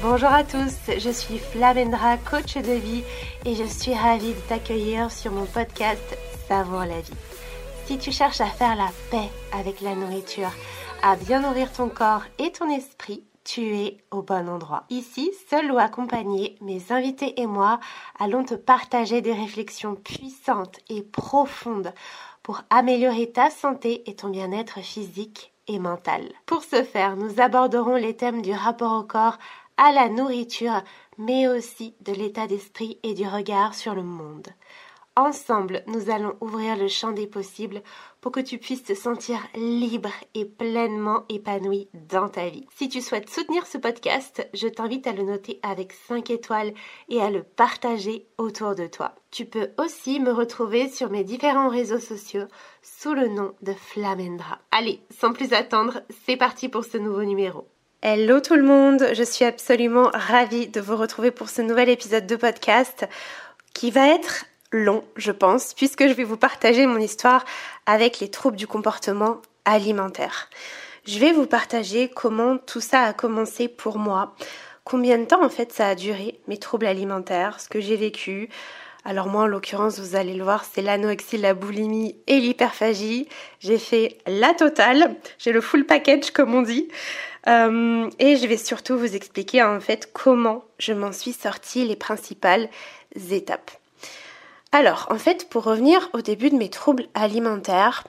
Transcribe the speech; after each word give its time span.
Bonjour 0.00 0.28
à 0.28 0.44
tous, 0.44 0.76
je 0.96 1.10
suis 1.10 1.38
Flamendra, 1.38 2.16
coach 2.18 2.54
de 2.54 2.72
vie 2.72 3.02
et 3.44 3.54
je 3.54 3.64
suis 3.64 3.94
ravie 3.94 4.32
de 4.32 4.40
t'accueillir 4.48 5.10
sur 5.10 5.32
mon 5.32 5.44
podcast 5.44 6.16
Savoir 6.46 6.86
la 6.86 7.00
vie. 7.00 7.12
Si 7.86 7.98
tu 7.98 8.12
cherches 8.12 8.40
à 8.40 8.46
faire 8.46 8.76
la 8.76 8.90
paix 9.10 9.28
avec 9.52 9.80
la 9.80 9.94
nourriture, 9.94 10.52
à 11.02 11.16
bien 11.16 11.40
nourrir 11.40 11.72
ton 11.72 11.88
corps 11.88 12.22
et 12.38 12.52
ton 12.52 12.70
esprit, 12.70 13.24
tu 13.44 13.76
es 13.76 13.96
au 14.10 14.22
bon 14.22 14.48
endroit. 14.48 14.84
Ici, 14.90 15.32
seul 15.50 15.72
ou 15.72 15.78
accompagné, 15.78 16.56
mes 16.60 16.92
invités 16.92 17.40
et 17.40 17.46
moi 17.46 17.80
allons 18.18 18.44
te 18.44 18.54
partager 18.54 19.20
des 19.20 19.32
réflexions 19.32 19.94
puissantes 19.94 20.78
et 20.88 21.02
profondes 21.02 21.92
pour 22.42 22.62
améliorer 22.70 23.30
ta 23.30 23.50
santé 23.50 24.08
et 24.08 24.14
ton 24.14 24.28
bien-être 24.28 24.80
physique 24.80 25.52
et. 25.68 26.32
Pour 26.46 26.62
ce 26.64 26.82
faire, 26.82 27.16
nous 27.16 27.40
aborderons 27.40 27.96
les 27.96 28.16
thèmes 28.16 28.42
du 28.42 28.52
rapport 28.52 28.92
au 28.92 29.02
corps, 29.02 29.38
à 29.76 29.92
la 29.92 30.08
nourriture, 30.08 30.82
mais 31.18 31.46
aussi 31.46 31.94
de 32.00 32.12
l'état 32.12 32.46
d'esprit 32.46 32.98
et 33.02 33.14
du 33.14 33.26
regard 33.26 33.74
sur 33.74 33.94
le 33.94 34.02
monde. 34.02 34.48
Ensemble, 35.18 35.82
nous 35.88 36.10
allons 36.10 36.36
ouvrir 36.40 36.76
le 36.76 36.86
champ 36.86 37.10
des 37.10 37.26
possibles 37.26 37.82
pour 38.20 38.30
que 38.30 38.38
tu 38.38 38.58
puisses 38.58 38.84
te 38.84 38.94
sentir 38.94 39.40
libre 39.56 40.12
et 40.36 40.44
pleinement 40.44 41.24
épanoui 41.28 41.88
dans 41.92 42.28
ta 42.28 42.48
vie. 42.48 42.68
Si 42.76 42.88
tu 42.88 43.00
souhaites 43.00 43.28
soutenir 43.28 43.66
ce 43.66 43.78
podcast, 43.78 44.48
je 44.54 44.68
t'invite 44.68 45.08
à 45.08 45.12
le 45.12 45.24
noter 45.24 45.58
avec 45.64 45.92
5 46.06 46.30
étoiles 46.30 46.72
et 47.08 47.20
à 47.20 47.30
le 47.30 47.42
partager 47.42 48.28
autour 48.38 48.76
de 48.76 48.86
toi. 48.86 49.16
Tu 49.32 49.44
peux 49.44 49.70
aussi 49.76 50.20
me 50.20 50.30
retrouver 50.30 50.88
sur 50.88 51.10
mes 51.10 51.24
différents 51.24 51.68
réseaux 51.68 51.98
sociaux 51.98 52.46
sous 52.80 53.12
le 53.12 53.26
nom 53.26 53.54
de 53.60 53.72
Flamendra. 53.72 54.60
Allez, 54.70 55.00
sans 55.10 55.32
plus 55.32 55.52
attendre, 55.52 56.00
c'est 56.26 56.36
parti 56.36 56.68
pour 56.68 56.84
ce 56.84 56.96
nouveau 56.96 57.24
numéro. 57.24 57.66
Hello 58.02 58.38
tout 58.38 58.54
le 58.54 58.62
monde, 58.62 59.04
je 59.14 59.24
suis 59.24 59.44
absolument 59.44 60.10
ravie 60.14 60.68
de 60.68 60.80
vous 60.80 60.96
retrouver 60.96 61.32
pour 61.32 61.48
ce 61.48 61.60
nouvel 61.60 61.88
épisode 61.88 62.28
de 62.28 62.36
podcast 62.36 63.08
qui 63.74 63.90
va 63.90 64.06
être 64.14 64.44
long, 64.72 65.04
je 65.16 65.32
pense, 65.32 65.74
puisque 65.74 66.06
je 66.06 66.12
vais 66.12 66.24
vous 66.24 66.36
partager 66.36 66.86
mon 66.86 66.98
histoire 66.98 67.44
avec 67.86 68.20
les 68.20 68.30
troubles 68.30 68.56
du 68.56 68.66
comportement 68.66 69.40
alimentaire. 69.64 70.48
Je 71.06 71.18
vais 71.18 71.32
vous 71.32 71.46
partager 71.46 72.08
comment 72.08 72.58
tout 72.58 72.80
ça 72.80 73.02
a 73.02 73.12
commencé 73.12 73.68
pour 73.68 73.98
moi, 73.98 74.34
combien 74.84 75.18
de 75.18 75.24
temps 75.24 75.44
en 75.44 75.48
fait 75.48 75.72
ça 75.72 75.88
a 75.88 75.94
duré, 75.94 76.38
mes 76.48 76.58
troubles 76.58 76.86
alimentaires, 76.86 77.60
ce 77.60 77.68
que 77.68 77.80
j'ai 77.80 77.96
vécu. 77.96 78.50
Alors 79.04 79.28
moi 79.28 79.44
en 79.44 79.46
l'occurrence, 79.46 79.98
vous 79.98 80.16
allez 80.16 80.34
le 80.34 80.44
voir, 80.44 80.64
c'est 80.64 80.82
l'anorexie, 80.82 81.38
la 81.38 81.54
boulimie 81.54 82.16
et 82.26 82.40
l'hyperphagie. 82.40 83.26
J'ai 83.60 83.78
fait 83.78 84.18
la 84.26 84.52
totale, 84.52 85.16
j'ai 85.38 85.52
le 85.52 85.62
full 85.62 85.86
package 85.86 86.30
comme 86.30 86.54
on 86.54 86.62
dit. 86.62 86.88
Euh, 87.46 88.10
et 88.18 88.36
je 88.36 88.46
vais 88.46 88.58
surtout 88.58 88.98
vous 88.98 89.16
expliquer 89.16 89.62
en 89.62 89.80
fait 89.80 90.10
comment 90.12 90.64
je 90.78 90.92
m'en 90.92 91.12
suis 91.12 91.32
sortie, 91.32 91.86
les 91.86 91.96
principales 91.96 92.68
étapes. 93.30 93.70
Alors, 94.72 95.06
en 95.10 95.18
fait, 95.18 95.48
pour 95.48 95.64
revenir 95.64 96.10
au 96.12 96.20
début 96.20 96.50
de 96.50 96.56
mes 96.56 96.68
troubles 96.68 97.06
alimentaires, 97.14 98.04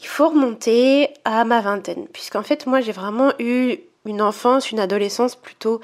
il 0.00 0.06
faut 0.06 0.28
remonter 0.28 1.08
à 1.24 1.44
ma 1.44 1.60
vingtaine, 1.60 2.06
puisqu'en 2.08 2.42
fait, 2.42 2.66
moi, 2.66 2.80
j'ai 2.80 2.92
vraiment 2.92 3.32
eu 3.38 3.78
une 4.04 4.20
enfance, 4.20 4.70
une 4.70 4.78
adolescence 4.80 5.36
plutôt 5.36 5.80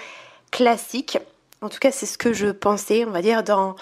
classique. 0.50 1.18
En 1.62 1.68
tout 1.68 1.78
cas, 1.78 1.90
c'est 1.90 2.06
ce 2.06 2.18
que 2.18 2.32
je 2.32 2.48
pensais, 2.48 3.04
on 3.06 3.10
va 3.10 3.22
dire, 3.22 3.42
dans 3.42 3.74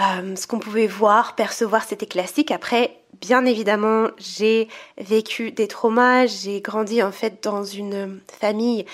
euh, 0.00 0.34
ce 0.34 0.46
qu'on 0.46 0.58
pouvait 0.58 0.86
voir, 0.86 1.34
percevoir, 1.36 1.84
c'était 1.84 2.06
classique. 2.06 2.50
Après, 2.50 2.98
bien 3.20 3.44
évidemment, 3.44 4.08
j'ai 4.16 4.68
vécu 4.98 5.52
des 5.52 5.68
traumas, 5.68 6.26
j'ai 6.26 6.60
grandi 6.60 7.02
en 7.02 7.12
fait 7.12 7.42
dans 7.44 7.64
une 7.64 8.20
famille 8.40 8.86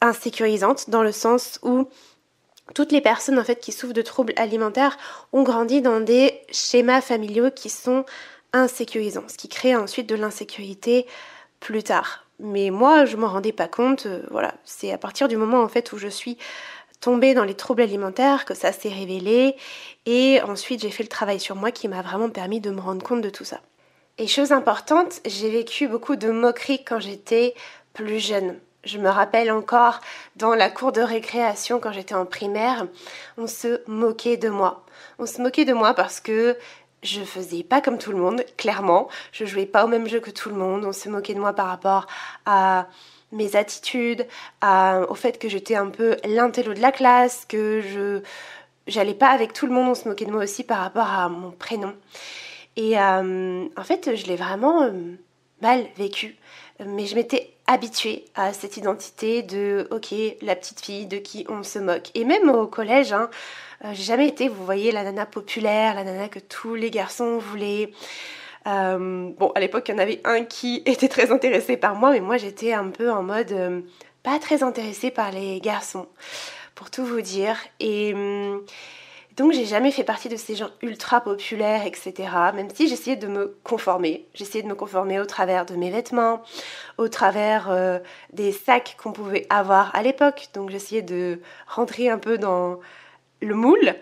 insécurisante, 0.00 0.88
dans 0.88 1.02
le 1.02 1.12
sens 1.12 1.58
où 1.62 1.88
toutes 2.74 2.92
les 2.92 3.00
personnes 3.00 3.38
en 3.38 3.44
fait 3.44 3.60
qui 3.60 3.72
souffrent 3.72 3.92
de 3.92 4.02
troubles 4.02 4.32
alimentaires 4.36 4.96
ont 5.32 5.42
grandi 5.42 5.82
dans 5.82 6.00
des 6.00 6.40
schémas 6.50 7.00
familiaux 7.00 7.50
qui 7.50 7.68
sont 7.68 8.04
insécurisants, 8.52 9.24
ce 9.28 9.36
qui 9.36 9.48
crée 9.48 9.74
ensuite 9.74 10.08
de 10.08 10.14
l'insécurité 10.14 11.06
plus 11.60 11.82
tard. 11.82 12.26
Mais 12.38 12.70
moi, 12.70 13.04
je 13.04 13.16
m'en 13.16 13.28
rendais 13.28 13.52
pas 13.52 13.68
compte. 13.68 14.06
Euh, 14.06 14.22
voilà, 14.30 14.54
c'est 14.64 14.92
à 14.92 14.98
partir 14.98 15.28
du 15.28 15.36
moment 15.36 15.62
en 15.62 15.68
fait 15.68 15.92
où 15.92 15.98
je 15.98 16.08
suis 16.08 16.38
tombée 17.00 17.34
dans 17.34 17.44
les 17.44 17.54
troubles 17.54 17.82
alimentaires, 17.82 18.44
que 18.44 18.54
ça 18.54 18.72
s'est 18.72 18.88
révélé. 18.88 19.56
Et 20.06 20.40
ensuite, 20.42 20.82
j'ai 20.82 20.90
fait 20.90 21.02
le 21.02 21.08
travail 21.08 21.40
sur 21.40 21.56
moi 21.56 21.70
qui 21.70 21.88
m'a 21.88 22.02
vraiment 22.02 22.30
permis 22.30 22.60
de 22.60 22.70
me 22.70 22.80
rendre 22.80 23.02
compte 23.02 23.22
de 23.22 23.30
tout 23.30 23.44
ça. 23.44 23.60
Et 24.18 24.26
chose 24.26 24.52
importante, 24.52 25.20
j'ai 25.26 25.50
vécu 25.50 25.88
beaucoup 25.88 26.16
de 26.16 26.30
moqueries 26.30 26.84
quand 26.84 27.00
j'étais 27.00 27.54
plus 27.92 28.20
jeune. 28.20 28.58
Je 28.84 28.98
me 28.98 29.08
rappelle 29.08 29.50
encore 29.52 30.00
dans 30.36 30.54
la 30.54 30.68
cour 30.68 30.92
de 30.92 31.00
récréation 31.00 31.78
quand 31.78 31.92
j'étais 31.92 32.14
en 32.14 32.26
primaire, 32.26 32.86
on 33.38 33.46
se 33.46 33.80
moquait 33.88 34.36
de 34.36 34.48
moi. 34.48 34.84
On 35.18 35.26
se 35.26 35.40
moquait 35.40 35.64
de 35.64 35.72
moi 35.72 35.94
parce 35.94 36.20
que 36.20 36.56
je 37.02 37.20
faisais 37.20 37.62
pas 37.62 37.80
comme 37.80 37.98
tout 37.98 38.12
le 38.12 38.18
monde, 38.18 38.44
clairement. 38.56 39.08
Je 39.32 39.44
jouais 39.44 39.66
pas 39.66 39.84
au 39.84 39.88
même 39.88 40.08
jeu 40.08 40.20
que 40.20 40.30
tout 40.30 40.48
le 40.48 40.56
monde. 40.56 40.84
On 40.84 40.92
se 40.92 41.08
moquait 41.08 41.34
de 41.34 41.40
moi 41.40 41.52
par 41.52 41.66
rapport 41.66 42.06
à 42.44 42.88
mes 43.30 43.56
attitudes, 43.56 44.26
au 44.62 45.14
fait 45.14 45.38
que 45.38 45.48
j'étais 45.48 45.74
un 45.74 45.88
peu 45.88 46.16
l'intello 46.24 46.74
de 46.74 46.80
la 46.80 46.92
classe, 46.92 47.46
que 47.46 47.80
je 47.80 48.20
j'allais 48.86 49.14
pas 49.14 49.28
avec 49.28 49.52
tout 49.52 49.66
le 49.66 49.72
monde, 49.72 49.88
on 49.88 49.94
se 49.94 50.08
moquait 50.08 50.24
de 50.24 50.32
moi 50.32 50.42
aussi 50.42 50.64
par 50.64 50.78
rapport 50.78 51.08
à 51.08 51.28
mon 51.28 51.50
prénom. 51.50 51.94
Et 52.76 52.98
euh, 52.98 53.64
en 53.76 53.84
fait, 53.84 54.16
je 54.16 54.26
l'ai 54.26 54.36
vraiment 54.36 54.82
euh, 54.82 54.90
mal 55.60 55.86
vécu, 55.96 56.36
mais 56.84 57.06
je 57.06 57.14
m'étais 57.14 57.54
habituée 57.72 58.26
à 58.34 58.52
cette 58.52 58.76
identité 58.76 59.42
de 59.42 59.88
ok, 59.90 60.14
la 60.42 60.54
petite 60.54 60.80
fille 60.80 61.06
de 61.06 61.16
qui 61.16 61.46
on 61.48 61.62
se 61.62 61.78
moque. 61.78 62.10
Et 62.14 62.24
même 62.24 62.50
au 62.50 62.66
collège, 62.66 63.12
hein, 63.12 63.30
euh, 63.84 63.88
j'ai 63.92 64.02
jamais 64.02 64.28
été, 64.28 64.48
vous 64.48 64.64
voyez, 64.64 64.92
la 64.92 65.04
nana 65.04 65.26
populaire, 65.26 65.94
la 65.94 66.04
nana 66.04 66.28
que 66.28 66.38
tous 66.38 66.74
les 66.74 66.90
garçons 66.90 67.38
voulaient. 67.38 67.92
Euh, 68.66 69.30
bon, 69.38 69.50
à 69.54 69.60
l'époque, 69.60 69.88
il 69.88 69.92
y 69.92 69.94
en 69.94 69.98
avait 69.98 70.20
un 70.24 70.44
qui 70.44 70.82
était 70.86 71.08
très 71.08 71.32
intéressé 71.32 71.76
par 71.76 71.94
moi, 71.94 72.12
mais 72.12 72.20
moi 72.20 72.36
j'étais 72.36 72.72
un 72.74 72.88
peu 72.88 73.10
en 73.10 73.22
mode 73.22 73.52
euh, 73.52 73.80
pas 74.22 74.38
très 74.38 74.62
intéressée 74.62 75.10
par 75.10 75.32
les 75.32 75.60
garçons, 75.60 76.06
pour 76.74 76.90
tout 76.90 77.04
vous 77.04 77.22
dire. 77.22 77.56
Et 77.80 78.12
hum, 78.14 78.62
donc 79.36 79.52
j'ai 79.52 79.64
jamais 79.64 79.90
fait 79.90 80.04
partie 80.04 80.28
de 80.28 80.36
ces 80.36 80.54
gens 80.54 80.70
ultra 80.82 81.20
populaires, 81.20 81.86
etc. 81.86 82.12
Même 82.54 82.68
si 82.74 82.88
j'essayais 82.88 83.16
de 83.16 83.26
me 83.26 83.56
conformer. 83.64 84.26
J'essayais 84.34 84.62
de 84.62 84.68
me 84.68 84.74
conformer 84.74 85.20
au 85.20 85.24
travers 85.24 85.66
de 85.66 85.74
mes 85.74 85.90
vêtements, 85.90 86.42
au 86.98 87.08
travers 87.08 87.70
euh, 87.70 87.98
des 88.32 88.52
sacs 88.52 88.96
qu'on 89.02 89.12
pouvait 89.12 89.46
avoir 89.50 89.94
à 89.94 90.02
l'époque. 90.02 90.48
Donc 90.54 90.70
j'essayais 90.70 91.02
de 91.02 91.40
rentrer 91.66 92.08
un 92.08 92.18
peu 92.18 92.38
dans 92.38 92.80
le 93.40 93.54
moule 93.54 93.94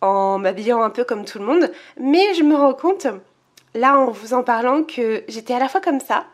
en 0.00 0.38
m'habillant 0.38 0.82
un 0.82 0.90
peu 0.90 1.04
comme 1.04 1.24
tout 1.24 1.38
le 1.38 1.44
monde. 1.44 1.72
Mais 1.98 2.34
je 2.34 2.42
me 2.42 2.54
rends 2.54 2.74
compte 2.74 3.06
là 3.74 3.98
en 3.98 4.10
vous 4.10 4.34
en 4.34 4.42
parlant 4.42 4.82
que 4.84 5.24
j'étais 5.28 5.54
à 5.54 5.58
la 5.58 5.68
fois 5.68 5.80
comme 5.80 6.00
ça 6.00 6.26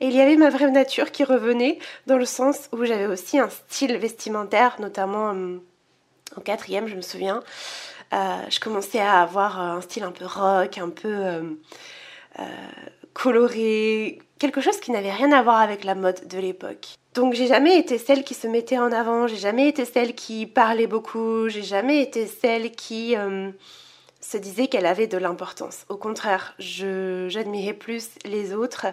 et 0.00 0.06
il 0.06 0.12
y 0.12 0.20
avait 0.20 0.36
ma 0.36 0.50
vraie 0.50 0.70
nature 0.70 1.10
qui 1.10 1.24
revenait 1.24 1.78
dans 2.06 2.18
le 2.18 2.26
sens 2.26 2.68
où 2.72 2.84
j'avais 2.84 3.06
aussi 3.06 3.38
un 3.38 3.48
style 3.48 3.96
vestimentaire, 3.96 4.76
notamment 4.78 5.30
hum, 5.30 5.62
en 6.36 6.40
quatrième, 6.40 6.86
je 6.86 6.96
me 6.96 7.02
souviens. 7.02 7.42
Euh, 8.12 8.36
je 8.50 8.60
commençais 8.60 9.00
à 9.00 9.20
avoir 9.20 9.60
un 9.60 9.80
style 9.80 10.04
un 10.04 10.12
peu 10.12 10.26
rock, 10.26 10.78
un 10.78 10.90
peu 10.90 11.08
euh, 11.08 11.42
euh, 12.38 12.44
coloré, 13.12 14.18
quelque 14.38 14.60
chose 14.60 14.78
qui 14.78 14.92
n'avait 14.92 15.12
rien 15.12 15.32
à 15.32 15.42
voir 15.42 15.60
avec 15.60 15.84
la 15.84 15.94
mode 15.94 16.26
de 16.28 16.38
l'époque. 16.38 16.94
Donc 17.14 17.34
j'ai 17.34 17.46
jamais 17.46 17.78
été 17.78 17.98
celle 17.98 18.24
qui 18.24 18.34
se 18.34 18.46
mettait 18.46 18.78
en 18.78 18.92
avant, 18.92 19.26
j'ai 19.26 19.36
jamais 19.36 19.68
été 19.68 19.84
celle 19.84 20.14
qui 20.14 20.46
parlait 20.46 20.86
beaucoup, 20.86 21.48
j'ai 21.48 21.62
jamais 21.62 22.02
été 22.02 22.26
celle 22.26 22.72
qui 22.72 23.16
se 24.20 24.36
disait 24.36 24.66
qu'elle 24.66 24.84
avait 24.84 25.06
de 25.06 25.16
l'importance. 25.16 25.86
Au 25.88 25.96
contraire, 25.96 26.54
j'admirais 26.58 27.72
plus 27.72 28.10
les 28.24 28.52
autres 28.54 28.86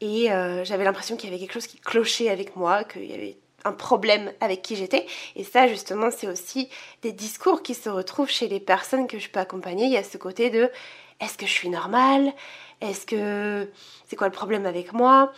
et 0.00 0.30
euh, 0.30 0.64
j'avais 0.64 0.84
l'impression 0.84 1.16
qu'il 1.16 1.30
y 1.30 1.32
avait 1.32 1.40
quelque 1.40 1.52
chose 1.52 1.66
qui 1.66 1.78
clochait 1.78 2.28
avec 2.28 2.56
moi, 2.56 2.84
qu'il 2.84 3.04
y 3.04 3.14
avait 3.14 3.36
un 3.64 3.72
problème 3.72 4.32
avec 4.40 4.62
qui 4.62 4.76
j'étais. 4.76 5.06
Et 5.36 5.44
ça, 5.44 5.66
justement, 5.66 6.10
c'est 6.10 6.28
aussi 6.28 6.68
des 7.02 7.12
discours 7.12 7.62
qui 7.62 7.74
se 7.74 7.88
retrouvent 7.88 8.30
chez 8.30 8.48
les 8.48 8.60
personnes 8.60 9.06
que 9.06 9.18
je 9.18 9.28
peux 9.28 9.40
accompagner. 9.40 9.86
Il 9.86 9.92
y 9.92 9.96
a 9.96 10.04
ce 10.04 10.16
côté 10.16 10.50
de 10.50 10.70
est-ce 11.20 11.36
que 11.36 11.46
je 11.46 11.52
suis 11.52 11.68
normale? 11.68 12.32
Est-ce 12.80 13.06
que 13.06 13.68
c'est 14.06 14.16
quoi 14.16 14.28
le 14.28 14.32
problème 14.32 14.66
avec 14.66 14.92
moi? 14.92 15.32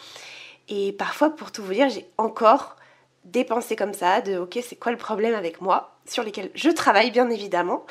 Et 0.68 0.92
parfois, 0.92 1.30
pour 1.30 1.52
tout 1.52 1.62
vous 1.62 1.72
dire, 1.72 1.88
j'ai 1.88 2.06
encore 2.18 2.76
des 3.24 3.44
pensées 3.44 3.76
comme 3.76 3.94
ça 3.94 4.20
de 4.20 4.38
ok, 4.38 4.58
c'est 4.62 4.76
quoi 4.76 4.92
le 4.92 4.98
problème 4.98 5.34
avec 5.34 5.60
moi? 5.60 5.96
Sur 6.06 6.22
lesquelles 6.22 6.50
je 6.54 6.70
travaille, 6.70 7.10
bien 7.10 7.28
évidemment 7.30 7.84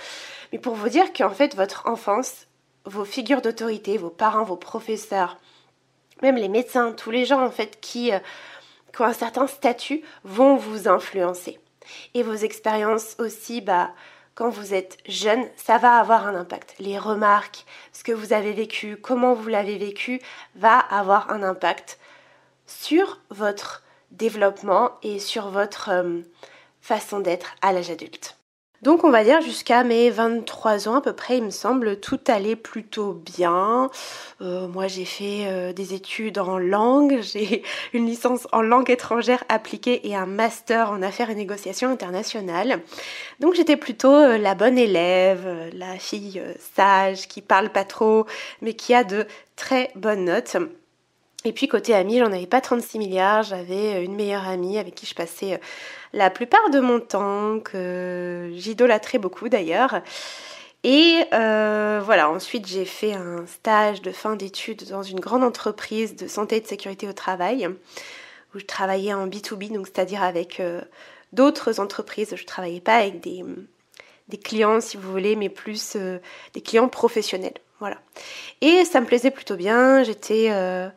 mais 0.52 0.60
pour 0.60 0.76
vous 0.76 0.90
dire 0.90 1.14
qu'en 1.14 1.30
fait, 1.30 1.56
votre 1.56 1.88
enfance, 1.88 2.48
vos 2.86 3.06
figures 3.06 3.42
d'autorité, 3.42 3.98
vos 3.98 4.10
parents, 4.10 4.44
vos 4.44 4.56
professeurs, 4.56 5.38
même 6.22 6.36
les 6.36 6.50
médecins, 6.50 6.92
tous 6.92 7.12
les 7.12 7.26
gens 7.26 7.44
en 7.44 7.52
fait 7.52 7.80
qui, 7.82 8.12
euh, 8.12 8.20
qui 8.94 9.02
ont 9.02 9.06
un 9.06 9.14
certain 9.14 9.48
statut 9.48 10.02
vont 10.24 10.56
vous 10.56 10.88
influencer. 10.88 11.60
Et 12.14 12.24
vos 12.24 12.36
expériences 12.36 13.16
aussi, 13.20 13.62
bah, 13.62 13.92
quand 14.36 14.50
vous 14.50 14.74
êtes 14.74 14.98
jeune, 15.06 15.46
ça 15.58 15.78
va 15.78 15.98
avoir 15.98 16.26
un 16.28 16.36
impact. 16.36 16.76
Les 16.80 16.98
remarques, 16.98 17.66
ce 17.92 18.04
que 18.04 18.12
vous 18.12 18.32
avez 18.32 18.54
vécu, 18.54 18.98
comment 18.98 19.34
vous 19.34 19.50
l'avez 19.50 19.78
vécu, 19.78 20.22
va 20.56 20.80
avoir 20.80 21.32
un 21.32 21.44
impact 21.44 22.00
sur 22.66 23.20
votre 23.30 23.84
développement 24.12 24.92
et 25.04 25.20
sur 25.20 25.50
votre 25.50 25.90
euh, 25.90 26.22
façon 26.82 27.20
d'être 27.20 27.56
à 27.62 27.74
l'âge 27.74 27.90
adulte. 27.90 28.39
Donc 28.82 29.04
on 29.04 29.12
va 29.12 29.26
dire 29.26 29.42
jusqu'à 29.42 29.84
mes 29.84 30.10
23 30.10 30.88
ans 30.88 30.96
à 30.96 31.02
peu 31.02 31.12
près, 31.12 31.38
il 31.38 31.44
me 31.44 31.50
semble, 31.50 32.00
tout 32.00 32.20
allait 32.28 32.56
plutôt 32.56 33.12
bien. 33.14 33.90
Euh, 34.42 34.70
moi 34.70 34.88
j'ai 34.88 35.04
fait 35.04 35.48
euh, 35.48 35.74
des 35.74 35.94
études 35.94 36.40
en 36.40 36.58
langue, 36.58 37.20
j'ai 37.22 37.64
une 37.92 38.06
licence 38.06 38.48
en 38.54 38.62
langue 38.62 38.90
étrangère 38.90 39.44
appliquée 39.50 40.08
et 40.08 40.16
un 40.16 40.26
master 40.26 40.92
en 40.92 41.02
affaires 41.02 41.30
et 41.30 41.36
négociations 41.36 41.90
internationales. 41.90 42.82
Donc 43.42 43.54
j'étais 43.54 43.78
plutôt 43.78 44.16
euh, 44.16 44.38
la 44.38 44.56
bonne 44.56 44.78
élève, 44.78 45.70
la 45.74 45.98
fille 45.98 46.42
sage 46.76 47.28
qui 47.28 47.42
parle 47.42 47.70
pas 47.70 47.84
trop 47.84 48.26
mais 48.62 48.74
qui 48.76 48.94
a 48.94 49.04
de 49.04 49.28
très 49.58 49.92
bonnes 49.96 50.24
notes. 50.24 50.56
Et 51.46 51.54
puis 51.54 51.68
côté 51.68 51.94
amis, 51.94 52.20
j'en 52.20 52.34
avais 52.34 52.48
pas 52.48 52.60
36 52.60 53.00
milliards, 53.00 53.44
j'avais 53.44 54.04
une 54.04 54.16
meilleure 54.16 54.48
amie 54.48 54.78
avec 54.78 54.96
qui 54.96 55.06
je 55.06 55.16
passais 55.16 55.60
la 56.12 56.30
plupart 56.30 56.70
de 56.70 56.80
mon 56.80 57.00
temps, 57.00 57.60
que 57.60 58.52
j'idolâtrais 58.56 59.20
beaucoup 59.20 59.48
d'ailleurs. 59.48 60.02
Et 60.84 61.24
euh, 61.34 62.02
voilà, 62.04 62.30
ensuite 62.30 62.66
j'ai 62.66 62.86
fait 62.86 63.14
un 63.14 63.46
stage 63.48 64.02
de 64.02 64.12
fin 64.12 64.36
d'études 64.36 64.88
dans 64.90 65.04
une 65.04 65.20
grande 65.20 65.44
entreprise 65.44 66.16
de 66.16 66.28
santé 66.28 66.58
et 66.58 66.62
de 66.62 66.68
sécurité 66.68 67.08
au 67.08 67.14
travail, 67.14 67.68
où 68.56 68.60
je 68.60 68.66
travaillais 68.66 69.14
en 69.14 69.28
B2B, 69.28 69.74
donc 69.74 69.88
c'est-à-dire 69.88 70.24
avec 70.24 70.60
euh, 70.60 70.82
d'autres 71.34 71.82
entreprises. 71.82 72.34
Je 72.36 72.46
travaillais 72.46 72.80
pas 72.80 72.96
avec 72.96 73.20
des, 73.20 73.44
des, 74.30 74.38
clients, 74.38 74.80
si 74.80 74.96
vous 74.96 75.12
voulez, 75.12 75.36
mais 75.36 75.50
plus 75.50 75.96
euh, 75.98 76.20
des 76.54 76.62
clients 76.62 76.88
professionnels. 76.88 77.58
Voilà. 77.80 77.98
Et 78.62 78.86
ça 78.86 79.02
me 79.02 79.06
plaisait 79.06 79.32
plutôt 79.32 79.56
bien. 79.56 80.04
J'étais 80.04 80.48
euh, 80.52 80.90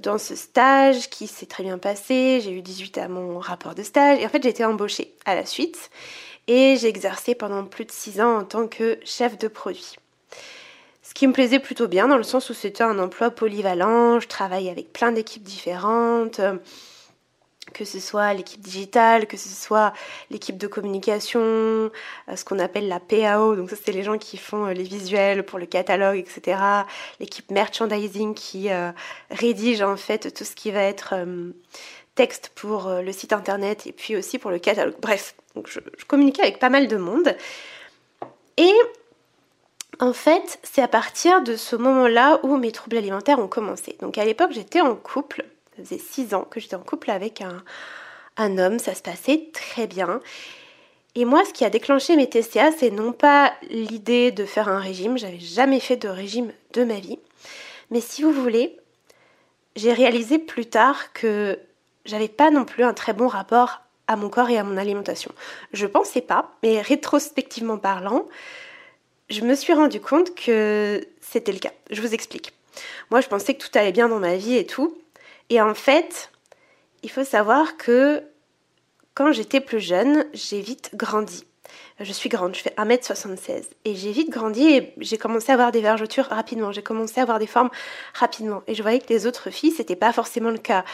dans 0.00 0.18
ce 0.18 0.34
stage 0.34 1.10
qui 1.10 1.26
s'est 1.26 1.46
très 1.46 1.62
bien 1.62 1.78
passé. 1.78 2.40
J'ai 2.42 2.52
eu 2.52 2.62
18 2.62 2.98
à 2.98 3.08
mon 3.08 3.38
rapport 3.38 3.74
de 3.74 3.82
stage. 3.82 4.18
Et 4.20 4.26
en 4.26 4.28
fait, 4.28 4.42
j'ai 4.42 4.48
été 4.48 4.64
embauchée 4.64 5.12
à 5.24 5.34
la 5.34 5.44
suite. 5.44 5.90
Et 6.46 6.76
j'ai 6.76 6.88
exercé 6.88 7.34
pendant 7.34 7.64
plus 7.64 7.84
de 7.84 7.92
6 7.92 8.20
ans 8.20 8.38
en 8.38 8.44
tant 8.44 8.68
que 8.68 8.98
chef 9.04 9.36
de 9.38 9.48
produit. 9.48 9.96
Ce 11.02 11.14
qui 11.14 11.26
me 11.26 11.32
plaisait 11.32 11.60
plutôt 11.60 11.88
bien 11.88 12.08
dans 12.08 12.16
le 12.16 12.22
sens 12.22 12.50
où 12.50 12.54
c'était 12.54 12.82
un 12.82 12.98
emploi 12.98 13.30
polyvalent. 13.30 14.20
Je 14.20 14.28
travaille 14.28 14.68
avec 14.68 14.92
plein 14.92 15.12
d'équipes 15.12 15.42
différentes 15.42 16.40
que 17.72 17.84
ce 17.84 18.00
soit 18.00 18.32
l'équipe 18.34 18.60
digitale, 18.60 19.26
que 19.26 19.36
ce 19.36 19.48
soit 19.48 19.92
l'équipe 20.30 20.56
de 20.56 20.66
communication, 20.66 21.40
euh, 21.40 21.90
ce 22.36 22.44
qu'on 22.44 22.58
appelle 22.58 22.88
la 22.88 23.00
PAO, 23.00 23.56
donc 23.56 23.70
ça 23.70 23.76
c'est 23.82 23.92
les 23.92 24.02
gens 24.02 24.18
qui 24.18 24.36
font 24.36 24.66
euh, 24.66 24.72
les 24.72 24.84
visuels 24.84 25.44
pour 25.44 25.58
le 25.58 25.66
catalogue, 25.66 26.16
etc. 26.16 26.58
L'équipe 27.20 27.50
merchandising 27.50 28.34
qui 28.34 28.70
euh, 28.70 28.90
rédige 29.30 29.82
en 29.82 29.96
fait 29.96 30.32
tout 30.32 30.44
ce 30.44 30.54
qui 30.54 30.70
va 30.70 30.82
être 30.82 31.14
texte 32.14 32.50
pour 32.54 32.88
le 32.88 33.12
site 33.12 33.32
internet 33.32 33.86
et 33.86 33.92
puis 33.92 34.16
aussi 34.16 34.38
pour 34.38 34.50
le 34.50 34.58
catalogue. 34.58 34.94
Bref, 35.00 35.34
je 35.66 36.04
communiquais 36.06 36.42
avec 36.42 36.58
pas 36.58 36.70
mal 36.70 36.88
de 36.88 36.96
monde. 36.96 37.36
Et 38.56 38.72
en 40.00 40.12
fait, 40.12 40.58
c'est 40.62 40.82
à 40.82 40.88
partir 40.88 41.42
de 41.42 41.56
ce 41.56 41.76
moment-là 41.76 42.40
où 42.42 42.56
mes 42.56 42.72
troubles 42.72 42.96
alimentaires 42.96 43.38
ont 43.38 43.48
commencé. 43.48 43.96
Donc 44.00 44.16
à 44.16 44.24
l'époque, 44.24 44.52
j'étais 44.52 44.80
en 44.80 44.94
couple 44.94 45.44
ça 45.76 45.82
faisait 45.82 45.98
six 45.98 46.34
ans 46.34 46.46
que 46.48 46.60
j'étais 46.60 46.76
en 46.76 46.80
couple 46.80 47.10
avec 47.10 47.42
un, 48.36 48.58
homme, 48.58 48.78
ça 48.78 48.94
se 48.94 49.02
passait 49.02 49.48
très 49.52 49.86
bien. 49.86 50.20
Et 51.14 51.24
moi, 51.24 51.44
ce 51.44 51.52
qui 51.52 51.64
a 51.64 51.70
déclenché 51.70 52.16
mes 52.16 52.28
TCA, 52.28 52.72
c'est 52.72 52.90
non 52.90 53.12
pas 53.12 53.54
l'idée 53.70 54.30
de 54.32 54.44
faire 54.44 54.68
un 54.68 54.78
régime, 54.78 55.18
j'avais 55.18 55.40
jamais 55.40 55.80
fait 55.80 55.96
de 55.96 56.08
régime 56.08 56.52
de 56.72 56.84
ma 56.84 56.98
vie, 57.00 57.18
mais 57.90 58.00
si 58.00 58.22
vous 58.22 58.32
voulez, 58.32 58.76
j'ai 59.76 59.92
réalisé 59.92 60.38
plus 60.38 60.66
tard 60.66 61.12
que 61.12 61.58
j'avais 62.04 62.28
pas 62.28 62.50
non 62.50 62.64
plus 62.64 62.84
un 62.84 62.94
très 62.94 63.12
bon 63.12 63.28
rapport 63.28 63.82
à 64.08 64.16
mon 64.16 64.28
corps 64.28 64.50
et 64.50 64.58
à 64.58 64.64
mon 64.64 64.76
alimentation. 64.76 65.32
Je 65.72 65.86
pensais 65.86 66.20
pas, 66.20 66.52
mais 66.62 66.80
rétrospectivement 66.80 67.78
parlant, 67.78 68.28
je 69.28 69.40
me 69.40 69.54
suis 69.54 69.72
rendu 69.72 70.00
compte 70.00 70.34
que 70.34 71.06
c'était 71.20 71.52
le 71.52 71.58
cas. 71.58 71.72
Je 71.90 72.00
vous 72.00 72.14
explique. 72.14 72.52
Moi, 73.10 73.20
je 73.20 73.28
pensais 73.28 73.54
que 73.54 73.64
tout 73.64 73.76
allait 73.76 73.92
bien 73.92 74.08
dans 74.08 74.20
ma 74.20 74.36
vie 74.36 74.56
et 74.56 74.66
tout, 74.66 74.96
et 75.50 75.60
en 75.60 75.74
fait, 75.74 76.30
il 77.02 77.10
faut 77.10 77.24
savoir 77.24 77.76
que 77.76 78.22
quand 79.14 79.32
j'étais 79.32 79.60
plus 79.60 79.80
jeune, 79.80 80.26
j'ai 80.34 80.60
vite 80.60 80.90
grandi. 80.94 81.44
Je 81.98 82.12
suis 82.12 82.28
grande, 82.28 82.54
je 82.54 82.60
fais 82.60 82.74
1m76 82.76 83.64
et 83.86 83.94
j'ai 83.94 84.12
vite 84.12 84.28
grandi 84.28 84.66
et 84.68 84.92
j'ai 84.98 85.16
commencé 85.16 85.50
à 85.50 85.54
avoir 85.54 85.72
des 85.72 85.80
vergetures 85.80 86.26
rapidement, 86.26 86.70
j'ai 86.70 86.82
commencé 86.82 87.20
à 87.20 87.22
avoir 87.22 87.38
des 87.38 87.46
formes 87.46 87.70
rapidement 88.12 88.62
et 88.66 88.74
je 88.74 88.82
voyais 88.82 89.00
que 89.00 89.08
les 89.08 89.26
autres 89.26 89.50
filles, 89.50 89.70
c'était 89.70 89.96
pas 89.96 90.12
forcément 90.12 90.50
le 90.50 90.58
cas 90.58 90.84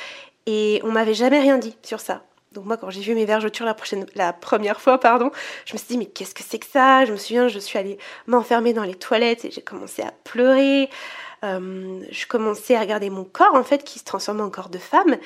et 0.46 0.80
on 0.84 0.92
m'avait 0.92 1.14
jamais 1.14 1.40
rien 1.40 1.58
dit 1.58 1.76
sur 1.82 1.98
ça. 1.98 2.22
Donc 2.52 2.66
moi 2.66 2.76
quand 2.76 2.90
j'ai 2.90 3.00
vu 3.00 3.14
mes 3.14 3.24
vergetures 3.24 3.66
la, 3.66 3.74
prochaine, 3.74 4.06
la 4.14 4.32
première 4.32 4.80
fois, 4.80 5.00
pardon, 5.00 5.30
je 5.64 5.72
me 5.72 5.78
suis 5.78 5.88
dit 5.88 5.98
mais 5.98 6.06
qu'est-ce 6.06 6.34
que 6.34 6.44
c'est 6.46 6.58
que 6.58 6.66
ça? 6.66 7.04
Je 7.04 7.12
me 7.12 7.16
souviens, 7.16 7.48
je 7.48 7.58
suis 7.58 7.78
allée 7.78 7.98
m'enfermer 8.28 8.72
dans 8.72 8.84
les 8.84 8.94
toilettes 8.94 9.44
et 9.44 9.50
j'ai 9.50 9.62
commencé 9.62 10.02
à 10.02 10.12
pleurer. 10.24 10.88
Euh, 11.44 12.04
je 12.10 12.26
commençais 12.26 12.76
à 12.76 12.80
regarder 12.80 13.10
mon 13.10 13.24
corps 13.24 13.54
en 13.54 13.64
fait 13.64 13.82
qui 13.82 13.98
se 13.98 14.04
transformait 14.04 14.42
en 14.42 14.50
corps 14.50 14.68
de 14.68 14.78
femme 14.78 15.16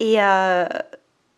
et 0.00 0.20
euh, 0.20 0.66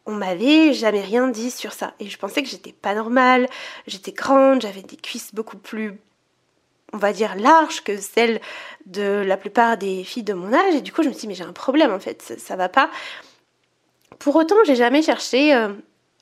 on 0.06 0.12
m'avait 0.12 0.72
jamais 0.72 1.02
rien 1.02 1.28
dit 1.28 1.50
sur 1.50 1.74
ça 1.74 1.92
et 2.00 2.08
je 2.08 2.16
pensais 2.16 2.42
que 2.42 2.48
j'étais 2.48 2.72
pas 2.72 2.94
normale, 2.94 3.46
j'étais 3.86 4.12
grande, 4.12 4.62
j'avais 4.62 4.80
des 4.80 4.96
cuisses 4.96 5.34
beaucoup 5.34 5.58
plus 5.58 5.98
on 6.94 6.96
va 6.96 7.12
dire 7.12 7.34
larges 7.36 7.84
que 7.84 7.98
celles 7.98 8.40
de 8.86 9.22
la 9.26 9.36
plupart 9.36 9.76
des 9.76 10.02
filles 10.02 10.22
de 10.22 10.32
mon 10.32 10.50
âge 10.54 10.74
et 10.74 10.80
du 10.80 10.92
coup 10.92 11.02
je 11.02 11.08
me 11.08 11.12
suis 11.12 11.22
dit 11.22 11.28
mais 11.28 11.34
j'ai 11.34 11.44
un 11.44 11.52
problème 11.52 11.92
en 11.92 12.00
fait, 12.00 12.22
ça, 12.22 12.38
ça 12.38 12.56
va 12.56 12.70
pas. 12.70 12.90
Pour 14.18 14.36
autant, 14.36 14.56
j'ai 14.64 14.76
jamais 14.76 15.02
cherché 15.02 15.54
euh, 15.54 15.68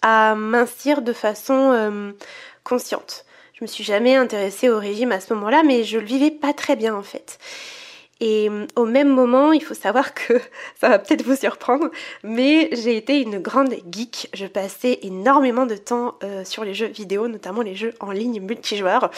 à 0.02 0.34
mincir 0.34 1.00
de 1.00 1.12
façon 1.12 2.12
consciente. 2.64 3.24
Je 3.52 3.62
me 3.62 3.68
suis 3.68 3.84
jamais 3.84 4.16
intéressée 4.16 4.68
au 4.68 4.80
régime 4.80 5.12
à 5.12 5.20
ce 5.20 5.32
moment-là, 5.34 5.62
mais 5.62 5.84
je 5.84 5.98
le 5.98 6.04
vivais 6.04 6.32
pas 6.32 6.52
très 6.52 6.74
bien 6.74 6.92
en 6.96 7.04
fait. 7.04 7.38
Et 8.24 8.48
euh, 8.48 8.66
au 8.74 8.86
même 8.86 9.10
moment, 9.10 9.52
il 9.52 9.62
faut 9.62 9.74
savoir 9.74 10.14
que 10.14 10.40
ça 10.80 10.88
va 10.88 10.98
peut-être 10.98 11.22
vous 11.22 11.36
surprendre, 11.36 11.90
mais 12.22 12.70
j'ai 12.72 12.96
été 12.96 13.20
une 13.20 13.38
grande 13.38 13.74
geek. 13.92 14.30
Je 14.32 14.46
passais 14.46 15.00
énormément 15.02 15.66
de 15.66 15.76
temps 15.76 16.14
euh, 16.24 16.42
sur 16.42 16.64
les 16.64 16.72
jeux 16.72 16.86
vidéo, 16.86 17.28
notamment 17.28 17.60
les 17.60 17.74
jeux 17.74 17.92
en 18.00 18.12
ligne 18.12 18.40
multijoueurs 18.40 19.10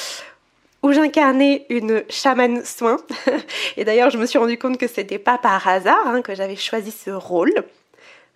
où 0.83 0.91
j'incarnais 0.91 1.67
une 1.69 2.03
chamane 2.09 2.65
soin. 2.65 2.99
Et 3.77 3.85
d'ailleurs, 3.85 4.11
je 4.11 4.19
me 4.19 4.27
suis 4.27 4.39
rendu 4.39 4.59
compte 4.59 4.77
que 4.77 4.89
c'était 4.89 5.21
pas 5.21 5.39
par 5.39 5.67
hasard 5.69 6.07
hein, 6.07 6.21
que 6.21 6.35
j'avais 6.35 6.57
choisi 6.57 6.91
ce 6.91 7.11
rôle. 7.11 7.55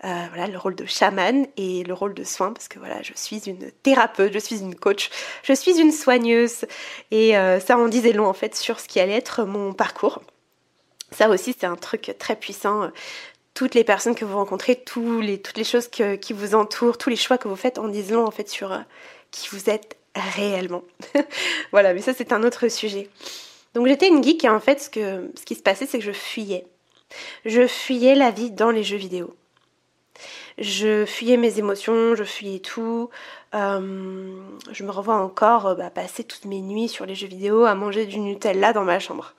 Euh, 0.05 0.27
voilà, 0.33 0.47
le 0.47 0.57
rôle 0.57 0.77
de 0.77 0.87
chaman 0.87 1.47
et 1.57 1.83
le 1.83 1.93
rôle 1.93 2.15
de 2.15 2.25
soin, 2.25 2.53
parce 2.53 2.69
que 2.69 2.79
voilà, 2.79 3.03
je 3.03 3.13
suis 3.17 3.43
une 3.47 3.71
thérapeute, 3.83 4.33
je 4.33 4.39
suis 4.39 4.61
une 4.61 4.75
coach, 4.75 5.11
je 5.43 5.53
suis 5.53 5.79
une 5.79 5.93
soigneuse. 5.93 6.65
Et 7.11 7.35
ça 7.61 7.77
en 7.77 7.89
disait 7.89 8.13
long 8.13 8.27
en 8.27 8.33
fait 8.33 8.55
sur 8.55 8.79
ce 8.81 8.89
qui 8.89 9.01
allait 9.01 9.17
être 9.17 9.45
mon 9.45 9.75
parcours. 9.75 10.23
Ça 11.13 11.29
aussi, 11.29 11.55
c'est 11.59 11.67
un 11.67 11.77
truc 11.77 12.15
très 12.19 12.37
puissant. 12.37 12.91
Toutes 13.55 13.75
les 13.75 13.85
personnes 13.85 14.15
que 14.15 14.25
vous 14.25 14.37
rencontrez, 14.37 14.77
toutes 14.77 15.57
les 15.57 15.65
choses 15.65 15.89
qui 15.89 16.33
vous 16.33 16.55
entourent, 16.55 16.99
tous 16.99 17.11
les 17.11 17.17
choix 17.17 17.39
que 17.39 17.49
vous 17.49 17.57
faites 17.57 17.79
en 17.79 17.89
disant 17.89 18.25
en 18.25 18.31
fait 18.31 18.49
sur 18.49 18.73
euh, 18.73 18.79
qui 19.31 19.49
vous 19.51 19.69
êtes 19.69 19.97
réellement. 20.15 20.83
voilà, 21.73 21.95
mais 21.95 22.01
ça 22.01 22.15
c'est 22.15 22.33
un 22.33 22.43
autre 22.43 22.69
sujet. 22.69 23.09
Donc 23.75 23.87
j'étais 23.87 24.09
une 24.09 24.23
geek 24.23 24.45
et 24.45 24.49
en 24.49 24.61
fait 24.61 24.81
ce 24.81 25.45
qui 25.45 25.55
se 25.55 25.63
passait 25.63 25.87
c'est 25.87 25.99
que 25.99 26.05
je 26.05 26.13
fuyais. 26.13 26.67
Je 27.45 27.67
fuyais 27.67 28.15
la 28.15 28.31
vie 28.31 28.51
dans 28.51 28.71
les 28.71 28.85
jeux 28.85 28.97
vidéo. 28.97 29.35
Je 30.59 31.07
fuyais 31.07 31.37
mes 31.37 31.59
émotions, 31.59 32.15
je 32.15 32.25
fuyais 32.25 32.59
tout. 32.59 33.09
Euh, 33.55 34.43
je 34.71 34.85
me 34.85 34.91
revois 34.91 35.17
encore 35.17 35.67
euh, 35.69 35.75
bah, 35.75 35.91
passer 35.91 36.23
toutes 36.25 36.45
mes 36.45 36.61
nuits 36.61 36.89
sur 36.89 37.07
les 37.07 37.15
jeux 37.15 37.27
vidéo 37.27 37.65
à 37.65 37.75
manger 37.75 38.07
du 38.07 38.19
Nutella 38.19 38.73
dans 38.73 38.85
ma 38.85 38.99
chambre. 38.99 39.35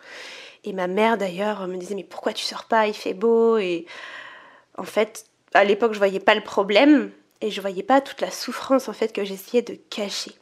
Et 0.64 0.74
ma 0.74 0.88
mère 0.88 1.18
d'ailleurs 1.18 1.68
me 1.68 1.78
disait 1.78 1.96
mais 1.96 2.04
pourquoi 2.04 2.34
tu 2.34 2.44
sors 2.44 2.66
pas, 2.66 2.88
il 2.88 2.94
fait 2.94 3.14
beau 3.14 3.58
et 3.58 3.86
en 4.78 4.84
fait 4.84 5.26
à 5.54 5.64
l'époque 5.64 5.94
je 5.94 5.98
voyais 5.98 6.20
pas 6.20 6.36
le 6.36 6.42
problème 6.42 7.12
et 7.42 7.50
je 7.50 7.62
voyais 7.62 7.84
pas 7.84 8.02
toute 8.02 8.22
la 8.22 8.30
souffrance 8.30 8.88
en 8.88 8.94
fait 8.94 9.12
que 9.12 9.26
j'essayais 9.26 9.64
de 9.64 9.78
cacher. 9.90 10.34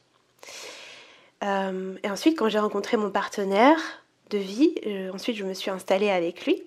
Euh, 1.43 1.95
et 2.03 2.09
ensuite 2.09 2.37
quand 2.37 2.49
j'ai 2.49 2.59
rencontré 2.59 2.97
mon 2.97 3.09
partenaire 3.09 3.79
de 4.29 4.37
vie, 4.37 4.75
euh, 4.85 5.11
ensuite 5.13 5.37
je 5.37 5.45
me 5.45 5.53
suis 5.53 5.71
installée 5.71 6.09
avec 6.09 6.45
lui, 6.45 6.61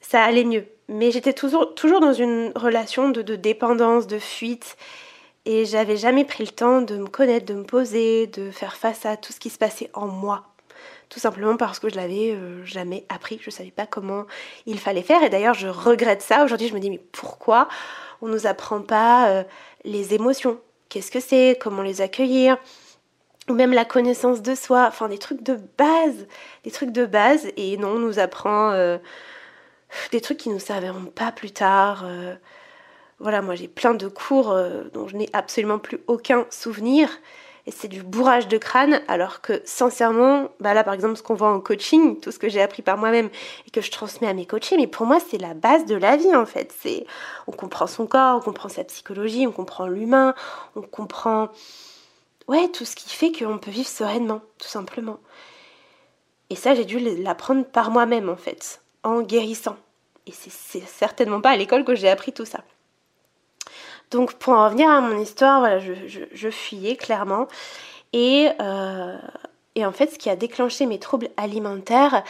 ça 0.00 0.22
allait 0.22 0.44
mieux. 0.44 0.66
Mais 0.88 1.10
j'étais 1.12 1.32
toujours, 1.32 1.74
toujours 1.74 2.00
dans 2.00 2.12
une 2.12 2.52
relation 2.56 3.08
de, 3.08 3.22
de 3.22 3.36
dépendance, 3.36 4.06
de 4.06 4.18
fuite 4.18 4.76
et 5.46 5.64
j'avais 5.64 5.96
jamais 5.96 6.24
pris 6.24 6.44
le 6.44 6.50
temps 6.50 6.82
de 6.82 6.96
me 6.96 7.06
connaître, 7.06 7.46
de 7.46 7.54
me 7.54 7.64
poser, 7.64 8.26
de 8.26 8.50
faire 8.50 8.76
face 8.76 9.06
à 9.06 9.16
tout 9.16 9.32
ce 9.32 9.40
qui 9.40 9.48
se 9.48 9.58
passait 9.58 9.90
en 9.94 10.06
moi 10.06 10.49
tout 11.10 11.18
simplement 11.18 11.56
parce 11.56 11.80
que 11.80 11.90
je 11.90 11.96
l'avais 11.96 12.30
euh, 12.30 12.64
jamais 12.64 13.04
appris, 13.08 13.38
je 13.42 13.48
ne 13.48 13.52
savais 13.52 13.72
pas 13.72 13.84
comment 13.84 14.26
il 14.64 14.78
fallait 14.78 15.02
faire. 15.02 15.22
Et 15.22 15.28
d'ailleurs 15.28 15.54
je 15.54 15.66
regrette 15.66 16.22
ça. 16.22 16.44
Aujourd'hui 16.44 16.68
je 16.68 16.74
me 16.74 16.78
dis 16.78 16.88
mais 16.88 17.02
pourquoi 17.12 17.68
on 18.22 18.28
ne 18.28 18.32
nous 18.32 18.46
apprend 18.46 18.80
pas 18.80 19.28
euh, 19.28 19.42
les 19.84 20.14
émotions? 20.14 20.60
Qu'est-ce 20.88 21.10
que 21.10 21.20
c'est? 21.20 21.58
Comment 21.60 21.82
les 21.82 22.00
accueillir? 22.00 22.56
Ou 23.48 23.54
même 23.54 23.72
la 23.72 23.84
connaissance 23.84 24.40
de 24.40 24.54
soi, 24.54 24.86
enfin 24.86 25.08
des 25.08 25.18
trucs 25.18 25.42
de 25.42 25.58
base, 25.76 26.28
des 26.62 26.70
trucs 26.70 26.92
de 26.92 27.04
base. 27.04 27.48
Et 27.56 27.76
non 27.76 27.88
on 27.88 27.98
nous 27.98 28.20
apprend 28.20 28.70
euh, 28.70 28.98
des 30.12 30.20
trucs 30.20 30.38
qui 30.38 30.48
nous 30.48 30.60
serviront 30.60 31.06
pas 31.06 31.32
plus 31.32 31.50
tard. 31.50 32.04
voilà, 33.18 33.42
moi 33.42 33.56
j'ai 33.56 33.66
plein 33.66 33.94
de 33.94 34.06
cours 34.06 34.56
dont 34.92 35.08
je 35.08 35.16
n'ai 35.16 35.28
absolument 35.32 35.80
plus 35.80 35.98
aucun 36.06 36.46
souvenir. 36.50 37.08
C'est 37.70 37.88
du 37.88 38.02
bourrage 38.02 38.48
de 38.48 38.58
crâne, 38.58 39.00
alors 39.08 39.40
que 39.40 39.62
sincèrement, 39.64 40.48
bah 40.60 40.74
là 40.74 40.84
par 40.84 40.94
exemple 40.94 41.16
ce 41.16 41.22
qu'on 41.22 41.34
voit 41.34 41.50
en 41.52 41.60
coaching, 41.60 42.18
tout 42.20 42.30
ce 42.30 42.38
que 42.38 42.48
j'ai 42.48 42.60
appris 42.60 42.82
par 42.82 42.98
moi-même 42.98 43.30
et 43.66 43.70
que 43.70 43.80
je 43.80 43.90
transmets 43.90 44.28
à 44.28 44.34
mes 44.34 44.46
coachés, 44.46 44.76
mais 44.76 44.86
pour 44.86 45.06
moi 45.06 45.18
c'est 45.20 45.38
la 45.38 45.54
base 45.54 45.86
de 45.86 45.94
la 45.94 46.16
vie 46.16 46.34
en 46.34 46.46
fait. 46.46 46.74
C'est 46.80 47.06
on 47.46 47.52
comprend 47.52 47.86
son 47.86 48.06
corps, 48.06 48.38
on 48.38 48.40
comprend 48.40 48.68
sa 48.68 48.84
psychologie, 48.84 49.46
on 49.46 49.52
comprend 49.52 49.86
l'humain, 49.86 50.34
on 50.76 50.82
comprend 50.82 51.48
ouais 52.48 52.68
tout 52.68 52.84
ce 52.84 52.96
qui 52.96 53.10
fait 53.10 53.32
qu'on 53.32 53.58
peut 53.58 53.70
vivre 53.70 53.88
sereinement, 53.88 54.40
tout 54.58 54.68
simplement. 54.68 55.18
Et 56.50 56.56
ça 56.56 56.74
j'ai 56.74 56.84
dû 56.84 56.98
l'apprendre 56.98 57.64
par 57.64 57.90
moi-même 57.90 58.28
en 58.28 58.36
fait, 58.36 58.82
en 59.04 59.22
guérissant. 59.22 59.76
Et 60.26 60.32
c'est 60.32 60.86
certainement 60.86 61.40
pas 61.40 61.50
à 61.50 61.56
l'école 61.56 61.84
que 61.84 61.94
j'ai 61.94 62.08
appris 62.08 62.32
tout 62.32 62.44
ça. 62.44 62.60
Donc 64.10 64.34
pour 64.34 64.54
en 64.54 64.66
revenir 64.66 64.88
à 64.88 65.00
mon 65.00 65.18
histoire, 65.20 65.60
voilà, 65.60 65.78
je, 65.78 66.50
fuyais 66.50 66.96
clairement. 66.96 67.46
Et, 68.12 68.48
euh, 68.60 69.16
et 69.76 69.86
en 69.86 69.92
fait, 69.92 70.12
ce 70.12 70.18
qui 70.18 70.28
a 70.30 70.36
déclenché 70.36 70.86
mes 70.86 70.98
troubles 70.98 71.28
alimentaires, 71.36 72.24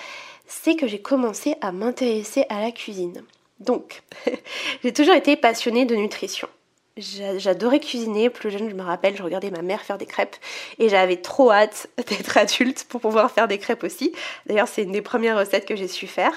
c'est 0.47 0.77
que 0.77 0.87
j'ai 0.87 1.01
commencé 1.01 1.57
à 1.63 1.73
m'intéresser 1.73 2.45
à 2.49 2.61
la 2.61 2.71
cuisine. 2.71 3.23
Donc, 3.61 4.03
j'ai 4.85 4.93
toujours 4.93 5.15
été 5.15 5.37
passionnée 5.37 5.87
de 5.87 5.95
nutrition. 5.95 6.49
J'adorais 6.97 7.81
cuisiner. 7.81 8.29
Plus 8.29 8.51
jeune, 8.51 8.69
je 8.69 8.75
me 8.75 8.83
rappelle, 8.83 9.17
je 9.17 9.23
regardais 9.23 9.51
ma 9.51 9.63
mère 9.63 9.81
faire 9.81 9.97
des 9.97 10.07
crêpes 10.07 10.37
et 10.79 10.89
j'avais 10.89 11.17
trop 11.17 11.51
hâte 11.51 11.89
d'être 12.09 12.37
adulte 12.37 12.85
pour 12.89 13.01
pouvoir 13.01 13.31
faire 13.31 13.49
des 13.49 13.59
crêpes 13.59 13.85
aussi. 13.85 14.13
D'ailleurs, 14.47 14.69
c'est 14.69 14.83
une 14.83 14.93
des 14.93 15.03
premières 15.03 15.39
recettes 15.39 15.67
que 15.67 15.77
j'ai 15.77 15.89
su 15.89 16.07
faire. 16.07 16.35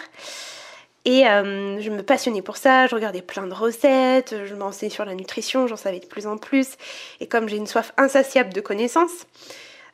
Et 1.05 1.27
euh, 1.27 1.81
je 1.81 1.89
me 1.89 2.01
passionnais 2.01 2.41
pour 2.41 2.55
ça, 2.55 2.87
je 2.87 2.95
regardais 2.95 3.21
plein 3.21 3.45
de 3.45 3.53
recettes, 3.53 4.35
je 4.45 4.55
m'enseignais 4.55 4.89
sur 4.89 5.03
la 5.03 5.15
nutrition, 5.15 5.67
j'en 5.67 5.75
savais 5.75 5.99
de 5.99 6.05
plus 6.05 6.27
en 6.27 6.37
plus. 6.37 6.77
Et 7.19 7.27
comme 7.27 7.49
j'ai 7.49 7.57
une 7.57 7.67
soif 7.67 7.91
insatiable 7.97 8.53
de 8.53 8.61
connaissances, 8.61 9.27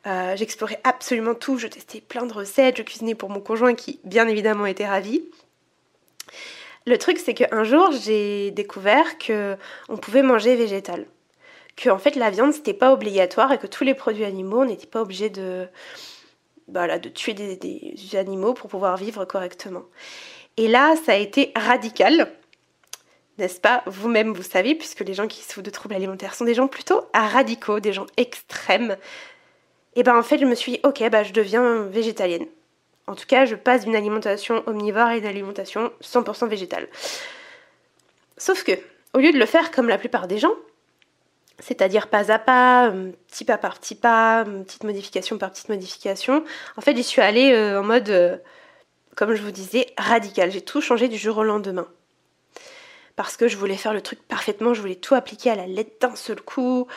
euh, 0.06 0.36
j'explorais 0.36 0.80
absolument 0.84 1.34
tout, 1.34 1.58
je 1.58 1.68
testais 1.68 2.00
plein 2.00 2.26
de 2.26 2.34
recettes, 2.34 2.78
je 2.78 2.84
cuisinais 2.84 3.16
pour 3.16 3.30
mon 3.30 3.40
conjoint 3.40 3.74
qui 3.74 4.00
bien 4.04 4.28
évidemment 4.28 4.68
était 4.68 4.88
ravi. 4.88 5.24
Le 6.86 6.98
truc 7.00 7.18
c'est 7.18 7.34
qu'un 7.34 7.64
jour 7.64 7.92
j'ai 7.92 8.52
découvert 8.52 9.18
que 9.18 9.58
on 9.90 9.98
pouvait 9.98 10.24
manger 10.24 10.56
végétal. 10.56 11.08
Que 11.76 11.90
en 11.90 11.98
fait 11.98 12.16
la 12.16 12.30
viande 12.30 12.54
c'était 12.54 12.74
pas 12.74 12.94
obligatoire 12.94 13.52
et 13.52 13.58
que 13.58 13.68
tous 13.68 13.84
les 13.84 13.96
produits 13.96 14.26
animaux 14.26 14.62
on 14.62 14.66
n'était 14.66 14.88
pas 14.88 15.02
obligé 15.02 15.30
de, 15.30 15.68
bah 16.68 17.00
de 17.00 17.10
tuer 17.10 17.34
des 17.34 18.16
animaux 18.16 18.54
pour 18.54 18.70
pouvoir 18.70 18.96
vivre 18.96 19.26
correctement. 19.26 19.84
Et 20.60 20.68
là, 20.68 20.98
ça 20.98 21.14
a 21.14 21.16
été 21.16 21.54
radical, 21.56 22.30
n'est-ce 23.38 23.62
pas? 23.62 23.82
Vous-même, 23.86 24.34
vous 24.34 24.44
savez, 24.44 24.76
puisque 24.76 25.00
les 25.00 25.14
gens 25.14 25.26
qui 25.26 25.42
souffrent 25.42 25.62
de 25.62 25.70
troubles 25.70 25.96
alimentaires 25.96 26.36
sont 26.36 26.44
des 26.44 26.54
gens 26.54 26.68
plutôt 26.68 27.06
radicaux, 27.14 27.80
des 27.80 27.94
gens 27.94 28.08
extrêmes. 28.18 28.98
Et 29.96 30.04
ben 30.04 30.18
en 30.18 30.22
fait, 30.22 30.38
je 30.38 30.44
me 30.44 30.56
suis 30.56 30.74
dit, 30.74 30.80
ok, 30.84 31.10
bah 31.10 31.24
je 31.24 31.32
deviens 31.32 31.84
végétalienne. 31.84 32.46
En 33.08 33.16
tout 33.16 33.26
cas, 33.26 33.46
je 33.46 33.56
passe 33.56 33.86
d'une 33.86 33.96
alimentation 33.96 34.62
omnivore 34.68 35.08
à 35.08 35.16
une 35.16 35.26
alimentation 35.26 35.94
100% 36.04 36.50
végétale. 36.50 36.90
Sauf 38.36 38.66
que, 38.66 38.74
au 39.14 39.20
lieu 39.20 39.32
de 39.32 39.40
le 39.40 39.46
faire 39.46 39.72
comme 39.72 39.88
la 39.88 39.98
plupart 39.98 40.28
des 40.28 40.40
gens, 40.40 40.56
c'est-à-dire 41.60 42.08
pas 42.08 42.34
à 42.34 42.38
pas, 42.38 42.90
euh, 42.90 43.14
petit 43.30 43.46
pas 43.46 43.58
par 43.58 43.80
petit 43.80 43.96
pas, 43.96 44.44
petite 44.44 44.84
modification 44.84 45.38
par 45.38 45.52
petite 45.52 45.70
modification, 45.70 46.44
en 46.76 46.82
fait, 46.82 46.98
j'y 46.98 47.04
suis 47.04 47.22
allée 47.22 47.54
euh, 47.54 47.80
en 47.80 47.84
mode 47.84 48.10
euh, 48.10 48.36
comme 49.20 49.36
je 49.36 49.42
vous 49.42 49.52
disais, 49.52 49.88
radical. 49.98 50.50
J'ai 50.50 50.62
tout 50.62 50.80
changé 50.80 51.10
du 51.10 51.18
jour 51.18 51.40
au 51.40 51.44
lendemain. 51.44 51.90
Parce 53.18 53.36
que 53.36 53.50
je 53.50 53.58
voulais 53.58 53.76
faire 53.76 53.94
le 53.94 54.00
truc 54.00 54.26
parfaitement, 54.26 54.74
je 54.74 54.80
voulais 54.80 54.96
tout 54.96 55.14
appliquer 55.14 55.50
à 55.50 55.56
la 55.56 55.68
lettre 55.68 55.92
d'un 56.00 56.16
seul 56.16 56.40
coup. 56.40 56.88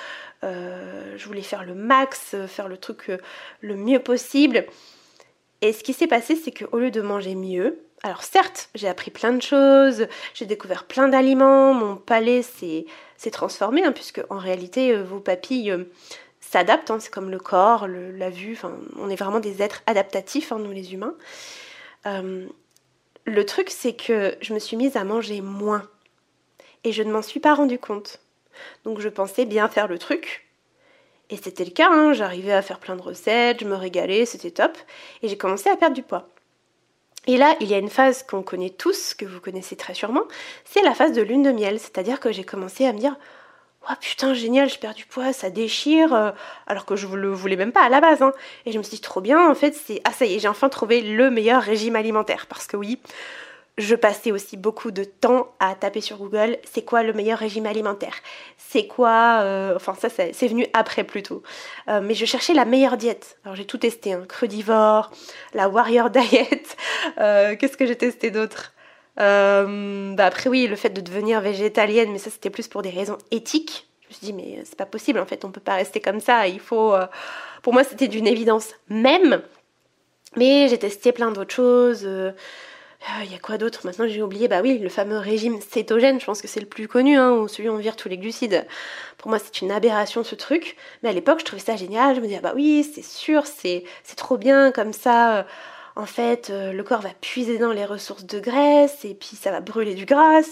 Euh, 0.44 1.14
je 1.16 1.26
voulais 1.26 1.42
faire 1.42 1.64
le 1.64 1.74
max, 1.74 2.36
faire 2.46 2.68
le 2.68 2.76
truc 2.76 3.10
euh, 3.10 3.18
le 3.60 3.74
mieux 3.74 3.98
possible. 3.98 4.66
Et 5.62 5.72
ce 5.72 5.82
qui 5.82 5.92
s'est 5.92 6.06
passé, 6.06 6.36
c'est 6.36 6.52
qu'au 6.52 6.78
lieu 6.78 6.92
de 6.92 7.00
manger 7.00 7.34
mieux, 7.34 7.80
alors 8.04 8.22
certes, 8.22 8.70
j'ai 8.76 8.86
appris 8.86 9.10
plein 9.10 9.32
de 9.32 9.42
choses, 9.42 10.06
j'ai 10.32 10.46
découvert 10.46 10.84
plein 10.84 11.08
d'aliments, 11.08 11.74
mon 11.74 11.96
palais 11.96 12.42
s'est 12.42 12.86
transformé, 13.32 13.82
hein, 13.84 13.90
puisque 13.90 14.22
en 14.30 14.38
réalité, 14.38 14.92
euh, 14.92 15.02
vos 15.02 15.18
papilles 15.18 15.74
s'adaptent, 16.38 16.92
hein, 16.92 17.00
c'est 17.00 17.12
comme 17.12 17.30
le 17.30 17.40
corps, 17.40 17.88
la 17.88 18.30
vue, 18.30 18.56
on 18.96 19.10
est 19.10 19.16
vraiment 19.16 19.40
des 19.40 19.60
êtres 19.60 19.82
adaptatifs, 19.88 20.52
hein, 20.52 20.60
nous 20.60 20.70
les 20.70 20.94
humains. 20.94 21.16
Euh, 22.06 22.46
le 23.24 23.46
truc, 23.46 23.70
c'est 23.70 23.94
que 23.94 24.36
je 24.40 24.54
me 24.54 24.58
suis 24.58 24.76
mise 24.76 24.96
à 24.96 25.04
manger 25.04 25.40
moins. 25.40 25.88
Et 26.84 26.92
je 26.92 27.02
ne 27.02 27.12
m'en 27.12 27.22
suis 27.22 27.40
pas 27.40 27.54
rendu 27.54 27.78
compte. 27.78 28.20
Donc 28.84 29.00
je 29.00 29.08
pensais 29.08 29.44
bien 29.44 29.68
faire 29.68 29.88
le 29.88 29.98
truc. 29.98 30.48
Et 31.30 31.36
c'était 31.36 31.64
le 31.64 31.70
cas, 31.70 31.88
hein. 31.90 32.12
j'arrivais 32.12 32.52
à 32.52 32.60
faire 32.60 32.78
plein 32.78 32.96
de 32.96 33.02
recettes, 33.02 33.60
je 33.60 33.64
me 33.64 33.74
régalais, 33.74 34.26
c'était 34.26 34.50
top. 34.50 34.76
Et 35.22 35.28
j'ai 35.28 35.38
commencé 35.38 35.70
à 35.70 35.76
perdre 35.76 35.94
du 35.94 36.02
poids. 36.02 36.28
Et 37.26 37.36
là, 37.36 37.56
il 37.60 37.68
y 37.68 37.74
a 37.74 37.78
une 37.78 37.88
phase 37.88 38.24
qu'on 38.24 38.42
connaît 38.42 38.70
tous, 38.70 39.14
que 39.14 39.24
vous 39.24 39.40
connaissez 39.40 39.76
très 39.76 39.94
sûrement, 39.94 40.24
c'est 40.64 40.82
la 40.82 40.94
phase 40.94 41.12
de 41.12 41.22
lune 41.22 41.44
de 41.44 41.52
miel. 41.52 41.78
C'est-à-dire 41.78 42.20
que 42.20 42.32
j'ai 42.32 42.44
commencé 42.44 42.84
à 42.84 42.92
me 42.92 42.98
dire, 42.98 43.16
oh 43.88 43.94
putain 44.00 44.34
génial, 44.34 44.68
je 44.68 44.78
perds 44.78 44.94
du 44.94 45.04
poids, 45.04 45.32
ça 45.32 45.50
déchire, 45.50 46.14
euh, 46.14 46.30
alors 46.66 46.84
que 46.84 46.96
je 46.96 47.06
le 47.06 47.30
voulais 47.30 47.56
même 47.56 47.72
pas 47.72 47.82
à 47.82 47.88
la 47.88 48.00
base. 48.00 48.22
Hein. 48.22 48.32
Et 48.66 48.72
je 48.72 48.78
me 48.78 48.82
suis 48.82 48.96
dit 48.96 49.00
trop 49.00 49.20
bien, 49.20 49.50
en 49.50 49.54
fait, 49.54 49.74
c'est 49.74 50.00
ah 50.04 50.12
ça 50.12 50.24
y 50.24 50.34
est, 50.34 50.38
j'ai 50.38 50.48
enfin 50.48 50.68
trouvé 50.68 51.00
le 51.00 51.30
meilleur 51.30 51.62
régime 51.62 51.96
alimentaire. 51.96 52.46
Parce 52.48 52.66
que 52.66 52.76
oui, 52.76 53.00
je 53.78 53.94
passais 53.94 54.32
aussi 54.32 54.56
beaucoup 54.56 54.90
de 54.90 55.04
temps 55.04 55.54
à 55.58 55.74
taper 55.74 56.00
sur 56.00 56.18
Google, 56.18 56.58
c'est 56.70 56.82
quoi 56.82 57.02
le 57.02 57.12
meilleur 57.12 57.38
régime 57.38 57.66
alimentaire? 57.66 58.14
C'est 58.56 58.86
quoi 58.86 59.40
euh, 59.40 59.74
Enfin 59.76 59.94
ça, 59.94 60.08
c'est 60.10 60.48
venu 60.48 60.66
après 60.72 61.04
plutôt. 61.04 61.42
Euh, 61.88 62.00
mais 62.02 62.14
je 62.14 62.24
cherchais 62.24 62.54
la 62.54 62.64
meilleure 62.64 62.96
diète. 62.96 63.38
Alors 63.44 63.56
j'ai 63.56 63.66
tout 63.66 63.78
testé, 63.78 64.12
hein, 64.12 64.24
crudivore, 64.28 65.10
la 65.54 65.68
warrior 65.68 66.10
diet. 66.10 66.76
Qu'est-ce 67.16 67.76
que 67.76 67.86
j'ai 67.86 67.96
testé 67.96 68.30
d'autre? 68.30 68.72
Euh, 69.20 70.14
bah 70.14 70.26
après 70.26 70.48
oui, 70.48 70.66
le 70.66 70.76
fait 70.76 70.90
de 70.90 71.00
devenir 71.00 71.40
végétalienne, 71.40 72.10
mais 72.12 72.18
ça 72.18 72.30
c'était 72.30 72.50
plus 72.50 72.68
pour 72.68 72.82
des 72.82 72.90
raisons 72.90 73.18
éthiques. 73.30 73.88
Je 74.02 74.08
me 74.08 74.14
suis 74.14 74.26
dit 74.26 74.32
mais 74.32 74.62
c'est 74.64 74.76
pas 74.76 74.86
possible 74.86 75.18
en 75.18 75.26
fait, 75.26 75.44
on 75.44 75.50
peut 75.50 75.60
pas 75.60 75.74
rester 75.74 76.00
comme 76.00 76.20
ça. 76.20 76.48
Il 76.48 76.60
faut, 76.60 76.94
euh, 76.94 77.06
pour 77.62 77.72
moi 77.72 77.84
c'était 77.84 78.08
d'une 78.08 78.26
évidence 78.26 78.70
même. 78.88 79.42
Mais 80.36 80.68
j'ai 80.68 80.78
testé 80.78 81.12
plein 81.12 81.30
d'autres 81.30 81.54
choses. 81.54 82.02
Il 82.02 82.08
euh, 82.08 82.32
y 83.30 83.34
a 83.34 83.38
quoi 83.38 83.58
d'autre? 83.58 83.80
Maintenant 83.84 84.06
j'ai 84.08 84.22
oublié. 84.22 84.48
Bah 84.48 84.60
oui, 84.62 84.78
le 84.78 84.88
fameux 84.88 85.18
régime 85.18 85.60
cétogène. 85.60 86.18
Je 86.20 86.24
pense 86.24 86.40
que 86.40 86.48
c'est 86.48 86.60
le 86.60 86.66
plus 86.66 86.88
connu, 86.88 87.18
hein, 87.18 87.32
où 87.32 87.48
celui 87.48 87.68
où 87.68 87.72
on 87.72 87.76
vire 87.76 87.96
tous 87.96 88.08
les 88.08 88.16
glucides. 88.16 88.66
Pour 89.18 89.28
moi 89.28 89.38
c'est 89.38 89.60
une 89.60 89.70
aberration 89.70 90.24
ce 90.24 90.34
truc. 90.34 90.76
Mais 91.02 91.10
à 91.10 91.12
l'époque 91.12 91.40
je 91.40 91.44
trouvais 91.44 91.62
ça 91.62 91.76
génial. 91.76 92.14
Je 92.16 92.20
me 92.20 92.26
disais 92.26 92.38
ah 92.38 92.48
bah 92.48 92.52
oui 92.56 92.90
c'est 92.94 93.04
sûr, 93.04 93.44
c'est 93.46 93.84
trop 94.16 94.38
bien 94.38 94.72
comme 94.72 94.94
ça 94.94 95.46
en 95.94 96.06
fait, 96.06 96.50
euh, 96.50 96.72
le 96.72 96.82
corps 96.82 97.02
va 97.02 97.12
puiser 97.20 97.58
dans 97.58 97.72
les 97.72 97.84
ressources 97.84 98.24
de 98.24 98.40
graisse 98.40 99.04
et 99.04 99.14
puis 99.14 99.36
ça 99.36 99.50
va 99.50 99.60
brûler 99.60 99.94
du 99.94 100.06
gras. 100.06 100.42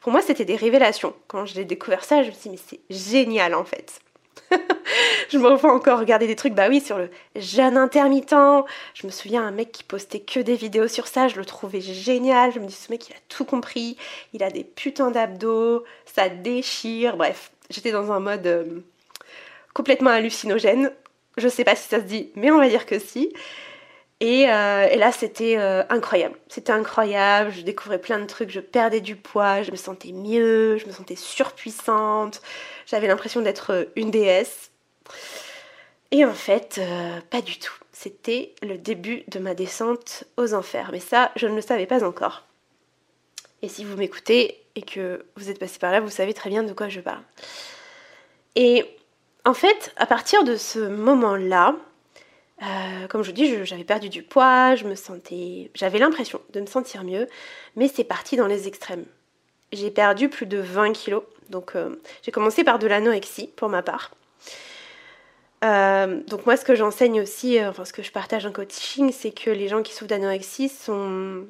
Pour 0.00 0.12
moi, 0.12 0.22
c'était 0.22 0.44
des 0.44 0.56
révélations. 0.56 1.14
Quand 1.26 1.44
j'ai 1.44 1.64
découvert 1.64 2.04
ça, 2.04 2.22
je 2.22 2.28
me 2.28 2.34
suis 2.34 2.50
dit, 2.50 2.56
mais 2.56 2.78
c'est 2.88 3.10
génial 3.10 3.54
en 3.54 3.64
fait. 3.64 4.00
je 5.28 5.38
me 5.38 5.48
refais 5.48 5.66
encore 5.66 5.98
regarder 5.98 6.28
des 6.28 6.36
trucs, 6.36 6.54
bah 6.54 6.68
oui, 6.68 6.80
sur 6.80 6.98
le 6.98 7.10
jeûne 7.34 7.76
intermittent. 7.76 8.34
Je 8.94 9.06
me 9.06 9.10
souviens 9.10 9.44
un 9.44 9.50
mec 9.50 9.72
qui 9.72 9.82
postait 9.82 10.20
que 10.20 10.38
des 10.38 10.54
vidéos 10.54 10.88
sur 10.88 11.08
ça, 11.08 11.26
je 11.26 11.36
le 11.36 11.44
trouvais 11.44 11.80
génial. 11.80 12.52
Je 12.52 12.60
me 12.60 12.66
dis, 12.66 12.74
ce 12.74 12.90
mec, 12.92 13.08
il 13.08 13.12
a 13.12 13.20
tout 13.28 13.44
compris. 13.44 13.96
Il 14.32 14.42
a 14.42 14.50
des 14.50 14.62
putains 14.62 15.10
d'abdos, 15.10 15.84
ça 16.04 16.28
déchire. 16.28 17.16
Bref, 17.16 17.50
j'étais 17.70 17.90
dans 17.90 18.12
un 18.12 18.20
mode 18.20 18.46
euh, 18.46 18.80
complètement 19.74 20.10
hallucinogène. 20.10 20.92
Je 21.38 21.48
sais 21.48 21.64
pas 21.64 21.76
si 21.76 21.88
ça 21.88 21.98
se 21.98 22.04
dit, 22.04 22.30
mais 22.36 22.50
on 22.50 22.58
va 22.58 22.68
dire 22.68 22.86
que 22.86 22.98
si. 22.98 23.32
Euh, 24.22 24.88
et, 24.90 24.96
là, 24.96 25.12
c'était 25.12 25.58
euh, 25.58 25.82
incroyable. 25.90 26.36
C'était 26.48 26.72
incroyable. 26.72 27.50
Je 27.52 27.62
découvrais 27.62 28.00
plein 28.00 28.18
de 28.18 28.24
trucs. 28.24 28.50
Je 28.50 28.60
perdais 28.60 29.00
du 29.00 29.16
poids. 29.16 29.62
Je 29.62 29.70
me 29.70 29.76
sentais 29.76 30.12
mieux. 30.12 30.78
Je 30.78 30.86
me 30.86 30.92
sentais 30.92 31.16
surpuissante. 31.16 32.40
J'avais 32.86 33.08
l'impression 33.08 33.42
d'être 33.42 33.72
euh, 33.72 33.84
une 33.94 34.10
déesse. 34.10 34.70
Et 36.10 36.24
en 36.24 36.34
fait, 36.34 36.80
pas 37.30 37.42
du 37.42 37.58
tout. 37.58 37.74
C'était 37.92 38.54
le 38.62 38.78
début 38.78 39.24
de 39.26 39.40
ma 39.40 39.54
descente 39.54 40.24
aux 40.36 40.54
enfers. 40.54 40.90
Mais 40.92 41.00
ça, 41.00 41.32
je 41.34 41.48
ne 41.48 41.56
le 41.56 41.60
savais 41.60 41.86
pas 41.86 42.04
encore. 42.04 42.44
Et 43.60 43.68
si 43.68 43.84
vous 43.84 43.96
m'écoutez 43.96 44.62
et 44.76 44.82
que 44.82 45.26
vous 45.36 45.50
êtes 45.50 45.58
passé 45.58 45.80
par 45.80 45.90
là, 45.90 46.00
vous 46.00 46.10
savez 46.10 46.32
très 46.32 46.48
bien 46.48 46.62
de 46.62 46.72
quoi 46.72 46.88
je 46.88 47.00
parle. 47.00 47.22
Et 48.54 48.84
en 49.44 49.54
fait, 49.54 49.92
à 49.96 50.06
partir 50.06 50.44
de 50.44 50.56
ce 50.56 50.78
moment-là, 50.78 51.74
euh, 52.62 53.06
comme 53.08 53.22
je 53.22 53.28
vous 53.28 53.34
dis, 53.34 53.64
j'avais 53.64 53.84
perdu 53.84 54.08
du 54.08 54.22
poids, 54.22 54.74
je 54.76 54.84
me 54.84 54.94
sentais, 54.94 55.70
j'avais 55.74 55.98
l'impression 55.98 56.40
de 56.52 56.60
me 56.60 56.66
sentir 56.66 57.04
mieux, 57.04 57.26
mais 57.76 57.88
c'est 57.88 58.04
parti 58.04 58.36
dans 58.36 58.46
les 58.46 58.66
extrêmes. 58.66 59.04
J'ai 59.72 59.90
perdu 59.90 60.28
plus 60.28 60.46
de 60.46 60.58
20 60.58 60.92
kilos, 60.92 61.24
donc 61.50 61.76
euh, 61.76 62.00
j'ai 62.22 62.32
commencé 62.32 62.64
par 62.64 62.78
de 62.78 62.86
l'anorexie 62.86 63.50
pour 63.56 63.68
ma 63.68 63.82
part. 63.82 64.12
Euh, 65.64 66.22
donc 66.28 66.46
moi, 66.46 66.56
ce 66.56 66.64
que 66.64 66.74
j'enseigne 66.74 67.20
aussi, 67.20 67.62
enfin 67.62 67.84
ce 67.84 67.92
que 67.92 68.02
je 68.02 68.12
partage 68.12 68.46
en 68.46 68.52
coaching, 68.52 69.12
c'est 69.12 69.32
que 69.32 69.50
les 69.50 69.68
gens 69.68 69.82
qui 69.82 69.92
souffrent 69.92 70.08
d'anorexie 70.08 70.68
sont 70.68 71.46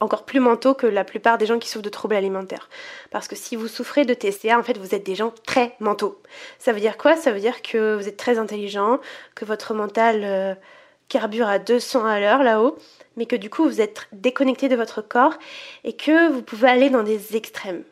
encore 0.00 0.24
plus 0.24 0.40
mentaux 0.40 0.74
que 0.74 0.86
la 0.86 1.04
plupart 1.04 1.38
des 1.38 1.46
gens 1.46 1.58
qui 1.58 1.68
souffrent 1.68 1.84
de 1.84 1.90
troubles 1.90 2.14
alimentaires. 2.14 2.68
Parce 3.10 3.28
que 3.28 3.36
si 3.36 3.56
vous 3.56 3.68
souffrez 3.68 4.04
de 4.04 4.14
TCA, 4.14 4.58
en 4.58 4.62
fait, 4.62 4.78
vous 4.78 4.94
êtes 4.94 5.04
des 5.04 5.14
gens 5.14 5.32
très 5.46 5.74
mentaux. 5.80 6.20
Ça 6.58 6.72
veut 6.72 6.80
dire 6.80 6.96
quoi? 6.96 7.16
Ça 7.16 7.32
veut 7.32 7.40
dire 7.40 7.62
que 7.62 7.96
vous 7.96 8.08
êtes 8.08 8.16
très 8.16 8.38
intelligent, 8.38 9.00
que 9.34 9.44
votre 9.44 9.74
mental 9.74 10.22
euh, 10.24 10.54
carbure 11.08 11.48
à 11.48 11.58
200 11.58 12.04
à 12.04 12.20
l'heure 12.20 12.42
là-haut, 12.42 12.76
mais 13.16 13.26
que 13.26 13.36
du 13.36 13.50
coup, 13.50 13.64
vous 13.64 13.80
êtes 13.80 14.08
déconnecté 14.12 14.68
de 14.68 14.76
votre 14.76 15.02
corps 15.02 15.34
et 15.84 15.94
que 15.94 16.30
vous 16.30 16.42
pouvez 16.42 16.68
aller 16.68 16.90
dans 16.90 17.02
des 17.02 17.36
extrêmes. 17.36 17.84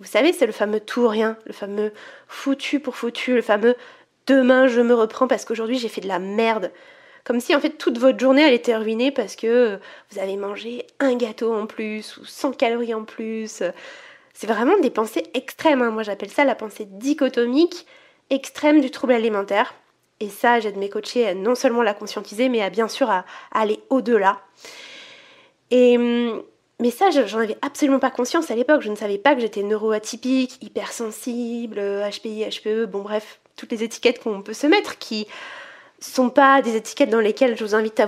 Vous 0.00 0.06
savez, 0.06 0.32
c'est 0.32 0.46
le 0.46 0.52
fameux 0.52 0.80
tout 0.80 1.02
ou 1.02 1.08
rien, 1.08 1.36
le 1.46 1.52
fameux 1.52 1.92
foutu 2.28 2.78
pour 2.78 2.96
foutu, 2.96 3.34
le 3.34 3.42
fameux 3.42 3.74
demain 4.28 4.68
je 4.68 4.80
me 4.80 4.94
reprends 4.94 5.26
parce 5.26 5.44
qu'aujourd'hui 5.44 5.78
j'ai 5.78 5.88
fait 5.88 6.00
de 6.00 6.08
la 6.08 6.20
merde. 6.20 6.70
Comme 7.28 7.40
si 7.40 7.54
en 7.54 7.60
fait 7.60 7.76
toute 7.76 7.98
votre 7.98 8.18
journée 8.18 8.40
elle 8.40 8.54
était 8.54 8.74
ruinée 8.74 9.10
parce 9.10 9.36
que 9.36 9.78
vous 10.10 10.18
avez 10.18 10.36
mangé 10.36 10.86
un 10.98 11.14
gâteau 11.14 11.54
en 11.54 11.66
plus 11.66 12.16
ou 12.16 12.24
100 12.24 12.52
calories 12.52 12.94
en 12.94 13.04
plus. 13.04 13.62
C'est 14.32 14.46
vraiment 14.46 14.78
des 14.78 14.88
pensées 14.88 15.24
extrêmes. 15.34 15.82
Hein. 15.82 15.90
Moi 15.90 16.02
j'appelle 16.04 16.30
ça 16.30 16.46
la 16.46 16.54
pensée 16.54 16.86
dichotomique 16.86 17.86
extrême 18.30 18.80
du 18.80 18.90
trouble 18.90 19.12
alimentaire. 19.12 19.74
Et 20.20 20.30
ça, 20.30 20.58
j'aide 20.58 20.78
mes 20.78 20.88
coachés 20.88 21.28
à 21.28 21.34
non 21.34 21.54
seulement 21.54 21.82
la 21.82 21.92
conscientiser, 21.92 22.48
mais 22.48 22.62
à 22.62 22.70
bien 22.70 22.88
sûr 22.88 23.10
à, 23.10 23.26
aller 23.52 23.78
au-delà. 23.90 24.40
Et 25.70 25.98
hum, 25.98 26.42
mais 26.80 26.90
ça, 26.90 27.10
j'en 27.10 27.40
avais 27.40 27.58
absolument 27.60 27.98
pas 27.98 28.10
conscience 28.10 28.50
à 28.50 28.54
l'époque. 28.54 28.80
Je 28.80 28.90
ne 28.90 28.96
savais 28.96 29.18
pas 29.18 29.34
que 29.34 29.42
j'étais 29.42 29.62
neuroatypique, 29.62 30.62
hypersensible, 30.62 31.78
HPI, 31.78 32.46
HPE, 32.48 32.86
bon 32.86 33.02
bref, 33.02 33.38
toutes 33.54 33.72
les 33.72 33.84
étiquettes 33.84 34.22
qu'on 34.22 34.40
peut 34.40 34.54
se 34.54 34.66
mettre 34.66 34.96
qui 34.96 35.26
sont 36.00 36.30
pas 36.30 36.62
des 36.62 36.76
étiquettes 36.76 37.10
dans 37.10 37.20
lesquelles 37.20 37.56
je 37.56 37.64
vous 37.64 37.74
invite 37.74 38.00
à 38.00 38.06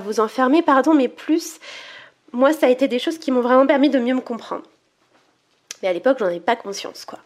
vous 0.00 0.20
enfermer, 0.20 0.62
pardon, 0.62 0.94
mais 0.94 1.08
plus, 1.08 1.58
moi, 2.32 2.52
ça 2.52 2.66
a 2.66 2.70
été 2.70 2.88
des 2.88 2.98
choses 2.98 3.18
qui 3.18 3.30
m'ont 3.30 3.40
vraiment 3.40 3.66
permis 3.66 3.90
de 3.90 3.98
mieux 3.98 4.14
me 4.14 4.20
comprendre. 4.20 4.62
Mais 5.82 5.88
à 5.88 5.92
l'époque, 5.92 6.18
j'en 6.18 6.26
avais 6.26 6.40
pas 6.40 6.56
conscience, 6.56 7.04
quoi. 7.04 7.18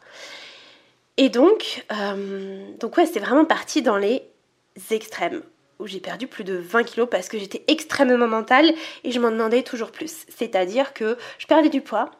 Et 1.16 1.28
donc, 1.28 1.84
euh, 1.92 2.66
donc 2.80 2.96
ouais, 2.96 3.06
c'était 3.06 3.20
vraiment 3.20 3.44
parti 3.44 3.82
dans 3.82 3.96
les 3.96 4.22
extrêmes, 4.90 5.42
où 5.78 5.86
j'ai 5.86 6.00
perdu 6.00 6.26
plus 6.26 6.42
de 6.42 6.54
20 6.54 6.82
kilos 6.84 7.08
parce 7.08 7.28
que 7.28 7.38
j'étais 7.38 7.62
extrêmement 7.68 8.26
mentale 8.26 8.72
et 9.04 9.12
je 9.12 9.20
m'en 9.20 9.30
demandais 9.30 9.62
toujours 9.62 9.92
plus. 9.92 10.26
C'est-à-dire 10.28 10.92
que 10.92 11.16
je 11.38 11.46
perdais 11.46 11.68
du 11.68 11.82
poids. 11.82 12.10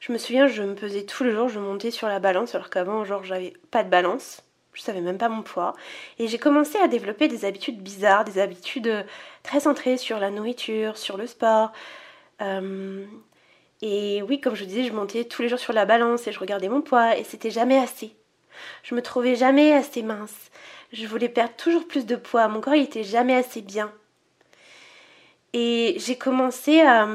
Je 0.00 0.12
me 0.12 0.18
souviens, 0.18 0.46
je 0.46 0.62
me 0.62 0.74
pesais 0.74 1.02
tous 1.02 1.24
les 1.24 1.32
jours, 1.32 1.48
je 1.48 1.58
montais 1.58 1.90
sur 1.90 2.08
la 2.08 2.20
balance, 2.20 2.54
alors 2.54 2.70
qu'avant, 2.70 3.04
genre, 3.04 3.24
j'avais 3.24 3.52
pas 3.70 3.84
de 3.84 3.90
balance 3.90 4.42
je 4.74 4.82
savais 4.82 5.00
même 5.00 5.18
pas 5.18 5.28
mon 5.28 5.42
poids. 5.42 5.74
Et 6.18 6.28
j'ai 6.28 6.38
commencé 6.38 6.78
à 6.78 6.88
développer 6.88 7.28
des 7.28 7.44
habitudes 7.44 7.82
bizarres, 7.82 8.24
des 8.24 8.38
habitudes 8.38 8.86
euh, 8.88 9.02
très 9.42 9.60
centrées 9.60 9.96
sur 9.96 10.18
la 10.18 10.30
nourriture, 10.30 10.96
sur 10.96 11.16
le 11.16 11.26
sport. 11.26 11.72
Euh, 12.40 13.04
et 13.82 14.22
oui, 14.22 14.40
comme 14.40 14.54
je 14.54 14.64
disais, 14.64 14.84
je 14.84 14.92
montais 14.92 15.24
tous 15.24 15.42
les 15.42 15.48
jours 15.48 15.58
sur 15.58 15.72
la 15.72 15.84
balance 15.84 16.26
et 16.26 16.32
je 16.32 16.38
regardais 16.38 16.68
mon 16.68 16.80
poids 16.82 17.16
et 17.16 17.24
c'était 17.24 17.50
jamais 17.50 17.78
assez. 17.78 18.16
Je 18.82 18.94
me 18.94 19.02
trouvais 19.02 19.34
jamais 19.34 19.72
assez 19.72 20.02
mince. 20.02 20.50
Je 20.92 21.06
voulais 21.06 21.28
perdre 21.28 21.54
toujours 21.56 21.86
plus 21.88 22.06
de 22.06 22.16
poids. 22.16 22.48
Mon 22.48 22.60
corps, 22.60 22.74
il 22.74 22.84
était 22.84 23.04
jamais 23.04 23.34
assez 23.34 23.62
bien. 23.62 23.92
Et 25.52 25.96
j'ai 25.98 26.16
commencé 26.16 26.80
à 26.80 27.06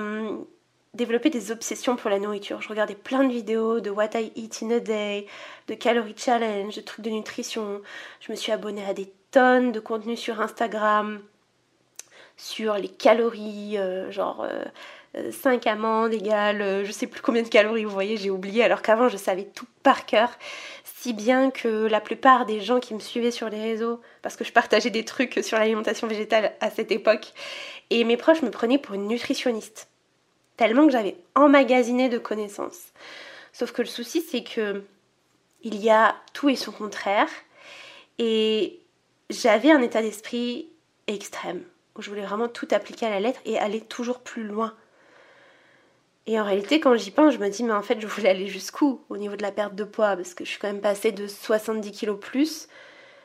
développer 0.97 1.29
des 1.29 1.51
obsessions 1.51 1.95
pour 1.95 2.09
la 2.09 2.19
nourriture. 2.19 2.61
Je 2.61 2.69
regardais 2.69 2.95
plein 2.95 3.23
de 3.23 3.31
vidéos 3.31 3.79
de 3.79 3.89
What 3.89 4.09
I 4.15 4.31
Eat 4.35 4.59
in 4.63 4.71
a 4.71 4.79
Day, 4.79 5.27
de 5.67 5.73
Calorie 5.73 6.15
Challenge, 6.17 6.75
de 6.75 6.81
trucs 6.81 7.05
de 7.05 7.09
nutrition. 7.09 7.81
Je 8.19 8.31
me 8.31 8.35
suis 8.35 8.51
abonnée 8.51 8.85
à 8.85 8.93
des 8.93 9.11
tonnes 9.31 9.71
de 9.71 9.79
contenus 9.79 10.19
sur 10.19 10.41
Instagram 10.41 11.21
sur 12.37 12.75
les 12.75 12.87
calories, 12.87 13.77
euh, 13.77 14.11
genre 14.11 14.47
5 15.15 15.67
euh, 15.67 15.69
euh, 15.69 15.73
amandes 15.73 16.13
égales 16.13 16.85
je 16.85 16.91
sais 16.91 17.07
plus 17.07 17.21
combien 17.21 17.41
de 17.41 17.47
calories, 17.47 17.83
vous 17.83 17.91
voyez, 17.91 18.15
j'ai 18.15 18.29
oublié, 18.29 18.63
alors 18.63 18.83
qu'avant 18.83 19.09
je 19.09 19.17
savais 19.17 19.45
tout 19.45 19.65
par 19.83 20.05
cœur, 20.05 20.29
si 20.83 21.13
bien 21.13 21.49
que 21.49 21.87
la 21.87 21.99
plupart 21.99 22.45
des 22.45 22.61
gens 22.61 22.79
qui 22.79 22.93
me 22.93 22.99
suivaient 22.99 23.31
sur 23.31 23.49
les 23.49 23.61
réseaux, 23.61 23.99
parce 24.21 24.35
que 24.35 24.43
je 24.43 24.53
partageais 24.53 24.91
des 24.91 25.03
trucs 25.03 25.39
sur 25.43 25.57
l'alimentation 25.57 26.07
végétale 26.07 26.53
à 26.61 26.69
cette 26.69 26.91
époque, 26.91 27.33
et 27.89 28.03
mes 28.03 28.17
proches 28.17 28.43
me 28.43 28.51
prenaient 28.51 28.77
pour 28.77 28.93
une 28.93 29.07
nutritionniste 29.07 29.89
tellement 30.57 30.85
que 30.85 30.91
j'avais 30.91 31.17
emmagasiné 31.35 32.09
de 32.09 32.17
connaissances. 32.17 32.91
Sauf 33.53 33.71
que 33.71 33.81
le 33.81 33.87
souci, 33.87 34.21
c'est 34.21 34.43
que 34.43 34.83
il 35.63 35.75
y 35.81 35.89
a 35.89 36.15
tout 36.33 36.49
et 36.49 36.55
son 36.55 36.71
contraire. 36.71 37.29
Et 38.19 38.79
j'avais 39.29 39.71
un 39.71 39.81
état 39.81 40.01
d'esprit 40.01 40.69
extrême, 41.07 41.63
où 41.95 42.01
je 42.01 42.09
voulais 42.09 42.25
vraiment 42.25 42.47
tout 42.47 42.67
appliquer 42.71 43.05
à 43.05 43.09
la 43.09 43.19
lettre 43.19 43.39
et 43.45 43.57
aller 43.57 43.81
toujours 43.81 44.19
plus 44.19 44.43
loin. 44.43 44.73
Et 46.25 46.39
en 46.39 46.43
réalité, 46.43 46.79
quand 46.79 46.95
j'y 46.95 47.11
pense, 47.11 47.33
je 47.33 47.39
me 47.39 47.49
dis, 47.49 47.63
mais 47.63 47.73
en 47.73 47.81
fait, 47.81 48.01
je 48.01 48.07
voulais 48.07 48.29
aller 48.29 48.47
jusqu'où 48.47 49.01
au 49.09 49.17
niveau 49.17 49.35
de 49.35 49.41
la 49.41 49.51
perte 49.51 49.75
de 49.75 49.85
poids? 49.85 50.15
Parce 50.15 50.33
que 50.33 50.43
je 50.43 50.49
suis 50.49 50.59
quand 50.59 50.67
même 50.67 50.81
passée 50.81 51.11
de 51.11 51.25
70 51.25 51.91
kilos 51.91 52.19
plus. 52.19 52.67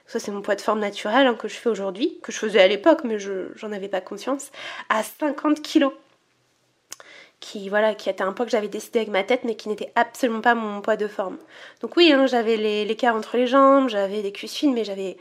Ça, 0.06 0.20
c'est 0.20 0.30
mon 0.30 0.42
poids 0.42 0.54
de 0.54 0.60
forme 0.60 0.80
naturel 0.80 1.26
hein, 1.26 1.34
que 1.34 1.48
je 1.48 1.54
fais 1.54 1.68
aujourd'hui, 1.68 2.18
que 2.22 2.32
je 2.32 2.38
faisais 2.38 2.60
à 2.60 2.68
l'époque, 2.68 3.00
mais 3.04 3.18
je 3.18 3.48
j'en 3.56 3.72
avais 3.72 3.88
pas 3.88 4.00
conscience, 4.00 4.50
à 4.88 5.02
50 5.02 5.62
kilos 5.62 5.92
qui 7.42 7.68
voilà 7.68 7.94
qui 7.94 8.08
était 8.08 8.22
un 8.22 8.32
poids 8.32 8.46
que 8.46 8.52
j'avais 8.52 8.68
décidé 8.68 9.00
avec 9.00 9.10
ma 9.10 9.24
tête 9.24 9.42
mais 9.44 9.56
qui 9.56 9.68
n'était 9.68 9.92
absolument 9.96 10.40
pas 10.40 10.54
mon 10.54 10.80
poids 10.80 10.96
de 10.96 11.08
forme. 11.08 11.36
Donc 11.82 11.96
oui, 11.96 12.12
hein, 12.12 12.26
j'avais 12.26 12.56
l'écart 12.56 13.14
entre 13.14 13.36
les 13.36 13.46
jambes, 13.46 13.90
j'avais 13.90 14.22
des 14.22 14.32
cuisses 14.32 14.54
fines 14.54 14.72
mais 14.72 14.84
j'avais 14.84 15.18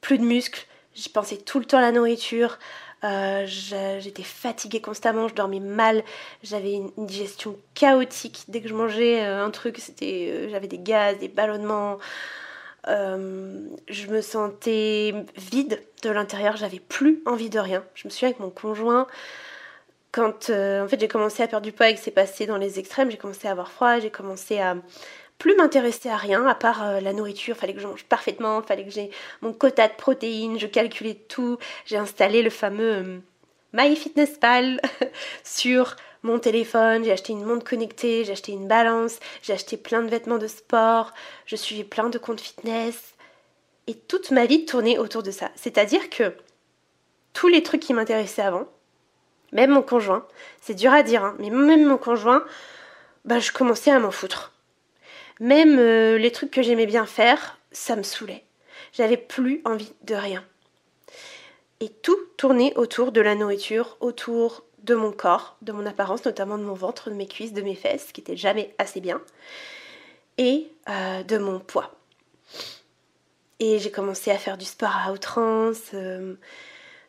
plus 0.00 0.16
de 0.18 0.24
muscles, 0.24 0.66
j'y 0.94 1.10
pensais 1.10 1.36
tout 1.36 1.58
le 1.58 1.66
temps 1.66 1.78
à 1.78 1.82
la 1.82 1.92
nourriture, 1.92 2.58
euh, 3.04 3.46
j'étais 3.46 4.22
fatiguée 4.22 4.80
constamment, 4.80 5.28
je 5.28 5.34
dormais 5.34 5.60
mal, 5.60 6.02
j'avais 6.42 6.72
une, 6.72 6.90
digestion 6.96 7.56
chaotique. 7.74 8.44
Dès 8.48 8.60
que 8.60 8.68
je 8.68 8.74
mangeais 8.74 9.24
euh, 9.24 9.44
un 9.44 9.50
truc, 9.50 9.78
c'était, 9.78 10.30
euh, 10.30 10.48
j'avais 10.50 10.66
des 10.66 10.78
gaz, 10.78 11.18
des 11.18 11.28
ballonnements. 11.28 11.98
je 12.86 14.06
me 14.08 14.20
sentais 14.20 15.14
vide 15.36 15.82
de 16.02 16.10
l'intérieur, 16.10 16.56
j'avais 16.56 16.80
plus 16.80 17.22
envie 17.26 17.50
de 17.50 17.58
rien. 17.58 17.84
Je 17.94 18.08
me 18.08 18.10
suis 18.10 18.26
avec 18.26 18.40
mon 18.40 18.50
conjoint, 18.50 19.06
quand 20.18 20.50
euh, 20.50 20.84
en 20.84 20.88
fait 20.88 20.98
j'ai 20.98 21.06
commencé 21.06 21.44
à 21.44 21.46
perdre 21.46 21.64
du 21.64 21.70
poids 21.70 21.90
et 21.90 21.94
que 21.94 22.00
c'est 22.00 22.10
passé 22.10 22.46
dans 22.46 22.56
les 22.56 22.80
extrêmes, 22.80 23.08
j'ai 23.08 23.16
commencé 23.16 23.46
à 23.46 23.52
avoir 23.52 23.70
froid, 23.70 24.00
j'ai 24.00 24.10
commencé 24.10 24.58
à 24.58 24.76
plus 25.38 25.54
m'intéresser 25.54 26.08
à 26.08 26.16
rien 26.16 26.44
à 26.44 26.56
part 26.56 26.84
euh, 26.84 26.98
la 26.98 27.12
nourriture, 27.12 27.56
fallait 27.56 27.72
que 27.72 27.78
je 27.78 27.86
mange 27.86 28.02
parfaitement, 28.02 28.60
fallait 28.62 28.84
que 28.84 28.90
j'ai 28.90 29.12
mon 29.42 29.52
quota 29.52 29.86
de 29.86 29.92
protéines, 29.92 30.58
je 30.58 30.66
calculais 30.66 31.14
tout, 31.14 31.58
j'ai 31.86 31.98
installé 31.98 32.42
le 32.42 32.50
fameux 32.50 32.94
euh, 32.94 33.18
MyFitnessPal 33.74 34.80
sur 35.44 35.94
mon 36.24 36.40
téléphone, 36.40 37.04
j'ai 37.04 37.12
acheté 37.12 37.32
une 37.32 37.44
montre 37.44 37.64
connectée, 37.64 38.24
j'ai 38.24 38.32
acheté 38.32 38.50
une 38.50 38.66
balance, 38.66 39.20
j'ai 39.42 39.52
acheté 39.52 39.76
plein 39.76 40.02
de 40.02 40.08
vêtements 40.08 40.38
de 40.38 40.48
sport, 40.48 41.12
je 41.46 41.54
suivais 41.54 41.84
plein 41.84 42.08
de 42.08 42.18
comptes 42.18 42.40
fitness. 42.40 43.14
Et 43.86 43.94
toute 43.94 44.32
ma 44.32 44.46
vie 44.46 44.64
tournait 44.64 44.98
autour 44.98 45.22
de 45.22 45.30
ça. 45.30 45.52
C'est-à-dire 45.54 46.10
que 46.10 46.34
tous 47.34 47.46
les 47.46 47.62
trucs 47.62 47.82
qui 47.82 47.94
m'intéressaient 47.94 48.42
avant, 48.42 48.66
même 49.52 49.70
mon 49.70 49.82
conjoint, 49.82 50.26
c'est 50.60 50.74
dur 50.74 50.92
à 50.92 51.02
dire, 51.02 51.24
hein, 51.24 51.34
mais 51.38 51.50
même 51.50 51.86
mon 51.86 51.98
conjoint, 51.98 52.44
bah, 53.24 53.38
je 53.38 53.52
commençais 53.52 53.90
à 53.90 53.98
m'en 53.98 54.10
foutre. 54.10 54.52
Même 55.40 55.78
euh, 55.78 56.18
les 56.18 56.32
trucs 56.32 56.50
que 56.50 56.62
j'aimais 56.62 56.86
bien 56.86 57.06
faire, 57.06 57.58
ça 57.72 57.96
me 57.96 58.02
saoulait. 58.02 58.44
J'avais 58.92 59.16
plus 59.16 59.60
envie 59.64 59.92
de 60.02 60.14
rien. 60.14 60.44
Et 61.80 61.88
tout 61.88 62.18
tournait 62.36 62.76
autour 62.76 63.12
de 63.12 63.20
la 63.20 63.34
nourriture, 63.34 63.96
autour 64.00 64.64
de 64.82 64.94
mon 64.94 65.12
corps, 65.12 65.56
de 65.62 65.72
mon 65.72 65.86
apparence, 65.86 66.24
notamment 66.24 66.58
de 66.58 66.64
mon 66.64 66.74
ventre, 66.74 67.10
de 67.10 67.14
mes 67.14 67.26
cuisses, 67.26 67.52
de 67.52 67.62
mes 67.62 67.74
fesses, 67.74 68.12
qui 68.12 68.20
étaient 68.20 68.36
jamais 68.36 68.74
assez 68.78 69.00
bien, 69.00 69.20
et 70.38 70.70
euh, 70.88 71.22
de 71.22 71.38
mon 71.38 71.60
poids. 71.60 71.94
Et 73.60 73.78
j'ai 73.78 73.90
commencé 73.90 74.30
à 74.30 74.38
faire 74.38 74.56
du 74.56 74.64
sport 74.64 74.94
à 74.94 75.12
outrance. 75.12 75.90
Euh, 75.94 76.34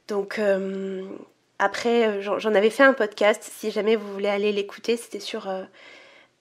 donc 0.08 0.41
après, 1.60 2.08
euh, 2.08 2.22
j'en 2.22 2.56
avais 2.56 2.69
fait 2.69 2.84
un 2.84 2.93
podcast, 2.93 3.43
si 3.43 3.69
jamais 3.69 3.98
vous 3.98 4.12
voulez 4.13 4.30
aller 4.30 4.54
l'écouter, 4.54 4.95
c'était 4.95 5.19
sur 5.19 5.50
euh, 5.50 5.63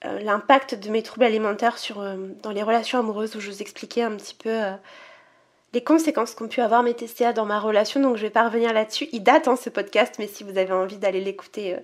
euh, 0.05 0.19
l'impact 0.19 0.75
de 0.75 0.89
mes 0.89 1.03
troubles 1.03 1.25
alimentaires 1.25 1.77
sur, 1.77 2.01
dans 2.41 2.51
les 2.51 2.63
relations 2.63 2.99
amoureuses, 2.99 3.35
où 3.35 3.41
je 3.41 3.51
vous 3.51 3.61
expliquais 3.61 4.01
un 4.01 4.15
petit 4.15 4.33
peu 4.33 4.57
les 5.73 5.83
conséquences 5.83 6.33
qu'ont 6.33 6.47
pu 6.47 6.61
avoir 6.61 6.83
mes 6.83 6.93
TCA 6.93 7.33
dans 7.33 7.45
ma 7.45 7.59
relation, 7.59 7.99
donc 7.99 8.15
je 8.15 8.21
vais 8.21 8.29
pas 8.29 8.45
revenir 8.45 8.73
là-dessus. 8.73 9.09
Il 9.11 9.21
date 9.21 9.49
hein, 9.49 9.57
ce 9.57 9.69
podcast, 9.69 10.15
mais 10.19 10.27
si 10.27 10.43
vous 10.43 10.57
avez 10.57 10.71
envie 10.71 10.97
d'aller 10.97 11.21
l'écouter, 11.21 11.75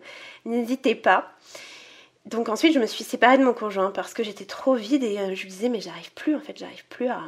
n'hésitez 0.45 0.95
pas. 0.95 1.31
Donc 2.25 2.49
ensuite, 2.49 2.73
je 2.73 2.79
me 2.79 2.87
suis 2.87 3.03
séparée 3.03 3.37
de 3.37 3.43
mon 3.43 3.53
conjoint 3.53 3.91
parce 3.91 4.13
que 4.13 4.23
j'étais 4.23 4.45
trop 4.45 4.75
vide 4.75 5.03
et 5.03 5.35
je 5.35 5.41
lui 5.43 5.49
disais, 5.49 5.69
mais 5.69 5.81
j'arrive 5.81 6.11
plus, 6.13 6.35
en 6.35 6.39
fait, 6.39 6.57
j'arrive 6.57 6.85
plus 6.87 7.07
à... 7.09 7.21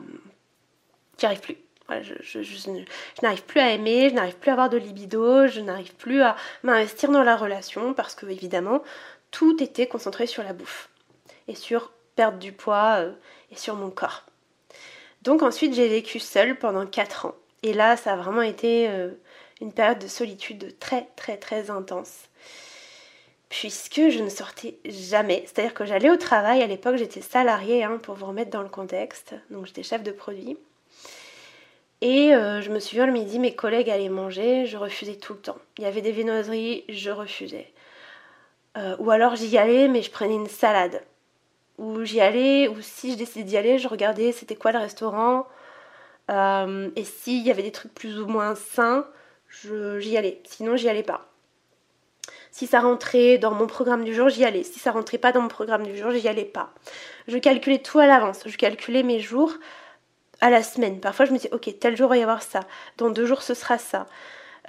J'arrive 1.20 1.42
plus 1.42 1.58
je, 1.90 3.22
n'arrive 3.22 3.44
plus 3.44 3.62
à 3.62 3.72
aimer, 3.72 4.10
je 4.10 4.16
n'arrive 4.16 4.36
plus 4.36 4.50
à 4.50 4.54
avoir 4.54 4.70
de 4.70 4.78
libido, 4.78 5.48
je 5.48 5.62
n'arrive 5.62 5.96
plus 5.96 6.22
à 6.22 6.36
m'investir 6.64 7.12
dans 7.12 7.24
la 7.24 7.38
relation 7.38 7.94
parce 7.94 8.16
que 8.16 8.26
évidemment 8.26 8.84
tout 9.32 9.62
était 9.62 9.88
concentré 9.88 10.28
sur 10.28 10.44
la 10.44 10.54
bouffe 10.54 10.90
et 11.48 11.56
sur 11.56 11.92
perdre 12.16 12.40
du 12.40 12.52
poids 12.52 12.98
euh, 13.00 13.12
et 13.52 13.56
sur 13.56 13.76
mon 13.76 13.90
corps. 13.90 14.24
Donc 15.22 15.44
ensuite 15.44 15.74
j'ai 15.74 15.88
vécu 15.88 16.20
seule 16.20 16.58
pendant 16.58 16.86
4 16.86 17.28
ans 17.28 17.36
et 17.64 17.74
là 17.74 17.96
ça 17.96 18.14
a 18.14 18.16
vraiment 18.18 18.42
été 18.42 18.90
euh, 18.90 19.12
une 19.62 19.72
période 19.72 20.00
de 20.00 20.08
solitude 20.08 20.78
très 20.80 21.08
très 21.16 21.38
très 21.38 21.70
intense. 21.70 22.26
puisque 23.50 24.10
je 24.10 24.20
ne 24.22 24.30
sortais 24.30 24.78
jamais. 24.84 25.44
C'est-à-dire 25.46 25.74
que 25.74 25.86
j'allais 25.86 26.10
au 26.10 26.18
travail, 26.18 26.62
à 26.62 26.68
l'époque 26.68 26.98
j'étais 26.98 27.22
salariée, 27.22 27.86
hein, 27.86 27.98
pour 28.04 28.16
vous 28.16 28.26
remettre 28.26 28.52
dans 28.52 28.62
le 28.62 28.68
contexte, 28.68 29.36
donc 29.50 29.66
j'étais 29.68 29.84
chef 29.84 30.04
de 30.04 30.12
produit. 30.12 30.58
Et 32.02 32.34
euh, 32.36 32.62
je 32.62 32.70
me 32.72 32.80
souviens 32.80 33.08
le 33.08 33.12
midi, 33.12 33.40
mes 33.40 33.56
collègues 33.56 33.90
allaient 33.90 34.10
manger, 34.10 34.66
je 34.66 34.78
refusais 34.78 35.16
tout 35.16 35.34
le 35.34 35.40
temps. 35.40 35.58
Il 35.78 35.84
y 35.84 35.88
avait 35.88 36.02
des 36.02 36.12
viennoiseries, 36.12 36.84
je 36.90 37.10
refusais. 37.10 37.74
Euh, 38.78 38.96
ou 39.00 39.10
alors 39.10 39.36
j'y 39.36 39.58
allais, 39.58 39.88
mais 39.88 40.04
je 40.04 40.12
prenais 40.12 40.36
une 40.36 40.48
salade. 40.48 41.04
Ou 41.80 42.04
j'y 42.04 42.22
allais, 42.22 42.68
ou 42.68 42.82
si 42.82 43.14
je 43.14 43.18
décidais 43.18 43.44
d'y 43.44 43.58
aller, 43.58 43.80
je 43.80 43.88
regardais 43.88 44.32
c'était 44.32 44.56
quoi 44.56 44.72
le 44.72 44.80
restaurant. 44.80 45.48
Euh, 46.30 46.90
et 46.96 47.04
s'il 47.04 47.46
y 47.46 47.52
avait 47.52 47.64
des 47.64 47.72
trucs 47.72 47.94
plus 47.94 48.20
ou 48.20 48.28
moins 48.28 48.54
sains, 48.56 49.08
j'y 49.50 50.18
allais. 50.18 50.42
Sinon, 50.46 50.76
j'y 50.76 50.90
allais 50.90 51.04
pas. 51.04 51.28
Si 52.52 52.68
ça 52.68 52.80
rentrait 52.80 53.38
dans 53.38 53.52
mon 53.52 53.68
programme 53.68 54.04
du 54.04 54.14
jour, 54.14 54.30
j'y 54.30 54.44
allais. 54.44 54.64
Si 54.64 54.80
ça 54.80 54.92
rentrait 54.92 55.18
pas 55.18 55.32
dans 55.32 55.42
mon 55.42 55.48
programme 55.48 55.84
du 55.84 55.98
jour, 55.98 56.12
j'y 56.12 56.28
allais 56.28 56.46
pas. 56.46 56.72
Je 57.28 57.38
calculais 57.38 57.80
tout 57.80 58.00
à 58.00 58.08
l'avance. 58.08 58.42
Je 58.46 58.58
calculais 58.58 59.04
mes 59.04 59.20
jours 59.20 59.54
à 60.42 60.50
la 60.50 60.64
semaine. 60.64 61.00
Parfois, 61.00 61.26
je 61.26 61.32
me 61.32 61.38
disais, 61.38 61.54
ok, 61.54 61.70
tel 61.80 61.98
jour 61.98 62.08
il 62.08 62.10
va 62.10 62.18
y 62.18 62.22
avoir 62.22 62.42
ça. 62.42 62.62
Dans 62.98 63.10
deux 63.10 63.26
jours, 63.26 63.42
ce 63.42 63.54
sera 63.54 63.78
ça. 63.78 64.08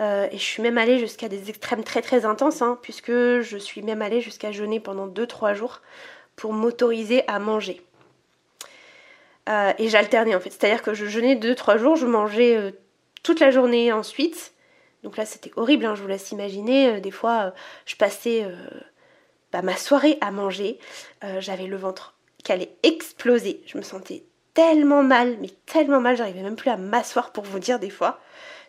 Euh, 0.01 0.29
et 0.31 0.39
je 0.39 0.43
suis 0.43 0.63
même 0.63 0.79
allée 0.79 0.99
jusqu'à 0.99 1.29
des 1.29 1.51
extrêmes 1.51 1.83
très 1.83 2.03
très 2.03 2.25
intenses, 2.25 2.63
hein, 2.63 2.79
puisque 2.83 3.11
je 3.11 3.57
suis 3.59 3.83
même 3.83 4.03
allée 4.03 4.21
jusqu'à 4.21 4.53
jeûner 4.53 4.81
pendant 4.81 5.09
2-3 5.09 5.55
jours 5.55 5.81
pour 6.37 6.53
m'autoriser 6.53 7.27
à 7.29 7.39
manger. 7.39 7.83
Euh, 9.49 9.73
et 9.79 9.89
j'alternais 9.89 10.35
en 10.35 10.41
fait, 10.41 10.51
c'est-à-dire 10.51 10.83
que 10.83 10.95
je 10.95 11.07
jeûnais 11.07 11.35
2-3 11.35 11.79
jours, 11.79 11.97
je 11.97 12.07
mangeais 12.07 12.57
euh, 12.57 12.71
toute 13.23 13.41
la 13.41 13.51
journée 13.51 13.93
ensuite, 13.93 14.53
donc 15.03 15.17
là, 15.17 15.25
c'était 15.25 15.51
horrible, 15.57 15.87
hein, 15.87 15.95
je 15.95 16.03
vous 16.03 16.09
laisse 16.09 16.33
imaginer. 16.33 17.01
Des 17.01 17.13
fois, 17.13 17.55
je 17.87 17.95
passais 17.95 18.45
bah, 19.53 19.63
ma 19.63 19.77
soirée 19.77 20.19
à 20.21 20.33
manger. 20.33 20.81
J'avais 21.39 21.69
le 21.69 21.77
ventre 21.77 22.15
qui 22.43 22.51
allait 22.51 22.75
exploser. 22.83 23.63
Je 23.65 23.79
me 23.79 23.83
sentais 23.83 24.25
tellement 24.59 25.05
mal, 25.05 25.37
mais 25.41 25.51
tellement 25.67 26.01
mal, 26.01 26.17
j'arrivais 26.17 26.43
même 26.43 26.57
plus 26.57 26.71
à 26.71 26.77
m'asseoir 26.77 27.31
pour 27.31 27.45
vous 27.45 27.61
dire 27.61 27.79
des 27.79 27.91
fois. 27.91 28.19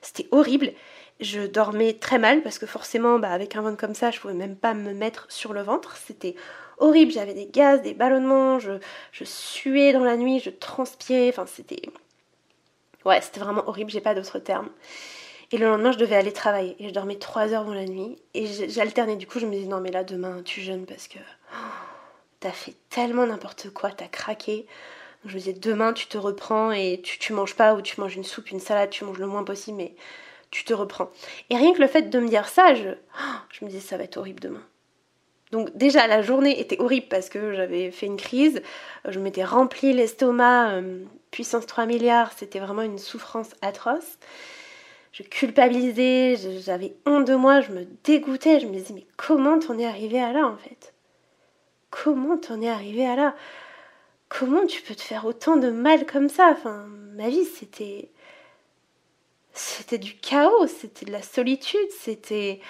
C'était 0.04 0.28
horrible. 0.30 0.71
Je 1.19 1.47
dormais 1.47 1.93
très 1.93 2.19
mal 2.19 2.43
parce 2.43 2.60
que 2.60 2.67
forcément, 2.67 3.17
bah, 3.17 3.32
avec 3.32 3.56
un 3.56 3.63
ventre 3.63 3.78
comme 3.78 3.95
ça, 3.95 4.12
je 4.12 4.19
pouvais 4.19 4.36
même 4.36 4.56
pas 4.56 4.75
me 4.75 4.93
mettre 4.93 5.25
sur 5.30 5.52
le 5.52 5.63
ventre. 5.63 5.97
C'était 5.97 6.36
horrible. 6.78 7.12
J'avais 7.12 7.34
des 7.34 7.47
gaz, 7.47 7.82
des 7.82 7.95
ballonnements, 7.95 8.60
je, 8.60 8.73
suais 9.23 9.91
dans 9.91 10.04
la 10.04 10.15
nuit, 10.15 10.39
je 10.39 10.52
transpirais. 10.52 11.30
Enfin, 11.30 11.47
c'était. 11.47 11.82
Ouais, 13.04 13.19
c'était 13.21 13.39
vraiment 13.39 13.67
horrible, 13.67 13.89
j'ai 13.89 13.99
pas 13.99 14.13
d'autres 14.13 14.38
termes. 14.38 14.69
Et 15.52 15.58
le 15.58 15.65
lendemain, 15.65 15.91
je 15.91 15.97
devais 15.97 16.17
aller 16.17 16.34
travailler. 16.34 16.75
Et 16.78 16.89
je 16.89 16.93
dormais 16.93 17.15
3 17.15 17.52
heures 17.54 17.65
dans 17.65 17.73
la 17.73 17.86
nuit. 17.86 18.15
Et 18.36 18.45
j'alternais. 18.45 19.15
Du 19.15 19.25
coup, 19.25 19.39
je 19.39 19.47
me 19.47 19.52
disais, 19.54 19.65
non, 19.65 19.80
mais 19.82 19.89
là, 19.89 20.04
demain, 20.04 20.43
tu 20.45 20.62
jeûnes 20.62 20.86
parce 20.86 21.08
que 21.08 21.17
oh, 21.17 21.56
t'as 22.41 22.52
fait 22.52 22.75
tellement 22.91 23.25
n'importe 23.25 23.71
quoi, 23.71 23.89
t'as 23.89 24.08
craqué. 24.08 24.67
Je 25.25 25.34
me 25.34 25.39
disais, 25.39 25.53
demain, 25.53 25.93
tu 25.93 26.08
te 26.08 26.17
reprends 26.17 26.71
et 26.71 27.01
tu, 27.03 27.19
tu 27.19 27.34
manges 27.34 27.55
pas 27.55 27.75
ou 27.75 27.82
tu 27.82 27.99
manges 27.99 28.15
une 28.15 28.23
soupe, 28.23 28.51
une 28.51 28.60
salade, 28.60 28.89
tu 28.89 29.03
manges 29.03 29.17
le 29.17 29.27
moins 29.27 29.43
possible, 29.43 29.77
mais 29.77 29.93
tu 30.49 30.63
te 30.63 30.73
reprends. 30.73 31.10
Et 31.49 31.58
rien 31.58 31.73
que 31.73 31.82
le 31.82 31.88
fait 31.88 32.03
de 32.03 32.19
me 32.19 32.29
dire 32.29 32.47
ça, 32.47 32.73
je, 32.73 32.89
oh, 32.89 33.38
je 33.51 33.65
me 33.65 33.69
disais, 33.69 33.82
ça 33.82 33.97
va 33.97 34.03
être 34.03 34.17
horrible 34.17 34.39
demain. 34.39 34.63
Donc 35.51 35.75
déjà 35.75 36.05
la 36.05 36.21
journée 36.21 36.60
était 36.60 36.79
horrible 36.79 37.08
parce 37.10 37.27
que 37.27 37.53
j'avais 37.55 37.89
fait 37.89 38.05
une 38.05 38.17
crise, 38.17 38.62
je 39.08 39.19
m'étais 39.19 39.43
rempli 39.43 39.93
l'estomac, 39.93 40.73
euh, 40.73 41.03
puissance 41.32 41.65
3 41.65 41.88
milliards, 41.88 42.32
c'était 42.34 42.60
vraiment 42.60 42.84
une 42.84 42.99
souffrance 42.99 43.49
atroce 43.63 44.19
je 45.12 45.23
culpabilisais, 45.23 46.38
j'avais 46.63 46.93
honte 47.05 47.25
de 47.25 47.36
moi, 47.36 47.62
je 47.62 47.71
me 47.71 47.86
dégoûtais, 48.03 48.60
je 48.60 48.67
me 48.67 48.73
disais 48.73 48.93
mais 48.93 49.05
comment 49.17 49.60
t'en 49.60 49.77
es 49.77 49.86
arrivé 49.86 50.19
à 50.19 50.32
là 50.32 50.47
en 50.47 50.58
fait? 50.58 50.93
Comment 51.89 52.38
t'en 52.38 52.62
es 52.62 52.69
arrivé 52.69 53.05
à 53.05 53.15
là? 53.15 53.36
Comment 54.30 54.65
tu 54.65 54.82
peux 54.82 54.96
te 54.96 55.02
faire 55.02 55.26
autant 55.26 55.58
de 55.58 55.70
mal 55.72 56.06
comme 56.06 56.30
ça? 56.30 56.50
Enfin, 56.52 56.86
ma 57.15 57.30
vie 57.30 57.46
c'était 57.46 58.12
c'était 59.54 59.98
du 59.98 60.15
chaos, 60.15 60.68
c'était 60.68 61.06
de 61.06 61.12
la 61.12 61.22
solitude, 61.22 61.89
c'était 62.00 62.62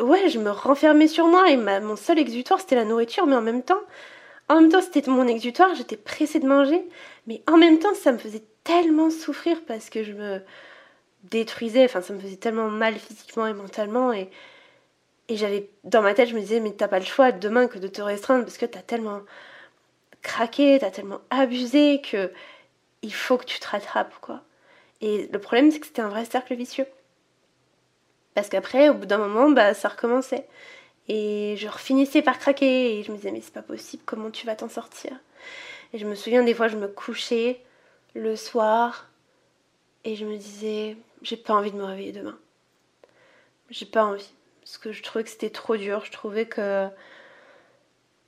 ouais, 0.00 0.28
je 0.28 0.38
me 0.38 0.50
renfermais 0.50 1.08
sur 1.08 1.26
moi 1.26 1.50
et 1.50 1.56
mon 1.56 1.96
seul 1.96 2.18
exutoire 2.18 2.60
c'était 2.60 2.74
la 2.76 2.84
nourriture, 2.84 3.26
mais 3.26 3.36
en 3.36 3.40
même 3.40 3.62
temps, 3.62 3.80
en 4.48 4.60
même 4.60 4.70
temps 4.70 4.82
c'était 4.82 5.08
mon 5.10 5.26
exutoire, 5.28 5.74
j'étais 5.74 5.96
pressée 5.96 6.40
de 6.40 6.46
manger, 6.48 6.84
mais 7.26 7.42
en 7.48 7.56
même 7.58 7.78
temps 7.78 7.94
ça 7.94 8.12
me 8.12 8.18
faisait 8.18 8.44
tellement 8.64 9.10
souffrir 9.10 9.58
parce 9.66 9.90
que 9.90 10.04
je 10.04 10.12
me 10.12 10.40
détruisais, 11.24 11.84
enfin 11.84 12.02
ça 12.02 12.14
me 12.14 12.20
faisait 12.20 12.36
tellement 12.36 12.70
mal 12.70 12.94
physiquement 12.96 13.46
et 13.46 13.54
mentalement 13.54 14.12
et, 14.12 14.30
et 15.28 15.36
j'avais 15.36 15.70
dans 15.84 16.02
ma 16.02 16.14
tête 16.14 16.28
je 16.28 16.34
me 16.34 16.40
disais 16.40 16.60
mais 16.60 16.72
t'as 16.72 16.88
pas 16.88 16.98
le 16.98 17.04
choix 17.04 17.32
demain 17.32 17.66
que 17.68 17.78
de 17.78 17.88
te 17.88 18.02
restreindre 18.02 18.44
parce 18.44 18.58
que 18.58 18.66
t'as 18.66 18.82
tellement 18.82 19.20
craqué, 20.24 20.78
t'as 20.80 20.90
tellement 20.90 21.20
abusé 21.30 22.00
que 22.02 22.32
il 23.02 23.14
faut 23.14 23.38
que 23.38 23.44
tu 23.44 23.60
te 23.60 23.68
rattrapes 23.68 24.14
quoi. 24.20 24.42
Et 25.00 25.28
le 25.32 25.38
problème 25.38 25.70
c'est 25.70 25.80
que 25.80 25.86
c'était 25.86 26.02
un 26.02 26.08
vrai 26.08 26.24
cercle 26.24 26.54
vicieux. 26.56 26.88
Parce 28.34 28.48
qu'après 28.48 28.88
au 28.88 28.94
bout 28.94 29.06
d'un 29.06 29.18
moment 29.18 29.50
bah 29.50 29.74
ça 29.74 29.88
recommençait. 29.88 30.48
Et 31.08 31.54
je 31.58 31.68
refinissais 31.68 32.22
par 32.22 32.38
craquer 32.38 32.98
et 32.98 33.02
je 33.04 33.12
me 33.12 33.16
disais 33.16 33.30
mais 33.30 33.40
c'est 33.42 33.54
pas 33.54 33.62
possible, 33.62 34.02
comment 34.06 34.30
tu 34.30 34.46
vas 34.46 34.56
t'en 34.56 34.68
sortir? 34.68 35.12
Et 35.92 35.98
je 35.98 36.06
me 36.06 36.16
souviens 36.16 36.42
des 36.42 36.54
fois 36.54 36.68
je 36.68 36.76
me 36.76 36.88
couchais 36.88 37.60
le 38.14 38.36
soir 38.36 39.08
et 40.04 40.16
je 40.16 40.26
me 40.26 40.36
disais, 40.36 40.96
j'ai 41.22 41.36
pas 41.36 41.54
envie 41.54 41.72
de 41.72 41.76
me 41.76 41.84
réveiller 41.84 42.12
demain. 42.12 42.38
J'ai 43.70 43.86
pas 43.86 44.04
envie. 44.04 44.32
Parce 44.60 44.78
que 44.78 44.92
je 44.92 45.02
trouvais 45.02 45.24
que 45.24 45.30
c'était 45.30 45.50
trop 45.50 45.76
dur. 45.76 46.04
Je 46.04 46.12
trouvais 46.12 46.46
que. 46.46 46.88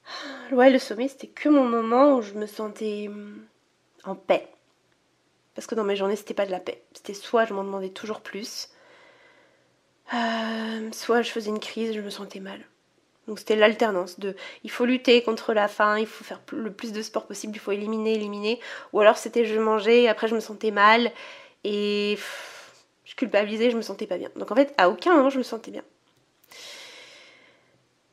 Ouais, 0.53 0.71
le 0.71 0.79
sommeil, 0.79 1.09
c'était 1.09 1.27
que 1.27 1.49
mon 1.49 1.65
moment 1.65 2.17
où 2.17 2.23
je 2.23 2.35
me 2.35 2.47
sentais 2.47 3.11
en 4.05 4.15
paix. 4.15 4.49
Parce 5.55 5.67
que 5.67 5.75
dans 5.75 5.85
mes 5.85 5.97
journées, 5.97 6.17
c'était 6.17 6.35
pas 6.35 6.47
de 6.47 6.51
la 6.51 6.61
paix. 6.61 6.83
C'était 6.93 7.15
soit 7.15 7.47
je 7.47 7.55
m'en 7.55 7.65
demandais 7.65 7.89
toujours 7.91 8.21
plus, 8.21 8.69
euh, 10.15 10.91
soit 10.93 11.23
je 11.23 11.31
faisais 11.31 11.51
une 11.51 11.59
crise, 11.61 11.95
je 11.95 12.01
me 12.01 12.11
sentais 12.11 12.41
mal. 12.41 12.61
Donc 13.27 13.41
c'était 13.41 13.57
l'alternance 13.57 14.21
de 14.21 14.37
il 14.63 14.71
faut 14.71 14.85
lutter 14.85 15.23
contre 15.23 15.53
la 15.53 15.67
faim, 15.67 15.99
il 15.99 16.07
faut 16.07 16.23
faire 16.23 16.41
le 16.53 16.73
plus 16.73 16.93
de 16.93 17.03
sport 17.03 17.27
possible, 17.27 17.55
il 17.57 17.59
faut 17.59 17.73
éliminer, 17.73 18.15
éliminer. 18.15 18.61
Ou 18.93 19.01
alors 19.01 19.17
c'était 19.19 19.45
je 19.45 19.59
mangeais 19.59 20.03
et 20.03 20.09
après 20.09 20.29
je 20.29 20.35
me 20.37 20.41
sentais 20.41 20.71
mal 20.71 21.11
et 21.65 22.17
je 23.05 23.15
culpabilisais, 23.17 23.71
je 23.71 23.77
me 23.77 23.83
sentais 23.83 24.07
pas 24.07 24.19
bien. 24.19 24.31
Donc 24.37 24.51
en 24.53 24.55
fait 24.55 24.73
à 24.79 24.89
aucun 24.91 25.15
moment 25.17 25.31
je 25.31 25.39
me 25.39 25.43
sentais 25.43 25.73
bien. 25.73 25.83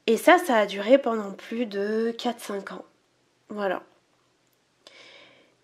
Et 0.08 0.18
ça, 0.18 0.38
ça 0.38 0.58
a 0.58 0.66
duré 0.66 0.98
pendant 0.98 1.32
plus 1.32 1.66
de 1.66 2.14
4-5 2.18 2.74
ans. 2.74 2.86
Voilà. 3.50 3.84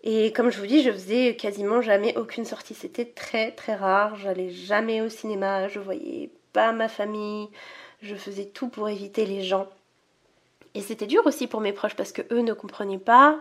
Et 0.02 0.32
comme 0.32 0.50
je 0.50 0.58
vous 0.58 0.66
dis, 0.66 0.82
je 0.82 0.90
faisais 0.90 1.36
quasiment 1.36 1.82
jamais 1.82 2.16
aucune 2.16 2.46
sortie. 2.46 2.74
C'était 2.74 3.04
très 3.04 3.52
très 3.52 3.74
rare. 3.74 4.16
J'allais 4.16 4.50
jamais 4.50 5.02
au 5.02 5.10
cinéma, 5.10 5.68
je 5.68 5.78
voyais 5.78 6.30
pas 6.52 6.72
ma 6.72 6.88
famille, 6.88 7.48
je 8.02 8.14
faisais 8.14 8.46
tout 8.46 8.68
pour 8.68 8.88
éviter 8.88 9.26
les 9.26 9.42
gens. 9.42 9.68
Et 10.74 10.80
c'était 10.80 11.06
dur 11.06 11.26
aussi 11.26 11.46
pour 11.46 11.60
mes 11.60 11.72
proches 11.72 11.96
parce 11.96 12.12
que 12.12 12.22
eux 12.32 12.40
ne 12.40 12.54
comprenaient 12.54 12.98
pas. 12.98 13.40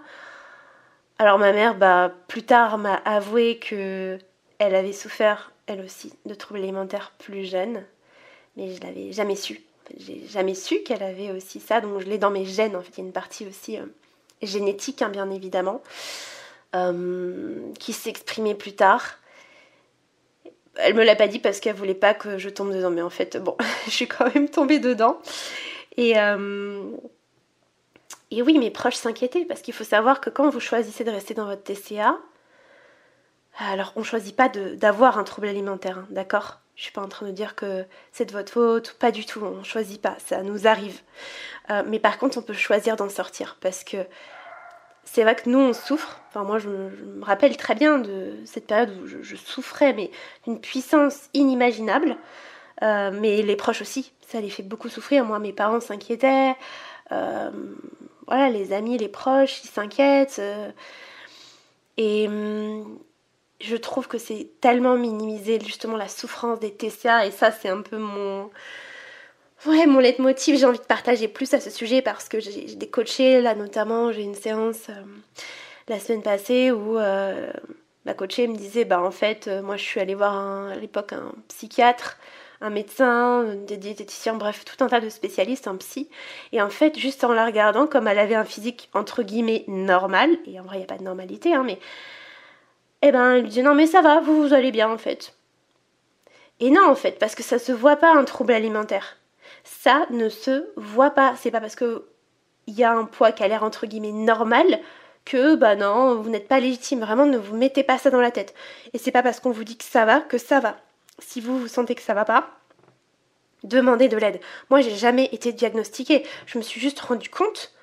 Alors 1.18 1.38
ma 1.38 1.54
mère, 1.54 1.76
bah, 1.76 2.12
plus 2.28 2.44
tard, 2.44 2.78
m'a 2.78 2.96
avoué 2.96 3.58
que 3.60 4.18
elle 4.58 4.76
avait 4.76 4.94
souffert, 4.94 5.52
elle 5.68 5.82
aussi, 5.82 6.14
de 6.26 6.34
troubles 6.34 6.60
alimentaires 6.60 7.14
plus 7.18 7.46
jeunes, 7.46 7.86
mais 8.58 8.74
je 8.74 8.82
l'avais 8.82 9.12
jamais 9.14 9.36
su. 9.36 9.62
J'ai 9.98 10.26
jamais 10.28 10.56
su 10.56 10.82
qu'elle 10.84 11.04
avait 11.04 11.32
aussi 11.32 11.60
ça, 11.60 11.82
donc 11.82 12.00
je 12.00 12.06
l'ai 12.06 12.18
dans 12.18 12.32
mes 12.32 12.46
gènes. 12.46 12.76
En 12.76 12.82
fait, 12.82 12.92
il 12.98 13.00
y 13.00 13.02
a 13.02 13.06
une 13.06 13.14
partie 13.14 13.48
aussi 13.48 13.78
euh, 13.78 13.86
génétique, 14.42 15.02
hein, 15.02 15.10
bien 15.10 15.30
évidemment, 15.32 15.82
euh, 16.76 17.72
qui 17.80 17.94
s'exprimait 17.94 18.56
plus 18.56 18.74
tard 18.74 19.20
elle 20.82 20.94
me 20.94 21.04
l'a 21.04 21.16
pas 21.16 21.28
dit 21.28 21.40
parce 21.40 21.60
qu'elle 21.60 21.76
voulait 21.76 21.94
pas 21.94 22.14
que 22.14 22.38
je 22.38 22.50
tombe 22.50 22.74
dedans, 22.74 22.90
mais 22.90 23.02
en 23.02 23.10
fait, 23.10 23.38
bon, 23.38 23.56
je 23.86 23.92
suis 23.92 24.08
quand 24.08 24.34
même 24.34 24.50
tombée 24.50 24.80
dedans. 24.80 25.20
Et, 25.98 26.18
euh, 26.18 26.92
et 28.32 28.42
oui, 28.42 28.58
mes 28.58 28.72
proches 28.72 28.96
s'inquiétaient 28.96 29.46
parce 29.46 29.62
qu'il 29.62 29.74
faut 29.74 29.84
savoir 29.84 30.22
que 30.22 30.30
quand 30.30 30.50
vous 30.50 30.60
choisissez 30.60 31.04
de 31.04 31.12
rester 31.12 31.34
dans 31.34 31.46
votre 31.46 31.64
TCA, 31.64 32.18
alors 33.58 33.92
on 33.96 34.04
choisit 34.04 34.36
pas 34.36 34.50
d'avoir 34.50 35.18
un 35.18 35.24
trouble 35.24 35.48
alimentaire, 35.48 36.00
hein, 36.00 36.08
d'accord? 36.10 36.60
Je 36.80 36.86
suis 36.86 36.94
pas 36.94 37.02
en 37.02 37.10
train 37.10 37.26
de 37.26 37.32
dire 37.32 37.56
que 37.56 37.84
c'est 38.14 38.24
de 38.24 38.32
votre 38.32 38.54
faute, 38.54 38.96
pas 39.00 39.12
du 39.12 39.26
tout, 39.26 39.42
on 39.44 39.66
choisit 39.66 40.02
pas, 40.02 40.16
ça 40.26 40.44
nous 40.44 40.66
arrive. 40.66 41.02
Euh, 41.70 41.84
mais 41.86 42.00
par 42.00 42.18
contre, 42.18 42.38
on 42.38 42.42
peut 42.42 42.54
choisir 42.54 42.96
d'en 42.96 43.10
sortir 43.10 43.58
parce 43.60 43.84
que 43.84 43.98
c'est 45.04 45.24
vrai 45.24 45.36
que 45.36 45.50
nous, 45.50 45.60
on 45.60 45.74
souffre. 45.74 46.22
Enfin, 46.30 46.46
moi, 46.46 46.58
je, 46.58 46.70
me 46.70 47.22
rappelle 47.22 47.58
très 47.58 47.76
bien 47.76 47.98
de 47.98 48.34
cette 48.46 48.66
période 48.66 48.92
où 48.98 49.08
je, 49.08 49.36
souffrais, 49.36 49.92
mais 49.92 50.10
d'une 50.46 50.62
puissance 50.62 51.28
inimaginable. 51.34 52.16
Euh, 52.82 53.12
mais 53.12 53.42
les 53.42 53.58
proches 53.58 53.82
aussi, 53.82 54.14
ça 54.26 54.40
les 54.40 54.50
fait 54.50 54.64
beaucoup 54.64 54.88
souffrir. 54.88 55.26
Moi, 55.26 55.40
mes 55.40 55.52
parents 55.52 55.82
s'inquiétaient. 55.82 56.56
Euh, 57.12 57.52
voilà, 58.26 58.50
les 58.50 58.72
amis, 58.72 58.98
les 58.98 59.10
proches, 59.10 59.66
ils 59.66 59.70
s'inquiètent. 59.70 60.42
Et 61.98 62.26
hum, 62.30 63.00
je 63.62 63.76
trouve 63.76 64.08
que 64.08 64.18
c'est 64.18 64.50
tellement 64.62 64.96
minimisé, 64.96 65.60
justement, 65.64 65.98
la 65.98 66.08
souffrance 66.08 66.60
des 66.60 66.72
TCA. 66.72 67.26
Et 67.26 67.32
ça, 67.32 67.52
c'est 67.52 67.70
un 67.70 67.82
peu 67.82 67.98
mon 67.98 68.50
Ouais, 69.66 69.86
mon 69.88 70.00
leitmotiv, 70.00 70.58
j'ai 70.58 70.66
envie 70.66 70.80
de 70.80 70.84
partager 70.86 71.28
plus 71.28 71.54
à 71.54 71.60
ce 71.60 71.70
sujet 71.70 72.02
parce 72.02 72.30
que 72.30 72.40
j'ai 72.40 72.76
des 72.76 72.88
coachés, 72.90 73.42
là 73.42 73.56
notamment, 73.56 74.10
j'ai 74.14 74.22
une 74.22 74.36
séance 74.36 74.88
euh, 74.90 74.94
la 75.90 76.00
semaine 76.00 76.22
passée 76.22 76.72
où 76.72 76.98
euh, 76.98 77.52
ma 78.06 78.14
coachée 78.14 78.48
me 78.48 78.56
disait, 78.56 78.86
bah 78.86 79.02
en 79.02 79.12
fait, 79.12 79.50
euh, 79.50 79.62
moi 79.62 79.76
je 79.76 79.84
suis 79.84 80.00
allée 80.00 80.16
voir 80.16 80.70
à 80.70 80.76
l'époque 80.76 81.12
un 81.12 81.34
psychiatre, 81.50 82.18
un 82.62 82.70
médecin, 82.70 83.54
des 83.68 83.76
diététiciens, 83.76 84.36
bref, 84.36 84.64
tout 84.64 84.82
un 84.82 84.88
tas 84.88 85.02
de 85.02 85.10
spécialistes 85.10 85.68
en 85.68 85.76
psy. 85.76 86.10
Et 86.54 86.62
en 86.62 86.70
fait, 86.70 86.98
juste 86.98 87.26
en 87.26 87.34
la 87.34 87.46
regardant, 87.46 87.86
comme 87.86 88.08
elle 88.08 88.20
avait 88.20 88.36
un 88.36 88.46
physique 88.46 88.90
entre 88.94 89.24
guillemets 89.24 89.66
normal, 89.68 90.30
et 90.46 90.58
en 90.62 90.64
vrai, 90.64 90.78
il 90.78 90.80
n'y 90.80 90.86
a 90.86 90.88
pas 90.88 90.98
de 90.98 91.04
normalité, 91.04 91.54
hein, 91.54 91.64
mais. 91.66 91.80
Eh 93.02 93.12
ben, 93.12 93.34
elle 93.34 93.44
lui 93.44 93.50
dit 93.50 93.64
non, 93.64 93.76
mais 93.76 93.88
ça 93.88 94.02
va, 94.02 94.20
vous, 94.20 94.42
vous 94.42 94.54
allez 94.54 94.72
bien 94.72 94.90
en 94.90 94.98
fait. 94.98 95.34
Et 96.60 96.72
non, 96.72 96.90
en 96.90 96.96
fait, 96.96 97.18
parce 97.20 97.36
que 97.36 97.44
ça 97.44 97.60
se 97.60 97.72
voit 97.72 97.96
pas 97.96 98.14
un 98.14 98.26
trouble 98.26 98.54
alimentaire 98.54 99.20
ça 99.64 100.06
ne 100.10 100.30
se 100.30 100.70
voit 100.76 101.12
pas. 101.12 101.36
C'est 101.38 101.52
pas 101.52 101.62
parce 101.62 101.76
que 101.76 102.06
il 102.68 102.76
y 102.76 102.84
a 102.84 102.92
un 102.92 103.06
poids 103.06 103.32
qui 103.32 103.44
a 103.44 103.48
l'air 103.48 103.64
entre 103.64 103.88
guillemets 103.88 104.12
normal 104.12 104.80
que 105.26 105.56
bah 105.56 105.76
non, 105.76 106.16
vous 106.16 106.30
n'êtes 106.30 106.48
pas 106.48 106.60
légitime. 106.60 107.02
Vraiment, 107.02 107.26
ne 107.26 107.38
vous 107.38 107.56
mettez 107.56 107.84
pas 107.84 107.98
ça 107.98 108.10
dans 108.10 108.22
la 108.22 108.32
tête. 108.32 108.54
Et 108.94 108.98
c'est 108.98 109.12
pas 109.12 109.24
parce 109.24 109.40
qu'on 109.40 109.52
vous 109.52 109.64
dit 109.64 109.78
que 109.78 109.84
ça 109.84 110.06
va 110.06 110.22
que 110.22 110.38
ça 110.38 110.60
va. 110.60 110.78
Si 111.20 111.42
vous 111.42 111.60
vous 111.60 111.68
sentez 111.68 111.96
que 111.96 112.02
ça 112.02 112.14
va 112.14 112.26
pas, 112.26 112.50
demandez 113.64 114.08
de 114.08 114.18
l'aide. 114.18 114.40
Moi, 114.70 114.82
j'ai 114.82 114.96
jamais 114.96 115.30
été 115.32 115.52
diagnostiquée. 115.52 116.26
Je 116.46 116.58
me 116.58 116.64
suis 116.64 116.80
juste 116.80 117.00
rendu 117.00 117.30
compte 117.30 117.74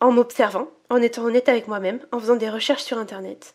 en 0.00 0.12
m'observant, 0.12 0.68
en 0.90 1.00
étant 1.00 1.22
honnête 1.24 1.48
avec 1.48 1.68
moi-même, 1.68 2.00
en 2.10 2.18
faisant 2.18 2.36
des 2.36 2.50
recherches 2.50 2.82
sur 2.82 2.98
internet, 2.98 3.54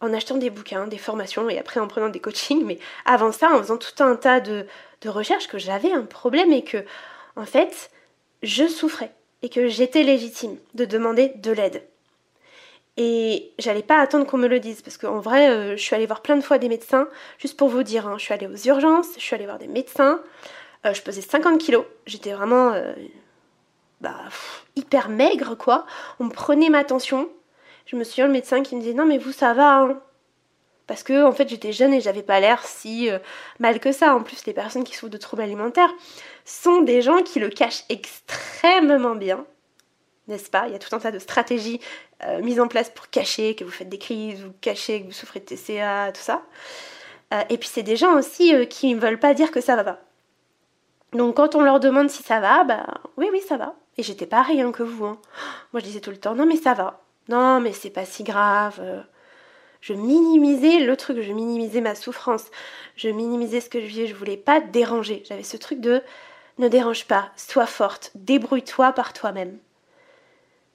en 0.00 0.12
achetant 0.12 0.36
des 0.36 0.50
bouquins, 0.50 0.86
des 0.86 0.98
formations 0.98 1.48
et 1.50 1.58
après 1.58 1.80
en 1.80 1.88
prenant 1.88 2.08
des 2.08 2.20
coachings. 2.20 2.64
Mais 2.64 2.78
avant 3.04 3.32
ça, 3.32 3.50
en 3.50 3.58
faisant 3.58 3.78
tout 3.78 4.02
un 4.02 4.16
tas 4.16 4.40
de, 4.40 4.66
de 5.00 5.08
recherche 5.08 5.48
que 5.48 5.58
j'avais 5.58 5.92
un 5.92 6.04
problème 6.04 6.52
et 6.52 6.62
que, 6.62 6.84
en 7.36 7.44
fait, 7.44 7.90
je 8.42 8.66
souffrais 8.66 9.12
et 9.42 9.48
que 9.48 9.68
j'étais 9.68 10.02
légitime 10.02 10.56
de 10.74 10.84
demander 10.84 11.32
de 11.36 11.52
l'aide. 11.52 11.82
Et 12.96 13.52
j'allais 13.60 13.84
pas 13.84 14.00
attendre 14.00 14.26
qu'on 14.26 14.38
me 14.38 14.48
le 14.48 14.58
dise, 14.58 14.82
parce 14.82 14.98
qu'en 14.98 15.20
vrai, 15.20 15.50
euh, 15.50 15.76
je 15.76 15.82
suis 15.82 15.94
allée 15.94 16.06
voir 16.06 16.20
plein 16.20 16.36
de 16.36 16.42
fois 16.42 16.58
des 16.58 16.68
médecins, 16.68 17.08
juste 17.38 17.56
pour 17.56 17.68
vous 17.68 17.84
dire, 17.84 18.08
hein, 18.08 18.16
je 18.18 18.24
suis 18.24 18.34
allée 18.34 18.48
aux 18.48 18.56
urgences, 18.66 19.10
je 19.14 19.20
suis 19.20 19.36
allée 19.36 19.44
voir 19.44 19.58
des 19.58 19.68
médecins, 19.68 20.20
euh, 20.84 20.92
je 20.92 21.02
pesais 21.02 21.20
50 21.20 21.60
kilos, 21.60 21.84
j'étais 22.06 22.32
vraiment 22.32 22.72
euh, 22.72 22.92
bah, 24.00 24.16
hyper 24.74 25.10
maigre, 25.10 25.56
quoi. 25.56 25.86
On 26.18 26.24
me 26.24 26.30
prenait 26.30 26.70
ma 26.70 26.82
tension. 26.82 27.30
Je 27.88 27.96
me 27.96 28.04
souviens 28.04 28.26
le 28.26 28.32
médecin 28.32 28.62
qui 28.62 28.76
me 28.76 28.80
disait, 28.80 28.92
non 28.92 29.06
mais 29.06 29.16
vous 29.16 29.32
ça 29.32 29.54
va, 29.54 29.78
hein 29.78 30.00
parce 30.88 31.02
que 31.02 31.22
en 31.22 31.32
fait 31.32 31.48
j'étais 31.48 31.72
jeune 31.72 31.92
et 31.92 32.00
j'avais 32.00 32.22
pas 32.22 32.40
l'air 32.40 32.64
si 32.64 33.10
euh, 33.10 33.18
mal 33.60 33.78
que 33.78 33.92
ça. 33.92 34.16
En 34.16 34.22
plus, 34.22 34.46
les 34.46 34.54
personnes 34.54 34.84
qui 34.84 34.96
souffrent 34.96 35.12
de 35.12 35.18
troubles 35.18 35.42
alimentaires 35.42 35.92
sont 36.44 36.80
des 36.80 37.02
gens 37.02 37.22
qui 37.22 37.38
le 37.38 37.50
cachent 37.50 37.84
extrêmement 37.90 39.14
bien, 39.14 39.44
n'est-ce 40.26 40.50
pas? 40.50 40.64
Il 40.66 40.72
y 40.72 40.74
a 40.74 40.78
tout 40.78 40.94
un 40.96 40.98
tas 40.98 41.12
de 41.12 41.18
stratégies 41.18 41.80
euh, 42.24 42.40
mises 42.42 42.58
en 42.58 42.68
place 42.68 42.90
pour 42.90 43.10
cacher 43.10 43.54
que 43.54 43.64
vous 43.64 43.70
faites 43.70 43.90
des 43.90 43.98
crises, 43.98 44.44
ou 44.44 44.52
cacher 44.60 45.02
que 45.02 45.06
vous 45.06 45.12
souffrez 45.12 45.40
de 45.40 45.44
TCA, 45.44 46.10
tout 46.12 46.22
ça. 46.22 46.42
Euh, 47.34 47.42
et 47.50 47.58
puis 47.58 47.68
c'est 47.70 47.82
des 47.82 47.96
gens 47.96 48.14
aussi 48.18 48.66
qui 48.68 48.94
ne 48.94 48.98
veulent 49.00 49.20
pas 49.20 49.34
dire 49.34 49.50
que 49.50 49.60
ça 49.60 49.76
va 49.76 49.84
pas. 49.84 50.00
Donc 51.12 51.36
quand 51.36 51.54
on 51.54 51.60
leur 51.60 51.80
demande 51.80 52.08
si 52.08 52.22
ça 52.22 52.40
va, 52.40 52.64
bah 52.64 52.86
oui 53.18 53.28
oui 53.30 53.42
ça 53.46 53.58
va. 53.58 53.74
Et 53.98 54.02
j'étais 54.02 54.26
pareil 54.26 54.62
hein, 54.62 54.72
que 54.72 54.82
vous. 54.82 55.04
Hein. 55.04 55.18
Moi 55.72 55.80
je 55.80 55.84
disais 55.84 56.00
tout 56.00 56.10
le 56.10 56.16
temps 56.16 56.34
non 56.34 56.46
mais 56.46 56.56
ça 56.56 56.72
va. 56.72 57.02
Non 57.28 57.60
mais 57.60 57.72
c'est 57.72 57.90
pas 57.90 58.04
si 58.04 58.24
grave 58.24 59.04
je 59.80 59.92
minimisais 59.92 60.80
le 60.80 60.96
truc, 60.96 61.20
je 61.20 61.32
minimisais 61.32 61.80
ma 61.80 61.94
souffrance, 61.94 62.46
je 62.96 63.08
minimisais 63.08 63.60
ce 63.60 63.70
que 63.70 63.80
je 63.80 63.86
vivais, 63.86 64.06
je 64.06 64.14
voulais 64.14 64.36
pas 64.36 64.60
déranger. 64.60 65.22
J'avais 65.26 65.44
ce 65.44 65.56
truc 65.56 65.80
de 65.80 66.02
ne 66.58 66.68
dérange 66.68 67.06
pas, 67.06 67.30
sois 67.36 67.66
forte, 67.66 68.10
débrouille-toi 68.16 68.92
par 68.92 69.12
toi-même, 69.12 69.58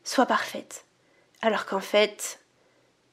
sois 0.04 0.26
parfaite. 0.26 0.86
Alors 1.42 1.66
qu'en 1.66 1.82
fait, 1.82 2.40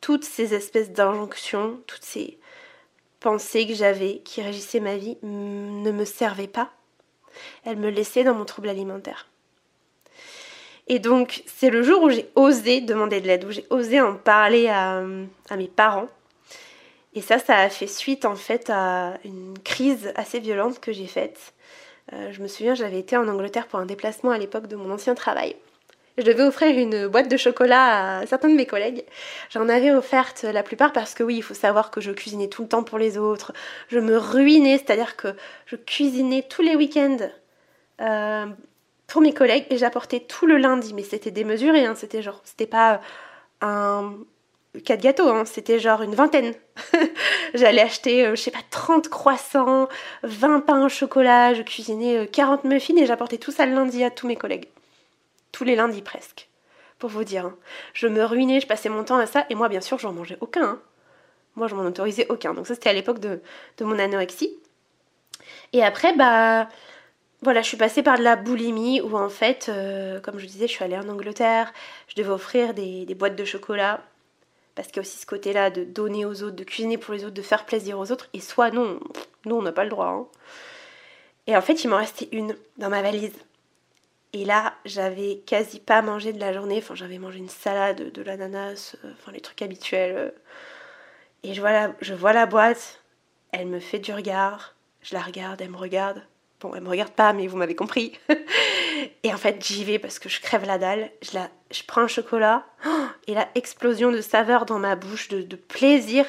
toutes 0.00 0.24
ces 0.24 0.54
espèces 0.54 0.92
d'injonctions, 0.92 1.80
toutes 1.86 2.04
ces 2.04 2.38
pensées 3.18 3.66
que 3.66 3.74
j'avais 3.74 4.18
qui 4.20 4.40
régissaient 4.40 4.80
ma 4.80 4.96
vie 4.96 5.18
ne 5.22 5.90
me 5.90 6.04
servaient 6.04 6.46
pas. 6.46 6.70
Elles 7.64 7.76
me 7.76 7.90
laissaient 7.90 8.24
dans 8.24 8.34
mon 8.34 8.44
trouble 8.44 8.68
alimentaire. 8.68 9.29
Et 10.92 10.98
donc, 10.98 11.44
c'est 11.46 11.70
le 11.70 11.84
jour 11.84 12.02
où 12.02 12.10
j'ai 12.10 12.28
osé 12.34 12.80
demander 12.80 13.20
de 13.20 13.28
l'aide, 13.28 13.44
où 13.44 13.52
j'ai 13.52 13.64
osé 13.70 14.00
en 14.00 14.16
parler 14.16 14.66
à, 14.66 15.04
mes 15.56 15.68
parents. 15.68 16.08
Et 17.14 17.20
ça, 17.20 17.38
ça 17.38 17.58
a 17.58 17.68
fait 17.68 17.86
suite 17.86 18.24
en 18.24 18.34
fait 18.34 18.70
à 18.70 19.14
une 19.24 19.56
crise 19.62 20.12
assez 20.16 20.40
violente 20.40 20.80
que 20.80 20.92
j'ai 20.92 21.06
faite. 21.06 21.54
Euh, 22.12 22.32
je 22.32 22.42
me 22.42 22.48
souviens, 22.48 22.74
j'avais 22.74 22.98
été 22.98 23.16
en 23.16 23.28
Angleterre 23.28 23.68
pour 23.68 23.78
un 23.78 23.86
déplacement 23.86 24.32
à 24.32 24.38
l'époque 24.38 24.66
de 24.66 24.74
mon 24.74 24.90
ancien 24.90 25.14
travail. 25.14 25.54
Je 26.18 26.24
devais 26.24 26.42
offrir 26.42 26.76
une 26.76 27.06
boîte 27.06 27.30
de 27.30 27.36
chocolat 27.36 28.18
à 28.18 28.26
certains 28.26 28.48
de 28.48 28.56
mes 28.56 28.66
collègues. 28.66 29.04
J'en 29.50 29.68
avais 29.68 29.92
offerte 29.92 30.42
la 30.42 30.64
plupart 30.64 30.92
parce 30.92 31.14
que 31.14 31.22
oui, 31.22 31.36
il 31.36 31.42
faut 31.42 31.54
savoir 31.54 31.92
que 31.92 32.00
je 32.00 32.10
cuisinais 32.10 32.48
tout 32.48 32.62
le 32.62 32.68
temps 32.68 32.82
pour 32.82 32.98
les 32.98 33.16
autres. 33.16 33.52
Je 33.90 34.00
me 34.00 34.16
ruinais, 34.16 34.78
c'est-à-dire 34.78 35.14
que 35.14 35.36
je 35.66 35.76
cuisinais 35.76 36.44
tous 36.48 36.62
les 36.62 36.74
week-ends 36.74 37.30
euh, 38.00 38.46
pour 39.10 39.20
mes 39.20 39.34
collègues 39.34 39.66
et 39.70 39.76
j'apportais 39.76 40.20
tout 40.20 40.46
le 40.46 40.56
lundi, 40.56 40.94
mais 40.94 41.02
c'était 41.02 41.32
démesuré, 41.32 41.84
hein, 41.84 41.94
c'était 41.96 42.22
genre, 42.22 42.40
c'était 42.44 42.66
pas 42.66 43.00
un 43.60 44.14
quatre 44.84 45.00
gâteaux, 45.00 45.28
hein, 45.28 45.44
c'était 45.44 45.80
genre 45.80 46.02
une 46.02 46.14
vingtaine. 46.14 46.54
J'allais 47.54 47.82
acheter, 47.82 48.24
euh, 48.24 48.36
je 48.36 48.42
sais 48.42 48.52
pas, 48.52 48.60
30 48.70 49.08
croissants, 49.08 49.88
20 50.22 50.60
pains 50.60 50.86
au 50.86 50.88
chocolat, 50.88 51.54
je 51.54 51.62
cuisinais 51.62 52.28
40 52.28 52.64
euh, 52.64 52.68
muffins 52.68 52.96
et 52.96 53.04
j'apportais 53.04 53.38
tout 53.38 53.50
ça 53.50 53.66
le 53.66 53.74
lundi 53.74 54.04
à 54.04 54.10
tous 54.10 54.28
mes 54.28 54.36
collègues. 54.36 54.68
Tous 55.50 55.64
les 55.64 55.74
lundis 55.74 56.02
presque, 56.02 56.48
pour 57.00 57.10
vous 57.10 57.24
dire. 57.24 57.46
Hein. 57.46 57.56
Je 57.94 58.06
me 58.06 58.24
ruinais, 58.24 58.60
je 58.60 58.68
passais 58.68 58.88
mon 58.88 59.02
temps 59.02 59.18
à 59.18 59.26
ça 59.26 59.44
et 59.50 59.56
moi 59.56 59.68
bien 59.68 59.80
sûr 59.80 59.98
j'en 59.98 60.12
mangeais 60.12 60.38
aucun. 60.40 60.62
Hein. 60.62 60.80
Moi 61.56 61.66
je 61.66 61.74
m'en 61.74 61.82
autorisais 61.82 62.26
aucun. 62.28 62.54
Donc 62.54 62.68
ça 62.68 62.74
c'était 62.74 62.90
à 62.90 62.92
l'époque 62.92 63.18
de, 63.18 63.40
de 63.78 63.84
mon 63.84 63.98
anorexie. 63.98 64.56
Et 65.72 65.82
après, 65.82 66.14
bah, 66.14 66.68
voilà, 67.42 67.62
je 67.62 67.68
suis 67.68 67.76
passée 67.76 68.02
par 68.02 68.18
de 68.18 68.22
la 68.22 68.36
boulimie 68.36 69.00
où 69.00 69.16
en 69.16 69.30
fait, 69.30 69.68
euh, 69.68 70.20
comme 70.20 70.38
je 70.38 70.46
disais, 70.46 70.66
je 70.66 70.72
suis 70.72 70.84
allée 70.84 70.98
en 70.98 71.08
Angleterre, 71.08 71.72
je 72.08 72.14
devais 72.14 72.30
offrir 72.30 72.74
des, 72.74 73.06
boîtes 73.14 73.36
de 73.36 73.44
chocolat 73.44 74.02
parce 74.74 74.88
qu'il 74.88 74.96
y 74.96 75.00
a 75.00 75.02
aussi 75.02 75.18
ce 75.18 75.26
côté-là 75.26 75.70
de 75.70 75.84
donner 75.84 76.24
aux 76.26 76.42
autres, 76.42 76.56
de 76.56 76.64
cuisiner 76.64 76.98
pour 76.98 77.14
les 77.14 77.24
autres, 77.24 77.34
de 77.34 77.42
faire 77.42 77.64
plaisir 77.66 77.98
aux 77.98 78.12
autres, 78.12 78.28
et 78.34 78.40
soit 78.40 78.70
non, 78.70 79.00
nous 79.46 79.56
on 79.56 79.62
n'a 79.62 79.72
pas 79.72 79.84
le 79.84 79.90
droit. 79.90 80.06
Hein. 80.06 80.26
Et 81.46 81.56
en 81.56 81.62
fait, 81.62 81.82
il 81.82 81.88
m'en 81.88 81.96
restait 81.96 82.28
une 82.32 82.56
dans 82.76 82.90
ma 82.90 83.02
valise. 83.02 83.32
Et 84.32 84.44
là, 84.44 84.74
j'avais 84.84 85.42
quasi 85.44 85.80
pas 85.80 86.02
mangé 86.02 86.32
de 86.32 86.40
la 86.40 86.52
journée, 86.52 86.78
enfin 86.78 86.94
j'avais 86.94 87.18
mangé 87.18 87.38
une 87.38 87.48
salade, 87.48 88.12
de 88.12 88.22
l'ananas, 88.22 88.96
euh, 89.04 89.12
enfin 89.18 89.32
les 89.32 89.40
trucs 89.40 89.62
habituels. 89.62 90.16
Euh. 90.16 90.30
Et 91.42 91.54
je 91.54 91.60
vois, 91.60 91.72
la, 91.72 91.94
je 92.00 92.14
vois 92.14 92.32
la 92.32 92.46
boîte, 92.46 93.02
elle 93.52 93.66
me 93.66 93.80
fait 93.80 93.98
du 93.98 94.12
regard, 94.12 94.76
je 95.02 95.14
la 95.14 95.22
regarde, 95.22 95.60
elle 95.60 95.70
me 95.70 95.76
regarde, 95.76 96.22
Bon, 96.60 96.74
elle 96.74 96.82
me 96.82 96.90
regarde 96.90 97.12
pas, 97.12 97.32
mais 97.32 97.46
vous 97.46 97.56
m'avez 97.56 97.74
compris. 97.74 98.18
et 99.22 99.32
en 99.32 99.38
fait, 99.38 99.64
j'y 99.64 99.82
vais 99.84 99.98
parce 99.98 100.18
que 100.18 100.28
je 100.28 100.40
crève 100.42 100.66
la 100.66 100.76
dalle. 100.76 101.10
Je, 101.22 101.82
prends 101.86 102.02
un 102.02 102.08
chocolat 102.08 102.66
et 103.26 103.34
la 103.34 103.48
explosion 103.54 104.12
de 104.12 104.20
saveur 104.20 104.66
dans 104.66 104.78
ma 104.78 104.94
bouche, 104.94 105.28
de, 105.28 105.56
plaisir. 105.56 106.26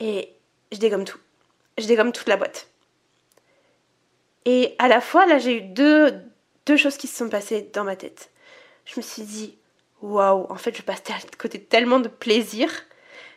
Et 0.00 0.34
je 0.70 0.78
dégomme 0.78 1.06
tout. 1.06 1.18
Je 1.78 1.86
dégomme 1.86 2.12
toute 2.12 2.28
la 2.28 2.36
boîte. 2.36 2.68
Et 4.44 4.74
à 4.78 4.86
la 4.86 5.00
fois, 5.00 5.24
là, 5.24 5.38
j'ai 5.38 5.58
eu 5.58 5.62
deux, 5.62 6.12
choses 6.76 6.98
qui 6.98 7.06
se 7.06 7.16
sont 7.16 7.30
passées 7.30 7.70
dans 7.72 7.84
ma 7.84 7.96
tête. 7.96 8.30
Je 8.84 9.00
me 9.00 9.02
suis 9.02 9.22
dit, 9.22 9.56
waouh, 10.02 10.46
en 10.50 10.56
fait, 10.56 10.76
je 10.76 10.82
passe 10.82 11.02
à 11.08 11.36
côté 11.38 11.58
tellement 11.58 12.00
de 12.00 12.08
plaisir. 12.08 12.70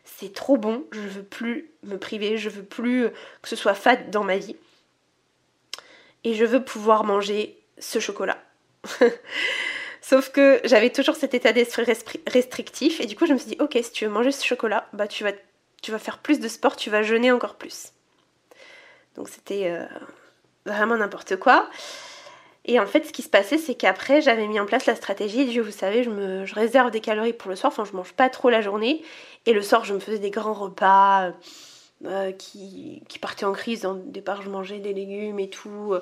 C'est 0.03 0.33
trop 0.33 0.57
bon, 0.57 0.85
je 0.91 0.99
veux 0.99 1.23
plus 1.23 1.71
me 1.83 1.97
priver, 1.97 2.37
je 2.37 2.49
veux 2.49 2.63
plus 2.63 3.07
que 3.41 3.49
ce 3.49 3.55
soit 3.55 3.73
fade 3.73 4.09
dans 4.09 4.25
ma 4.25 4.37
vie 4.37 4.57
et 6.23 6.33
je 6.33 6.45
veux 6.45 6.63
pouvoir 6.63 7.03
manger 7.03 7.57
ce 7.77 7.99
chocolat. 7.99 8.37
Sauf 10.01 10.31
que 10.31 10.59
j'avais 10.65 10.89
toujours 10.89 11.15
cet 11.15 11.33
état 11.33 11.53
d'esprit 11.53 11.85
restrictif 12.27 12.99
et 12.99 13.05
du 13.05 13.15
coup 13.15 13.25
je 13.25 13.33
me 13.33 13.37
suis 13.37 13.51
dit 13.51 13.57
ok 13.59 13.77
si 13.81 13.91
tu 13.91 14.05
veux 14.05 14.11
manger 14.11 14.31
ce 14.31 14.45
chocolat 14.45 14.87
bah 14.91 15.07
tu 15.07 15.23
vas, 15.23 15.31
tu 15.81 15.91
vas 15.91 15.99
faire 15.99 16.17
plus 16.17 16.39
de 16.39 16.47
sport, 16.49 16.75
tu 16.75 16.89
vas 16.89 17.03
jeûner 17.03 17.31
encore 17.31 17.55
plus. 17.55 17.93
Donc 19.15 19.29
c'était 19.29 19.71
euh, 19.71 19.85
vraiment 20.65 20.97
n'importe 20.97 21.37
quoi. 21.37 21.69
Et 22.65 22.79
en 22.79 22.85
fait 22.85 23.05
ce 23.05 23.13
qui 23.13 23.21
se 23.21 23.29
passait 23.29 23.57
c'est 23.57 23.75
qu'après 23.75 24.21
j'avais 24.21 24.47
mis 24.47 24.59
en 24.59 24.65
place 24.65 24.85
la 24.85 24.95
stratégie 24.95 25.45
Dieu 25.45 25.61
vous 25.61 25.71
savez 25.71 26.03
je, 26.03 26.09
me, 26.09 26.45
je 26.45 26.53
réserve 26.53 26.91
des 26.91 27.01
calories 27.01 27.33
pour 27.33 27.49
le 27.49 27.55
soir, 27.55 27.71
enfin 27.71 27.85
je 27.85 27.95
mange 27.95 28.11
pas 28.11 28.29
trop 28.29 28.49
la 28.49 28.61
journée 28.61 29.03
et 29.45 29.53
le 29.53 29.61
soir 29.61 29.85
je 29.85 29.93
me 29.93 29.99
faisais 29.99 30.19
des 30.19 30.31
grands 30.31 30.53
repas 30.53 31.31
euh, 32.05 32.31
qui, 32.33 33.01
partait 33.21 33.45
en 33.45 33.53
crise. 33.53 33.85
Au 33.85 33.93
départ, 33.93 34.41
je 34.41 34.49
mangeais 34.49 34.79
des 34.79 34.93
légumes 34.93 35.39
et 35.39 35.49
tout. 35.49 35.95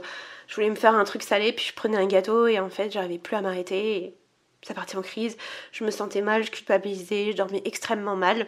Je 0.47 0.55
voulais 0.55 0.69
me 0.69 0.75
faire 0.75 0.95
un 0.95 1.03
truc 1.03 1.21
salé, 1.21 1.53
puis 1.53 1.65
je 1.65 1.73
prenais 1.73 1.97
un 1.97 2.07
gâteau 2.07 2.47
et 2.47 2.59
en 2.59 2.69
fait, 2.69 2.91
j'arrivais 2.91 3.19
plus 3.19 3.35
à 3.35 3.41
m'arrêter. 3.41 4.15
Ça 4.63 4.73
partait 4.73 4.95
en 4.97 5.01
crise. 5.01 5.37
Je 5.71 5.83
me 5.83 5.91
sentais 5.91 6.21
mal, 6.21 6.43
je 6.43 6.51
culpabilisais, 6.51 7.31
je 7.31 7.37
dormais 7.37 7.61
extrêmement 7.65 8.15
mal. 8.15 8.47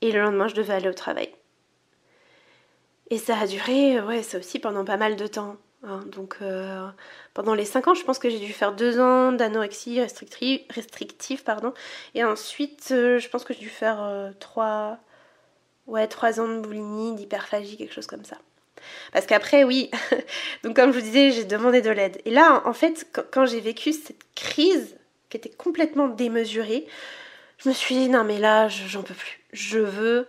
Et 0.00 0.12
le 0.12 0.22
lendemain, 0.22 0.48
je 0.48 0.54
devais 0.54 0.74
aller 0.74 0.88
au 0.88 0.94
travail. 0.94 1.30
Et 3.10 3.18
ça 3.18 3.38
a 3.38 3.46
duré, 3.46 4.00
ouais, 4.00 4.22
ça 4.22 4.38
aussi 4.38 4.58
pendant 4.58 4.84
pas 4.84 4.96
mal 4.96 5.16
de 5.16 5.26
temps. 5.26 5.56
Hein. 5.86 6.00
donc 6.06 6.38
pendant 7.34 7.52
les 7.54 7.66
5 7.66 7.88
ans, 7.88 7.94
je 7.94 8.04
pense 8.04 8.18
que 8.18 8.30
j'ai 8.30 8.38
dû 8.38 8.54
faire 8.54 8.72
2 8.72 9.00
ans 9.00 9.32
d'anorexie 9.32 10.00
restrictive, 10.00 10.62
restrictive, 10.70 11.44
pardon. 11.44 11.74
Et 12.14 12.24
ensuite, 12.24 12.86
je 12.88 13.28
pense 13.28 13.44
que 13.44 13.52
j'ai 13.52 13.60
dû 13.60 13.68
faire 13.68 14.32
3, 14.40 14.98
ouais, 15.86 16.06
3 16.06 16.40
ans 16.40 16.48
de 16.48 16.60
boulimie, 16.60 17.14
d'hyperphagie, 17.14 17.76
quelque 17.76 17.94
chose 17.94 18.06
comme 18.06 18.24
ça. 18.24 18.36
Parce 19.12 19.26
qu'après, 19.26 19.64
oui, 19.64 19.90
donc 20.64 20.76
comme 20.76 20.92
je 20.92 20.98
vous 20.98 21.04
disais, 21.04 21.30
j'ai 21.30 21.44
demandé 21.44 21.80
de 21.80 21.90
l'aide. 21.90 22.20
Et 22.24 22.30
là, 22.30 22.62
en 22.66 22.72
fait, 22.72 23.06
quand 23.30 23.46
j'ai 23.46 23.60
vécu 23.60 23.92
cette 23.92 24.16
crise 24.34 24.96
qui 25.30 25.36
était 25.36 25.50
complètement 25.50 26.08
démesurée, 26.08 26.86
je 27.58 27.68
me 27.68 27.74
suis 27.74 27.94
dit, 27.94 28.08
non 28.08 28.24
mais 28.24 28.38
là, 28.38 28.68
j'en 28.68 29.02
peux 29.02 29.14
plus. 29.14 29.40
Je 29.52 29.78
veux 29.78 30.28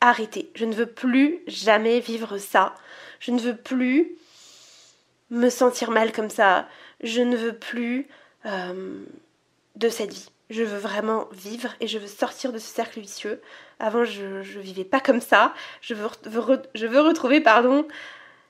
arrêter. 0.00 0.50
Je 0.54 0.64
ne 0.64 0.74
veux 0.74 0.86
plus 0.86 1.40
jamais 1.46 2.00
vivre 2.00 2.38
ça. 2.38 2.74
Je 3.20 3.30
ne 3.30 3.40
veux 3.40 3.56
plus 3.56 4.16
me 5.30 5.48
sentir 5.48 5.90
mal 5.90 6.12
comme 6.12 6.30
ça. 6.30 6.68
Je 7.02 7.20
ne 7.20 7.36
veux 7.36 7.56
plus 7.56 8.08
euh, 8.46 9.04
de 9.76 9.88
cette 9.88 10.12
vie. 10.12 10.28
Je 10.50 10.62
veux 10.62 10.78
vraiment 10.78 11.28
vivre 11.32 11.70
et 11.80 11.86
je 11.86 11.98
veux 11.98 12.06
sortir 12.06 12.52
de 12.52 12.58
ce 12.58 12.66
cercle 12.66 13.00
vicieux. 13.00 13.40
Avant, 13.78 14.04
je 14.04 14.24
ne 14.24 14.62
vivais 14.62 14.84
pas 14.84 15.00
comme 15.00 15.20
ça. 15.20 15.54
Je 15.80 15.94
veux, 15.94 17.00
retrouver, 17.00 17.40
pardon, 17.40 17.86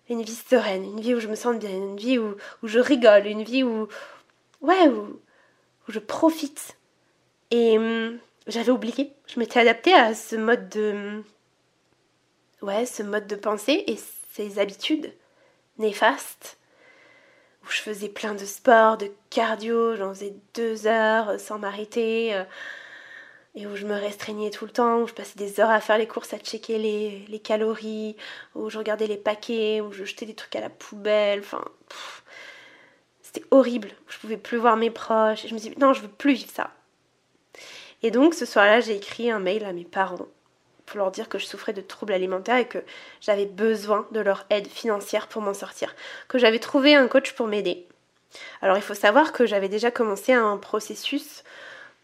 une 0.09 0.23
vie 0.23 0.35
sereine, 0.35 0.85
une 0.85 1.01
vie 1.01 1.15
où 1.15 1.21
je 1.21 1.29
me 1.29 1.37
sens 1.37 1.57
bien, 1.57 1.71
une 1.71 1.97
vie 1.97 2.19
où, 2.19 2.37
où 2.63 2.69
je 2.69 2.81
rigole, 2.81 3.27
une 3.27 3.45
vie 3.45 3.63
où, 3.63 3.89
ouais, 4.61 4.89
où, 4.89 5.21
où 5.89 5.93
je 5.93 6.01
profite. 6.01 6.77
Et 7.51 7.79
hum, 7.79 8.19
j'avais 8.49 8.73
oublié, 8.73 9.13
je 9.27 9.39
m'étais 9.39 9.61
adaptée 9.61 9.95
à 9.95 10.15
ce 10.15 10.35
mode 10.37 10.69
de, 10.69 11.23
ouais, 12.61 12.87
ce 12.87 13.03
mode 13.03 13.27
de 13.27 13.37
pensée 13.37 13.85
et 13.87 13.99
ces 14.33 14.59
habitudes 14.59 15.13
néfastes 15.79 16.59
où 17.67 17.71
je 17.71 17.81
faisais 17.81 18.09
plein 18.09 18.35
de 18.35 18.45
sport, 18.45 18.97
de 18.99 19.11
cardio, 19.31 19.97
j'en 19.97 20.13
faisais 20.13 20.35
deux 20.55 20.87
heures 20.87 21.39
sans 21.41 21.59
m'arrêter, 21.59 22.35
euh, 22.35 22.45
et 23.55 23.67
où 23.67 23.77
je 23.77 23.87
me 23.87 23.95
restreignais 23.95 24.51
tout 24.51 24.65
le 24.65 24.71
temps, 24.71 25.01
où 25.01 25.07
je 25.07 25.15
passais 25.15 25.39
des 25.39 25.61
heures 25.61 25.71
à 25.71 25.81
faire 25.81 25.99
les 25.99 26.07
courses, 26.07 26.33
à 26.33 26.39
checker 26.39 26.79
les, 26.79 27.25
les 27.29 27.39
calories, 27.39 28.17
où 28.55 28.69
je 28.71 28.79
regardais 28.79 29.07
les 29.07 29.17
paquets, 29.17 29.81
où 29.81 29.93
je 29.93 30.05
jetais 30.05 30.27
des 30.27 30.35
trucs 30.35 30.57
à 30.57 30.61
la 30.61 30.71
poubelle, 30.71 31.41
enfin, 31.41 31.65
c'était 33.23 33.47
horrible, 33.51 33.91
je 34.09 34.19
pouvais 34.19 34.37
plus 34.37 34.59
voir 34.59 34.77
mes 34.77 34.91
proches, 34.91 35.45
et 35.45 35.49
je 35.49 35.55
me 35.55 35.59
suis 35.59 35.71
dit, 35.71 35.79
non, 35.79 35.93
je 35.93 36.03
veux 36.03 36.09
plus 36.09 36.35
vivre 36.35 36.51
ça. 36.53 36.71
Et 38.03 38.11
donc 38.11 38.35
ce 38.35 38.45
soir-là, 38.45 38.81
j'ai 38.81 38.97
écrit 38.97 39.31
un 39.31 39.39
mail 39.39 39.65
à 39.65 39.73
mes 39.73 39.85
parents 39.85 40.29
pour 40.87 40.99
leur 40.99 41.11
dire 41.11 41.29
que 41.29 41.39
je 41.39 41.47
souffrais 41.47 41.73
de 41.73 41.81
troubles 41.81 42.13
alimentaires 42.13 42.57
et 42.57 42.69
que 42.69 42.79
j'avais 43.21 43.47
besoin 43.47 44.07
de 44.13 44.21
leur 44.21 44.47
aide 44.51 44.69
financière 44.69 45.29
pour 45.29 45.43
m'en 45.43 45.55
sortir, 45.55 45.95
que 46.29 46.39
j'avais 46.39 46.59
trouvé 46.59 46.95
un 46.95 47.09
coach 47.09 47.33
pour 47.33 47.47
m'aider. 47.47 47.87
Alors 48.63 48.77
il 48.77 48.83
faut 48.83 48.95
savoir 48.95 49.33
que 49.33 49.47
j'avais 49.47 49.69
déjà 49.69 49.91
commencé 49.91 50.33
un 50.33 50.57
processus 50.57 51.45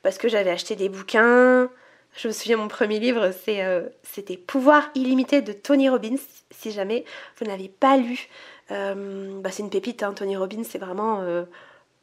parce 0.03 0.19
que 0.19 0.29
j'avais 0.29 0.51
acheté 0.51 0.77
des 0.77 0.89
bouquins. 0.89 1.71
Je 2.17 2.29
me 2.29 2.33
souviens 2.33 2.57
mon 2.57 2.69
premier 2.69 2.99
livre, 2.99 3.31
euh, 3.49 3.89
c'était 4.03 4.37
Pouvoir 4.37 4.91
illimité 4.95 5.43
de 5.43 5.53
Tony 5.53 5.89
Robbins. 5.89 6.17
Si 6.51 6.73
jamais 6.73 7.05
vous 7.39 7.47
n'avez 7.47 7.69
pas 7.69 7.97
lu, 7.97 8.29
euh, 8.71 9.41
bah, 9.41 9.51
c'est 9.53 9.63
une 9.63 9.71
pépite. 9.71 10.03
Hein. 10.03 10.13
Tony 10.13 10.37
Robbins, 10.37 10.65
c'est 10.65 10.79
vraiment 10.79 11.21
euh, 11.21 11.45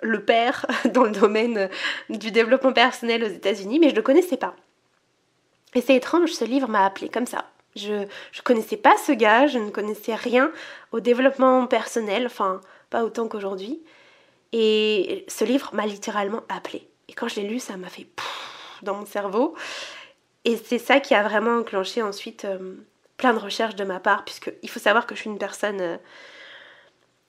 le 0.01 0.23
père 0.23 0.65
dans 0.93 1.03
le 1.03 1.11
domaine 1.11 1.69
du 2.09 2.31
développement 2.31 2.73
personnel 2.73 3.23
aux 3.23 3.27
États-Unis, 3.27 3.79
mais 3.79 3.87
je 3.87 3.93
ne 3.93 3.97
le 3.97 4.03
connaissais 4.03 4.37
pas. 4.37 4.55
C'est 5.81 5.95
étrange, 5.95 6.31
ce 6.31 6.45
livre 6.45 6.67
m'a 6.67 6.85
appelé 6.85 7.09
comme 7.09 7.25
ça. 7.25 7.45
Je 7.75 7.93
ne 7.93 8.41
connaissais 8.43 8.77
pas 8.77 8.95
ce 8.97 9.11
gars, 9.11 9.47
je 9.47 9.59
ne 9.59 9.69
connaissais 9.69 10.15
rien 10.15 10.51
au 10.91 10.99
développement 10.99 11.67
personnel, 11.67 12.25
enfin 12.25 12.61
pas 12.89 13.03
autant 13.03 13.27
qu'aujourd'hui. 13.27 13.81
Et 14.53 15.25
ce 15.27 15.43
livre 15.43 15.69
m'a 15.73 15.85
littéralement 15.85 16.41
appelé. 16.49 16.87
Et 17.09 17.13
quand 17.13 17.27
je 17.27 17.39
l'ai 17.39 17.47
lu, 17.47 17.59
ça 17.59 17.77
m'a 17.77 17.89
fait 17.89 18.07
dans 18.81 18.95
mon 18.95 19.05
cerveau. 19.05 19.55
Et 20.45 20.57
c'est 20.57 20.79
ça 20.79 20.99
qui 20.99 21.13
a 21.13 21.23
vraiment 21.23 21.59
enclenché 21.59 22.01
ensuite 22.01 22.45
euh, 22.45 22.75
plein 23.17 23.33
de 23.33 23.39
recherches 23.39 23.75
de 23.75 23.83
ma 23.83 23.99
part, 23.99 24.23
puisqu'il 24.23 24.69
faut 24.69 24.79
savoir 24.79 25.05
que 25.05 25.15
je 25.15 25.21
suis 25.21 25.29
une 25.29 25.37
personne 25.37 25.81
euh, 25.81 25.97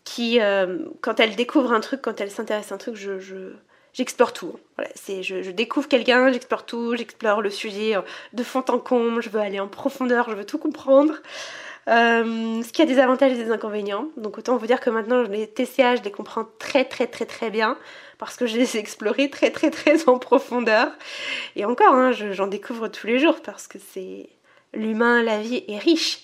qui, 0.04 0.40
euh, 0.40 0.84
quand 1.00 1.18
elle 1.20 1.34
découvre 1.34 1.72
un 1.72 1.80
truc, 1.80 2.00
quand 2.02 2.20
elle 2.20 2.30
s'intéresse 2.30 2.70
à 2.70 2.76
un 2.76 2.78
truc, 2.78 2.94
je, 2.94 3.52
j'explore 3.98 4.32
tout. 4.32 4.54
Voilà, 4.76 4.90
c'est, 4.94 5.24
je, 5.24 5.50
découvre 5.50 5.88
quelqu'un, 5.88 6.30
j'explore 6.32 6.64
tout, 6.64 6.94
j'explore 6.96 7.42
le 7.42 7.50
sujet 7.50 7.96
euh, 7.96 8.02
de 8.32 8.44
fond 8.44 8.64
en 8.68 8.78
comble, 8.78 9.20
je 9.20 9.28
veux 9.28 9.40
aller 9.40 9.58
en 9.58 9.66
profondeur, 9.66 10.30
je 10.30 10.36
veux 10.36 10.46
tout 10.46 10.58
comprendre. 10.58 11.14
Euh, 11.88 12.62
ce 12.62 12.72
qui 12.72 12.82
a 12.82 12.84
des 12.84 12.98
avantages 12.98 13.32
et 13.32 13.42
des 13.42 13.50
inconvénients. 13.50 14.08
Donc 14.16 14.38
autant 14.38 14.56
vous 14.56 14.66
dire 14.66 14.78
que 14.78 14.90
maintenant 14.90 15.22
les 15.22 15.48
TCA, 15.48 15.96
je 15.96 16.02
les 16.02 16.12
comprends 16.12 16.46
très 16.58 16.84
très 16.84 17.06
très 17.06 17.24
très 17.24 17.50
bien 17.50 17.76
parce 18.18 18.36
que 18.36 18.46
je 18.46 18.56
les 18.56 18.76
ai 18.76 18.78
explorés 18.80 19.30
très 19.30 19.50
très 19.50 19.70
très 19.70 20.08
en 20.08 20.18
profondeur. 20.18 20.92
Et 21.56 21.64
encore, 21.64 21.94
hein, 21.94 22.12
j'en 22.12 22.46
découvre 22.46 22.88
tous 22.88 23.06
les 23.06 23.18
jours 23.18 23.40
parce 23.42 23.66
que 23.66 23.78
c'est 23.92 24.28
l'humain, 24.74 25.22
la 25.22 25.40
vie 25.40 25.64
est 25.66 25.78
riche. 25.78 26.20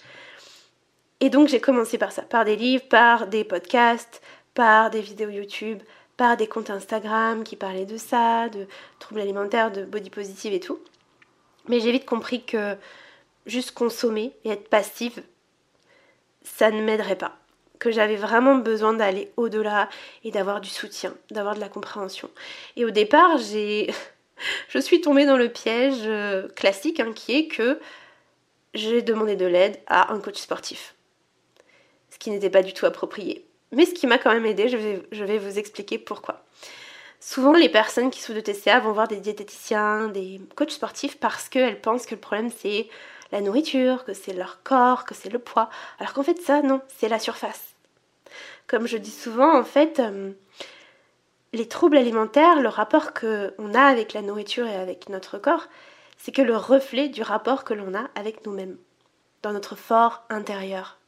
Et 1.21 1.31
donc 1.31 1.49
j'ai 1.49 1.61
commencé 1.61 1.99
par 1.99 2.13
ça, 2.13 2.23
par 2.23 2.45
des 2.45 2.57
livres, 2.57 2.85
par 2.89 3.27
des 3.27 3.43
podcasts, 3.43 4.21
par 4.53 4.91
des 4.91 5.01
vidéos 5.01 5.31
YouTube, 5.31 5.81
par 6.17 6.37
des 6.37 6.47
comptes 6.47 6.71
Instagram 6.71 7.45
qui 7.45 7.57
parlaient 7.57 7.87
de 7.87 7.97
ça, 7.97 8.49
de 8.49 8.67
troubles 8.99 9.21
alimentaires, 9.21 9.73
de 9.73 9.85
body 9.85 10.11
positive 10.11 10.53
et 10.53 10.61
tout. 10.61 10.79
Mais 11.69 11.81
j'ai 11.81 11.93
vite 11.93 12.07
compris 12.07 12.45
que 12.45 12.77
juste 13.47 13.73
consommer 13.73 14.33
et 14.45 14.51
être 14.51 14.69
passive, 14.69 15.23
ça 16.43 16.71
ne 16.71 16.83
m'aiderait 16.83 17.17
pas. 17.17 17.37
Que 17.79 17.91
j'avais 17.91 18.17
vraiment 18.17 18.57
besoin 18.57 18.95
d'aller 18.95 19.33
au-delà 19.37 19.89
et 20.23 20.31
d'avoir 20.31 20.61
du 20.61 20.71
soutien, 20.71 21.15
d'avoir 21.31 21.55
de 21.55 21.61
la 21.61 21.69
compréhension. 21.69 22.31
Et 22.77 22.85
au 22.85 22.91
départ, 22.91 23.39
j'ai. 23.39 23.93
Je 24.69 24.81
suis 24.81 25.01
tombée 25.01 25.27
dans 25.27 25.37
le 25.37 25.49
piège 25.49 26.03
euh, 26.07 26.49
classique 26.49 26.99
hein, 26.99 27.13
qui 27.15 27.37
est 27.37 27.47
que 27.47 27.79
j'ai 28.75 29.01
demandé 29.01 29.37
de 29.37 29.47
l'aide 29.47 29.79
à 29.87 30.13
un 30.13 30.19
coach 30.19 30.39
sportif. 30.39 30.97
Ce 32.11 32.19
qui 32.19 32.31
n'était 32.31 32.51
pas 32.51 32.65
du 32.65 32.73
tout 32.73 32.85
approprié. 32.85 33.47
Mais 33.75 33.87
ce 33.87 33.95
qui 33.95 34.07
m'a 34.07 34.19
quand 34.19 34.33
même 34.33 34.47
aidé, 34.47 34.69
je 34.69 35.25
vais, 35.25 35.39
vous 35.39 35.59
expliquer 35.59 35.99
pourquoi. 35.99 36.45
Souvent, 37.21 37.53
les 37.53 37.69
personnes 37.69 38.11
qui 38.11 38.21
souffrent 38.21 38.41
de 38.41 38.53
TCA 38.53 38.81
vont 38.81 38.93
voir 38.93 39.09
des 39.09 39.17
diététiciens, 39.17 40.09
des 40.09 40.41
coachs 40.57 40.71
sportifs 40.71 41.19
parce 41.19 41.49
qu'elles 41.49 41.81
pensent 41.81 42.07
que 42.07 42.15
le 42.15 42.21
problème 42.21 42.51
c'est 42.51 42.89
la 43.33 43.41
nourriture, 43.41 44.05
que 44.05 44.13
c'est 44.13 44.33
leur 44.33 44.63
corps, 44.63 45.05
que 45.05 45.15
c'est 45.15 45.31
le 45.31 45.39
poids. 45.39 45.71
Alors 45.99 46.13
qu'en 46.13 46.23
fait, 46.23 46.41
ça, 46.41 46.63
non, 46.63 46.81
c'est 46.89 47.09
la 47.09 47.19
surface. 47.19 47.75
Comme 48.67 48.87
je 48.87 48.97
dis 48.97 49.11
souvent, 49.11 49.59
en 49.59 49.65
fait, 49.65 50.01
euh, 50.01 50.33
les 51.53 51.69
troubles 51.69 51.97
alimentaires, 51.97 52.61
le 52.61 52.69
rapport 52.69 53.13
qu'on 53.15 53.75
a 53.75 53.83
avec 53.83 54.13
la 54.13 54.23
nourriture 54.23 54.67
et 54.67 54.77
avec 54.77 55.09
notre 55.09 55.39
corps, 55.39 55.69
c'est 56.19 56.33
que 56.33 56.43
le 56.43 56.57
reflet 56.57 57.09
du 57.09 57.23
rapport 57.23 57.65
que 57.65 57.75
l'on 57.75 57.95
a 57.95 58.09
avec 58.15 58.47
nous-mêmes, 58.47 58.77
dans 59.43 59.53
notre 59.53 59.77
fort 59.77 60.25
intérieur. 60.31 60.99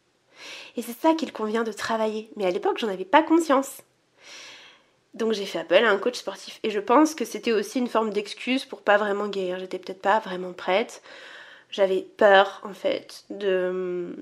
Et 0.76 0.82
c'est 0.82 0.98
ça 0.98 1.14
qu'il 1.14 1.32
convient 1.32 1.64
de 1.64 1.72
travailler. 1.72 2.30
Mais 2.36 2.46
à 2.46 2.50
l'époque, 2.50 2.78
j'en 2.78 2.88
avais 2.88 3.04
pas 3.04 3.22
conscience. 3.22 3.82
Donc 5.14 5.32
j'ai 5.32 5.46
fait 5.46 5.58
appel 5.58 5.84
à 5.84 5.90
un 5.90 5.96
coach 5.96 6.16
sportif. 6.16 6.60
Et 6.62 6.70
je 6.70 6.80
pense 6.80 7.14
que 7.14 7.24
c'était 7.24 7.52
aussi 7.52 7.78
une 7.78 7.88
forme 7.88 8.10
d'excuse 8.10 8.64
pour 8.64 8.82
pas 8.82 8.98
vraiment 8.98 9.28
guérir. 9.28 9.58
J'étais 9.58 9.78
peut-être 9.78 10.02
pas 10.02 10.20
vraiment 10.20 10.52
prête. 10.52 11.02
J'avais 11.70 12.06
peur, 12.16 12.60
en 12.64 12.74
fait, 12.74 13.24
de. 13.30 14.14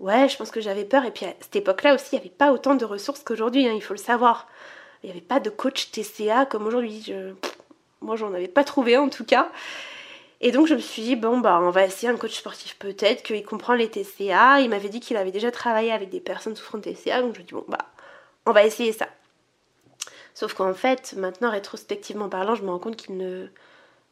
Ouais, 0.00 0.28
je 0.28 0.36
pense 0.36 0.50
que 0.50 0.60
j'avais 0.60 0.84
peur. 0.84 1.04
Et 1.04 1.10
puis 1.10 1.26
à 1.26 1.34
cette 1.40 1.56
époque-là 1.56 1.94
aussi, 1.94 2.08
il 2.12 2.16
n'y 2.16 2.20
avait 2.20 2.30
pas 2.30 2.52
autant 2.52 2.74
de 2.74 2.84
ressources 2.84 3.22
qu'aujourd'hui, 3.22 3.66
hein, 3.66 3.72
il 3.74 3.82
faut 3.82 3.94
le 3.94 3.98
savoir. 3.98 4.48
Il 5.02 5.06
n'y 5.06 5.12
avait 5.12 5.20
pas 5.20 5.38
de 5.38 5.50
coach 5.50 5.90
TCA 5.90 6.46
comme 6.46 6.66
aujourd'hui. 6.66 7.02
Je... 7.06 7.32
Moi, 8.00 8.16
j'en 8.16 8.32
avais 8.32 8.48
pas 8.48 8.64
trouvé 8.64 8.96
en 8.96 9.08
tout 9.08 9.24
cas. 9.24 9.50
Et 10.40 10.52
donc 10.52 10.66
je 10.66 10.74
me 10.74 10.80
suis 10.80 11.02
dit, 11.02 11.16
bon, 11.16 11.38
bah 11.38 11.60
on 11.62 11.70
va 11.70 11.84
essayer 11.84 12.08
un 12.12 12.16
coach 12.16 12.36
sportif 12.36 12.76
peut-être, 12.78 13.22
qu'il 13.22 13.44
comprend 13.44 13.74
les 13.74 13.90
TCA. 13.90 14.60
Il 14.60 14.70
m'avait 14.70 14.88
dit 14.88 15.00
qu'il 15.00 15.16
avait 15.16 15.32
déjà 15.32 15.50
travaillé 15.50 15.92
avec 15.92 16.10
des 16.10 16.20
personnes 16.20 16.56
souffrant 16.56 16.78
de 16.78 16.82
TCA, 16.82 17.22
donc 17.22 17.34
je 17.34 17.40
me 17.40 17.44
dit, 17.44 17.54
bon, 17.54 17.64
bah 17.68 17.86
on 18.44 18.52
va 18.52 18.64
essayer 18.64 18.92
ça. 18.92 19.08
Sauf 20.34 20.52
qu'en 20.52 20.74
fait, 20.74 21.14
maintenant, 21.16 21.50
rétrospectivement 21.50 22.28
parlant, 22.28 22.54
je 22.54 22.62
me 22.62 22.70
rends 22.70 22.78
compte 22.78 22.96
qu'il 22.96 23.16
ne 23.16 23.46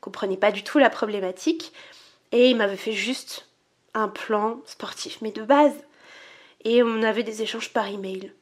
comprenait 0.01 0.39
pas 0.39 0.53
du 0.53 0.65
tout 0.65 0.79
la 0.79 0.89
problématique. 0.89 1.73
Et 2.33 2.49
il 2.49 2.57
m'avait 2.57 2.79
fait 2.79 2.93
juste 2.93 3.47
un 3.93 4.09
plan 4.09 4.61
sportif, 4.65 5.19
mais 5.21 5.31
de 5.31 5.43
base. 5.43 5.75
Et 6.65 6.83
on 6.83 7.03
avait 7.03 7.23
des 7.23 7.43
échanges 7.43 7.73
par 7.73 7.89
email. 7.89 8.33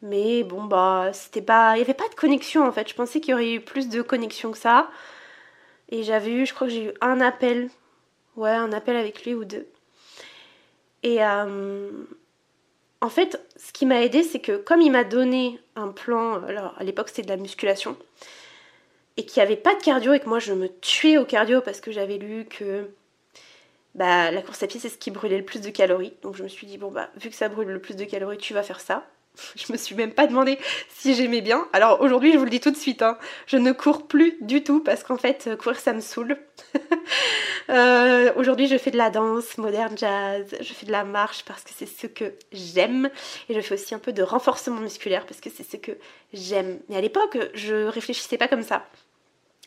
Mais 0.00 0.44
bon, 0.44 0.64
bah, 0.64 1.10
c'était 1.12 1.42
pas. 1.42 1.72
Il 1.74 1.78
n'y 1.78 1.82
avait 1.82 1.94
pas 1.94 2.08
de 2.08 2.14
connexion 2.14 2.64
en 2.64 2.72
fait. 2.72 2.88
Je 2.88 2.94
pensais 2.94 3.20
qu'il 3.20 3.32
y 3.32 3.34
aurait 3.34 3.52
eu 3.52 3.60
plus 3.60 3.88
de 3.88 4.00
connexion 4.00 4.52
que 4.52 4.58
ça. 4.58 4.88
Et 5.90 6.02
j'avais 6.02 6.32
eu, 6.32 6.46
je 6.46 6.54
crois 6.54 6.66
que 6.66 6.72
j'ai 6.72 6.84
eu 6.86 6.92
un 7.00 7.20
appel. 7.20 7.70
Ouais, 8.36 8.50
un 8.50 8.72
appel 8.72 8.96
avec 8.96 9.24
lui 9.24 9.34
ou 9.34 9.44
deux. 9.44 9.66
Et 11.02 11.24
euh, 11.24 11.90
en 13.00 13.08
fait, 13.08 13.40
ce 13.56 13.72
qui 13.72 13.86
m'a 13.86 14.02
aidé, 14.02 14.22
c'est 14.22 14.40
que 14.40 14.56
comme 14.56 14.80
il 14.80 14.90
m'a 14.90 15.04
donné 15.04 15.60
un 15.76 15.88
plan, 15.88 16.42
alors 16.44 16.74
à 16.78 16.84
l'époque 16.84 17.08
c'était 17.08 17.22
de 17.22 17.28
la 17.28 17.36
musculation, 17.36 17.96
et 19.16 19.24
qu'il 19.24 19.40
n'y 19.40 19.46
avait 19.46 19.56
pas 19.56 19.74
de 19.74 19.82
cardio 19.82 20.12
et 20.12 20.20
que 20.20 20.28
moi 20.28 20.38
je 20.38 20.52
me 20.52 20.68
tuais 20.80 21.18
au 21.18 21.24
cardio 21.24 21.60
parce 21.60 21.80
que 21.80 21.90
j'avais 21.90 22.18
lu 22.18 22.44
que 22.44 22.88
bah, 23.94 24.30
la 24.30 24.42
course 24.42 24.62
à 24.62 24.68
pied, 24.68 24.78
c'est 24.78 24.88
ce 24.88 24.98
qui 24.98 25.10
brûlait 25.10 25.38
le 25.38 25.44
plus 25.44 25.60
de 25.60 25.70
calories. 25.70 26.14
Donc 26.22 26.36
je 26.36 26.44
me 26.44 26.48
suis 26.48 26.66
dit, 26.66 26.78
bon, 26.78 26.90
bah, 26.90 27.10
vu 27.16 27.30
que 27.30 27.36
ça 27.36 27.48
brûle 27.48 27.68
le 27.68 27.80
plus 27.80 27.96
de 27.96 28.04
calories, 28.04 28.38
tu 28.38 28.54
vas 28.54 28.62
faire 28.62 28.80
ça. 28.80 29.04
Je 29.56 29.72
me 29.72 29.78
suis 29.78 29.94
même 29.94 30.12
pas 30.12 30.26
demandé 30.26 30.58
si 30.88 31.14
j'aimais 31.14 31.40
bien. 31.40 31.66
Alors 31.72 32.00
aujourd'hui, 32.00 32.32
je 32.32 32.38
vous 32.38 32.44
le 32.44 32.50
dis 32.50 32.60
tout 32.60 32.70
de 32.70 32.76
suite, 32.76 33.02
hein, 33.02 33.18
je 33.46 33.56
ne 33.56 33.72
cours 33.72 34.06
plus 34.06 34.36
du 34.40 34.62
tout 34.62 34.80
parce 34.80 35.02
qu'en 35.02 35.16
fait, 35.16 35.46
euh, 35.46 35.56
courir 35.56 35.78
ça 35.78 35.92
me 35.92 36.00
saoule. 36.00 36.36
Euh, 37.70 38.32
aujourd'hui, 38.36 38.66
je 38.66 38.78
fais 38.78 38.90
de 38.90 38.96
la 38.96 39.10
danse, 39.10 39.58
moderne 39.58 39.96
jazz, 39.98 40.46
je 40.58 40.72
fais 40.72 40.86
de 40.86 40.90
la 40.90 41.04
marche 41.04 41.44
parce 41.44 41.62
que 41.64 41.70
c'est 41.76 41.84
ce 41.84 42.06
que 42.06 42.32
j'aime. 42.50 43.10
Et 43.50 43.54
je 43.54 43.60
fais 43.60 43.74
aussi 43.74 43.94
un 43.94 43.98
peu 43.98 44.10
de 44.10 44.22
renforcement 44.22 44.80
musculaire 44.80 45.26
parce 45.26 45.42
que 45.42 45.50
c'est 45.50 45.70
ce 45.70 45.76
que 45.76 45.92
j'aime. 46.32 46.78
Mais 46.88 46.96
à 46.96 47.02
l'époque, 47.02 47.36
je 47.52 47.84
réfléchissais 47.84 48.38
pas 48.38 48.48
comme 48.48 48.62
ça. 48.62 48.86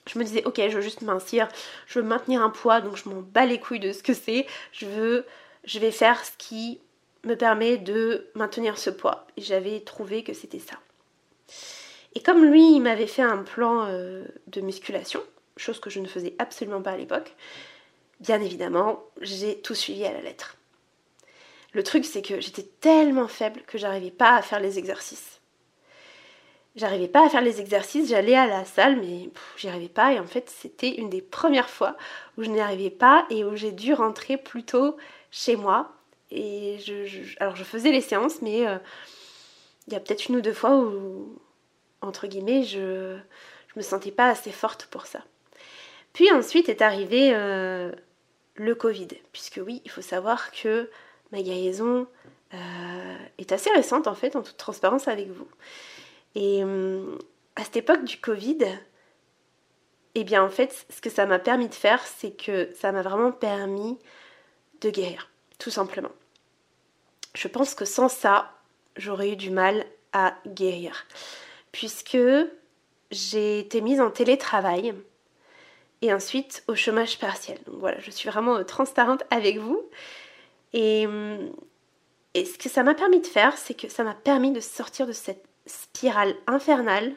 Je 0.08 0.18
me 0.18 0.24
disais, 0.24 0.44
ok, 0.46 0.60
je 0.68 0.76
veux 0.76 0.82
juste 0.82 1.02
mincir, 1.02 1.48
je 1.86 2.00
veux 2.00 2.06
maintenir 2.06 2.42
un 2.42 2.50
poids, 2.50 2.82
donc 2.82 2.98
je 2.98 3.08
m'en 3.08 3.22
bats 3.22 3.46
les 3.46 3.60
couilles 3.60 3.80
de 3.80 3.92
ce 3.92 4.02
que 4.02 4.14
c'est. 4.14 4.48
Je 4.72 4.88
veux, 4.88 5.26
je 5.64 5.78
vais 5.78 5.92
faire 5.92 6.26
ce 6.26 6.32
qui 6.40 6.80
me 7.24 7.36
permet 7.36 7.78
de 7.78 8.30
maintenir 8.36 8.78
ce 8.78 8.90
poids. 8.90 9.28
Et 9.38 9.42
j'avais 9.42 9.82
trouvé 9.82 10.24
que 10.24 10.34
c'était 10.34 10.60
ça. 10.60 10.78
Et 12.14 12.22
comme 12.22 12.44
lui, 12.46 12.76
il 12.76 12.82
m'avait 12.82 13.08
fait 13.08 13.22
un 13.22 13.44
plan 13.44 13.86
euh, 13.86 14.26
de 14.48 14.62
musculation, 14.62 15.22
chose 15.58 15.80
que 15.80 15.90
je 15.90 16.00
ne 16.00 16.08
faisais 16.08 16.36
absolument 16.40 16.82
pas 16.82 16.92
à 16.92 16.98
l'époque, 16.98 17.36
bien 18.20 18.42
évidemment, 18.42 19.04
j'ai 19.22 19.60
tout 19.62 19.76
suivi 19.76 20.06
à 20.06 20.12
la 20.12 20.22
lettre. 20.22 20.58
Le 21.74 21.84
truc, 21.84 22.04
c'est 22.06 22.22
que 22.22 22.42
j'étais 22.42 22.68
tellement 22.82 23.30
faible 23.30 23.62
que 23.66 23.78
j'arrivais 23.78 24.12
pas 24.12 24.36
à 24.36 24.42
faire 24.42 24.60
les 24.60 24.78
exercices. 24.78 25.40
J'arrivais 26.76 27.08
pas 27.08 27.26
à 27.26 27.30
faire 27.30 27.42
les 27.42 27.60
exercices, 27.60 28.10
j'allais 28.10 28.36
à 28.36 28.48
la 28.48 28.66
salle, 28.66 28.98
mais 28.98 29.30
j'y 29.58 29.68
arrivais 29.70 29.90
pas. 29.90 30.14
Et 30.14 30.20
en 30.20 30.26
fait, 30.26 30.50
c'était 30.50 30.96
une 30.96 31.10
des 31.10 31.22
premières 31.22 31.70
fois 31.70 31.98
où 32.38 32.44
je 32.44 32.50
n'y 32.50 32.62
arrivais 32.62 32.90
pas 32.90 33.26
et 33.30 33.44
où 33.44 33.56
j'ai 33.56 33.72
dû 33.72 33.94
rentrer 33.94 34.38
plutôt 34.38 34.98
chez 35.32 35.56
moi 35.56 35.92
et 36.32 36.78
alors 37.40 37.56
je 37.56 37.64
faisais 37.64 37.92
les 37.92 38.02
séances, 38.02 38.42
mais 38.42 38.68
euh, 38.68 38.78
il 39.88 39.94
y 39.94 39.96
a 39.96 40.00
peut-être 40.00 40.30
une 40.30 40.38
ou 40.38 40.42
deux 40.42 40.54
fois 40.54 40.78
où, 40.78 41.40
entre 42.02 42.28
guillemets, 42.28 42.64
je, 42.64 43.18
je 43.68 43.74
me 43.76 43.82
sentais 43.82 44.12
pas 44.12 44.30
assez 44.30 44.52
forte 44.52 44.86
pour 44.86 45.06
ça. 45.06 45.24
Puis 46.14 46.32
ensuite 46.32 46.70
est 46.70 46.82
arrivé 46.82 47.32
euh, 47.34 47.92
le 48.56 48.76
Covid, 48.76 49.10
puisque 49.32 49.60
oui, 49.64 49.82
il 49.86 49.92
faut 49.92 50.02
savoir 50.02 50.52
que 50.52 50.90
ma 51.32 51.42
guérison 51.42 52.08
euh, 52.54 53.18
est 53.38 53.52
assez 53.52 53.70
récente 53.72 54.08
en 54.08 54.16
fait, 54.16 54.36
en 54.36 54.42
toute 54.42 54.58
transparence 54.58 55.08
avec 55.08 55.30
vous. 55.30 55.48
Et 56.36 56.64
à 57.58 57.64
cette 57.66 57.76
époque 57.76 58.06
du 58.06 58.18
Covid, 58.18 58.60
eh 60.16 60.24
bien 60.24 60.44
en 60.44 60.50
fait, 60.50 60.86
ce 60.90 61.02
que 61.02 61.10
ça 61.10 61.26
m'a 61.26 61.40
permis 61.40 61.68
de 61.68 61.74
faire, 61.74 62.02
c'est 62.06 62.32
que 62.32 62.70
ça 62.74 62.92
m'a 62.92 63.02
vraiment 63.02 63.32
permis 63.32 63.98
de 64.82 64.90
guérir, 64.90 65.30
tout 65.60 65.70
simplement. 65.70 66.12
Je 67.34 67.48
pense 67.48 67.76
que 67.76 67.86
sans 67.86 68.10
ça, 68.10 68.52
j'aurais 68.98 69.32
eu 69.32 69.36
du 69.36 69.50
mal 69.50 69.86
à 70.14 70.36
guérir. 70.48 71.06
Puisque 71.72 72.18
j'ai 73.12 73.60
été 73.60 73.82
mise 73.82 74.02
en 74.02 74.10
télétravail 74.10 74.94
et 76.02 76.14
ensuite 76.14 76.64
au 76.68 76.76
chômage 76.76 77.20
partiel. 77.20 77.60
Donc 77.66 77.76
voilà, 77.80 78.00
je 78.00 78.12
suis 78.12 78.30
vraiment 78.30 78.58
euh, 78.58 78.64
transparente 78.64 79.24
avec 79.30 79.58
vous. 79.58 79.82
Et, 80.74 81.06
hum, 81.08 81.52
et 82.34 82.46
ce 82.46 82.58
que 82.58 82.70
ça 82.70 82.84
m'a 82.84 82.96
permis 82.96 83.20
de 83.20 83.28
faire, 83.28 83.58
c'est 83.58 83.74
que 83.74 83.90
ça 83.90 84.04
m'a 84.04 84.16
permis 84.16 84.52
de 84.52 84.60
sortir 84.60 85.06
de 85.06 85.12
cette 85.12 85.46
spirale 85.66 86.36
infernale 86.48 87.14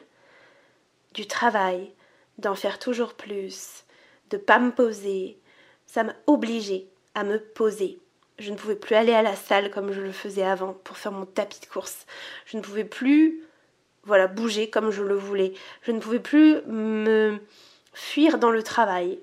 du 1.13 1.25
travail, 1.25 1.93
d'en 2.37 2.55
faire 2.55 2.79
toujours 2.79 3.13
plus, 3.13 3.85
de 4.29 4.37
pas 4.37 4.59
me 4.59 4.71
poser. 4.71 5.39
Ça 5.85 6.03
m'a 6.03 6.13
obligée 6.27 6.89
à 7.13 7.23
me 7.23 7.39
poser. 7.39 7.99
Je 8.37 8.51
ne 8.51 8.55
pouvais 8.55 8.75
plus 8.75 8.95
aller 8.95 9.13
à 9.13 9.21
la 9.21 9.35
salle 9.35 9.71
comme 9.71 9.91
je 9.91 10.01
le 10.01 10.11
faisais 10.11 10.43
avant 10.43 10.73
pour 10.73 10.97
faire 10.97 11.11
mon 11.11 11.25
tapis 11.25 11.59
de 11.61 11.67
course. 11.67 12.05
Je 12.45 12.57
ne 12.57 12.61
pouvais 12.61 12.83
plus 12.83 13.45
voilà, 14.03 14.27
bouger 14.27 14.69
comme 14.69 14.91
je 14.91 15.03
le 15.03 15.15
voulais. 15.15 15.53
Je 15.81 15.91
ne 15.91 15.99
pouvais 15.99 16.19
plus 16.19 16.61
me 16.67 17.39
fuir 17.93 18.37
dans 18.37 18.51
le 18.51 18.63
travail. 18.63 19.19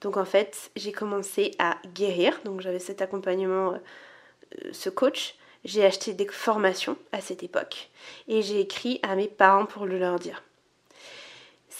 Donc 0.00 0.16
en 0.16 0.24
fait, 0.24 0.70
j'ai 0.76 0.92
commencé 0.92 1.52
à 1.58 1.76
guérir. 1.94 2.40
Donc 2.44 2.60
j'avais 2.60 2.78
cet 2.78 3.02
accompagnement, 3.02 3.74
euh, 3.74 4.70
ce 4.72 4.90
coach. 4.90 5.36
J'ai 5.64 5.84
acheté 5.84 6.14
des 6.14 6.26
formations 6.26 6.96
à 7.12 7.20
cette 7.20 7.42
époque 7.42 7.90
et 8.28 8.40
j'ai 8.40 8.60
écrit 8.60 8.98
à 9.02 9.14
mes 9.14 9.28
parents 9.28 9.66
pour 9.66 9.84
le 9.84 9.98
leur 9.98 10.18
dire. 10.18 10.42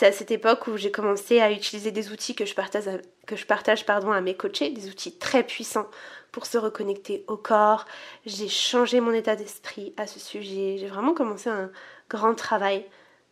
C'est 0.00 0.06
à 0.06 0.12
cette 0.12 0.30
époque 0.30 0.66
où 0.66 0.78
j'ai 0.78 0.90
commencé 0.90 1.42
à 1.42 1.52
utiliser 1.52 1.90
des 1.90 2.10
outils 2.10 2.34
que 2.34 2.46
je 2.46 2.54
partage, 2.54 2.84
que 3.26 3.34
partage 3.44 3.84
pardon, 3.84 4.10
à 4.12 4.22
mes 4.22 4.34
coachés, 4.34 4.70
des 4.70 4.88
outils 4.88 5.18
très 5.18 5.42
puissants 5.42 5.90
pour 6.32 6.46
se 6.46 6.56
reconnecter 6.56 7.22
au 7.28 7.36
corps. 7.36 7.84
J'ai 8.24 8.48
changé 8.48 9.00
mon 9.00 9.12
état 9.12 9.36
d'esprit 9.36 9.92
à 9.98 10.06
ce 10.06 10.18
sujet. 10.18 10.78
J'ai 10.78 10.86
vraiment 10.86 11.12
commencé 11.12 11.50
un 11.50 11.70
grand 12.08 12.34
travail 12.34 12.86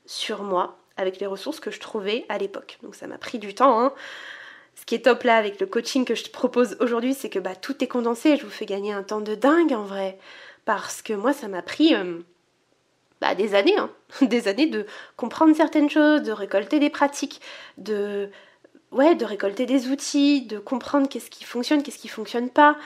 sur 0.04 0.42
moi 0.42 0.76
avec 0.98 1.20
les 1.20 1.26
ressources 1.26 1.58
que 1.58 1.70
je 1.70 1.80
trouvais 1.80 2.26
à 2.28 2.36
l'époque. 2.36 2.76
Donc 2.82 2.96
ça 2.96 3.06
m'a 3.06 3.16
pris 3.16 3.38
du 3.38 3.54
temps. 3.54 3.80
Hein. 3.80 3.94
Ce 4.74 4.84
qui 4.84 4.94
est 4.94 5.06
top 5.06 5.22
là 5.22 5.38
avec 5.38 5.60
le 5.60 5.66
coaching 5.66 6.04
que 6.04 6.14
je 6.14 6.24
te 6.24 6.30
propose 6.30 6.76
aujourd'hui, 6.80 7.14
c'est 7.14 7.30
que 7.30 7.38
bah, 7.38 7.56
tout 7.56 7.82
est 7.82 7.88
condensé. 7.88 8.36
Je 8.36 8.44
vous 8.44 8.50
fais 8.50 8.66
gagner 8.66 8.92
un 8.92 9.04
temps 9.04 9.22
de 9.22 9.34
dingue 9.34 9.72
en 9.72 9.84
vrai. 9.84 10.18
Parce 10.66 11.00
que 11.00 11.14
moi, 11.14 11.32
ça 11.32 11.48
m'a 11.48 11.62
pris 11.62 11.94
euh, 11.94 12.18
bah, 13.20 13.34
des 13.34 13.54
années. 13.54 13.76
Hein. 13.76 13.90
Des 14.22 14.48
années 14.48 14.66
de 14.66 14.86
comprendre 15.16 15.54
certaines 15.54 15.90
choses, 15.90 16.22
de 16.22 16.32
récolter 16.32 16.78
des 16.78 16.90
pratiques, 16.90 17.40
de 17.76 18.30
ouais, 18.90 19.14
de 19.14 19.24
récolter 19.24 19.66
des 19.66 19.88
outils, 19.88 20.46
de 20.46 20.58
comprendre 20.58 21.08
qu'est-ce 21.08 21.30
qui 21.30 21.44
fonctionne, 21.44 21.82
qu'est-ce 21.82 21.98
qui 21.98 22.08
fonctionne 22.08 22.50
pas. 22.50 22.76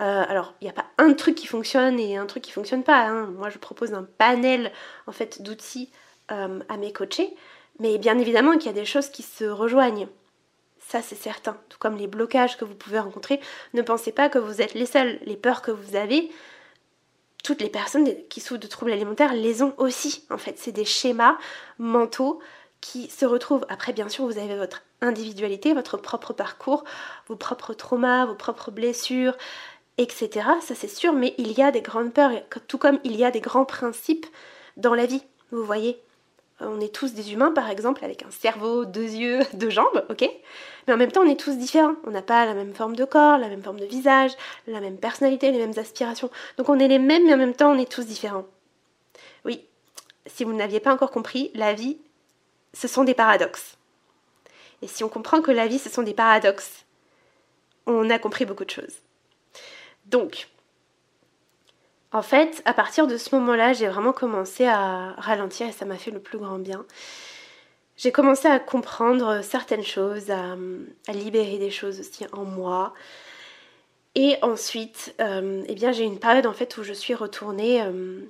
Euh, 0.00 0.24
alors, 0.28 0.54
il 0.60 0.64
n'y 0.64 0.70
a 0.70 0.74
pas 0.74 0.86
un 0.98 1.12
truc 1.12 1.34
qui 1.36 1.46
fonctionne 1.46 2.00
et 2.00 2.16
un 2.16 2.26
truc 2.26 2.42
qui 2.42 2.50
fonctionne 2.50 2.82
pas. 2.82 3.06
Hein. 3.06 3.26
Moi, 3.26 3.50
je 3.50 3.58
propose 3.58 3.94
un 3.94 4.04
panel 4.18 4.72
en 5.06 5.12
fait 5.12 5.42
d'outils 5.42 5.90
euh, 6.30 6.60
à 6.68 6.76
mes 6.76 6.92
coachés, 6.92 7.34
mais 7.78 7.98
bien 7.98 8.18
évidemment 8.18 8.56
qu'il 8.56 8.66
y 8.66 8.74
a 8.74 8.78
des 8.80 8.84
choses 8.84 9.08
qui 9.10 9.22
se 9.22 9.44
rejoignent. 9.44 10.08
Ça, 10.80 11.00
c'est 11.00 11.14
certain. 11.14 11.56
Tout 11.68 11.78
comme 11.78 11.96
les 11.96 12.06
blocages 12.06 12.58
que 12.58 12.64
vous 12.64 12.74
pouvez 12.74 12.98
rencontrer, 12.98 13.40
ne 13.72 13.82
pensez 13.82 14.12
pas 14.12 14.28
que 14.28 14.38
vous 14.38 14.60
êtes 14.60 14.74
les 14.74 14.86
seuls. 14.86 15.18
Les 15.24 15.36
peurs 15.36 15.62
que 15.62 15.70
vous 15.70 15.96
avez, 15.96 16.30
toutes 17.44 17.60
les 17.60 17.68
personnes 17.68 18.08
qui 18.28 18.40
souffrent 18.40 18.60
de 18.60 18.66
troubles 18.66 18.90
alimentaires 18.90 19.34
les 19.34 19.62
ont 19.62 19.74
aussi. 19.76 20.24
En 20.30 20.38
fait, 20.38 20.58
c'est 20.58 20.72
des 20.72 20.84
schémas 20.84 21.36
mentaux 21.78 22.40
qui 22.80 23.08
se 23.08 23.24
retrouvent. 23.24 23.64
Après, 23.68 23.92
bien 23.92 24.08
sûr, 24.08 24.26
vous 24.26 24.38
avez 24.38 24.56
votre 24.56 24.82
individualité, 25.00 25.74
votre 25.74 25.96
propre 25.96 26.32
parcours, 26.32 26.84
vos 27.28 27.36
propres 27.36 27.74
traumas, 27.74 28.24
vos 28.24 28.34
propres 28.34 28.70
blessures, 28.70 29.36
etc. 29.98 30.48
Ça 30.60 30.74
c'est 30.74 30.88
sûr, 30.88 31.12
mais 31.12 31.34
il 31.38 31.52
y 31.52 31.62
a 31.62 31.70
des 31.70 31.82
grandes 31.82 32.12
peurs, 32.12 32.32
tout 32.66 32.78
comme 32.78 32.98
il 33.04 33.14
y 33.14 33.24
a 33.24 33.30
des 33.30 33.40
grands 33.40 33.66
principes 33.66 34.26
dans 34.76 34.94
la 34.94 35.06
vie. 35.06 35.22
Vous 35.52 35.64
voyez, 35.64 36.02
on 36.60 36.80
est 36.80 36.94
tous 36.94 37.14
des 37.14 37.32
humains, 37.32 37.52
par 37.52 37.68
exemple, 37.68 38.04
avec 38.04 38.22
un 38.22 38.30
cerveau, 38.30 38.84
deux 38.84 39.10
yeux, 39.10 39.40
deux 39.54 39.70
jambes, 39.70 40.04
ok? 40.08 40.28
Mais 40.86 40.94
en 40.94 40.96
même 40.96 41.10
temps, 41.10 41.22
on 41.22 41.28
est 41.28 41.38
tous 41.38 41.56
différents. 41.56 41.96
On 42.04 42.10
n'a 42.10 42.22
pas 42.22 42.46
la 42.46 42.54
même 42.54 42.74
forme 42.74 42.96
de 42.96 43.04
corps, 43.04 43.38
la 43.38 43.48
même 43.48 43.62
forme 43.62 43.80
de 43.80 43.86
visage, 43.86 44.32
la 44.66 44.80
même 44.80 44.98
personnalité, 44.98 45.50
les 45.50 45.58
mêmes 45.58 45.78
aspirations. 45.78 46.30
Donc 46.58 46.68
on 46.68 46.78
est 46.78 46.88
les 46.88 46.98
mêmes, 46.98 47.26
mais 47.26 47.34
en 47.34 47.38
même 47.38 47.54
temps, 47.54 47.72
on 47.72 47.78
est 47.78 47.90
tous 47.90 48.06
différents. 48.06 48.46
Oui, 49.44 49.64
si 50.26 50.44
vous 50.44 50.52
n'aviez 50.52 50.80
pas 50.80 50.92
encore 50.92 51.10
compris, 51.10 51.50
la 51.54 51.72
vie, 51.72 51.98
ce 52.72 52.88
sont 52.88 53.04
des 53.04 53.14
paradoxes. 53.14 53.76
Et 54.82 54.86
si 54.86 55.04
on 55.04 55.08
comprend 55.08 55.40
que 55.40 55.50
la 55.50 55.66
vie, 55.66 55.78
ce 55.78 55.88
sont 55.88 56.02
des 56.02 56.14
paradoxes, 56.14 56.84
on 57.86 58.10
a 58.10 58.18
compris 58.18 58.44
beaucoup 58.44 58.64
de 58.64 58.70
choses. 58.70 58.98
Donc, 60.06 60.48
en 62.14 62.22
fait, 62.22 62.62
à 62.64 62.72
partir 62.72 63.08
de 63.08 63.16
ce 63.16 63.34
moment-là, 63.34 63.72
j'ai 63.72 63.88
vraiment 63.88 64.12
commencé 64.12 64.66
à 64.66 65.14
ralentir 65.18 65.66
et 65.66 65.72
ça 65.72 65.84
m'a 65.84 65.96
fait 65.96 66.12
le 66.12 66.20
plus 66.20 66.38
grand 66.38 66.60
bien. 66.60 66.86
J'ai 67.96 68.12
commencé 68.12 68.46
à 68.46 68.60
comprendre 68.60 69.42
certaines 69.42 69.82
choses, 69.82 70.30
à, 70.30 70.54
libérer 71.12 71.58
des 71.58 71.72
choses 71.72 71.98
aussi 71.98 72.24
en 72.32 72.44
moi. 72.44 72.94
Et 74.14 74.36
ensuite, 74.42 75.12
euh, 75.20 75.64
eh 75.66 75.74
bien, 75.74 75.90
j'ai 75.90 76.04
une 76.04 76.20
période 76.20 76.46
en 76.46 76.52
fait 76.52 76.76
où 76.76 76.84
je 76.84 76.92
suis 76.92 77.14
retournée 77.14 77.82
euh, 77.82 78.20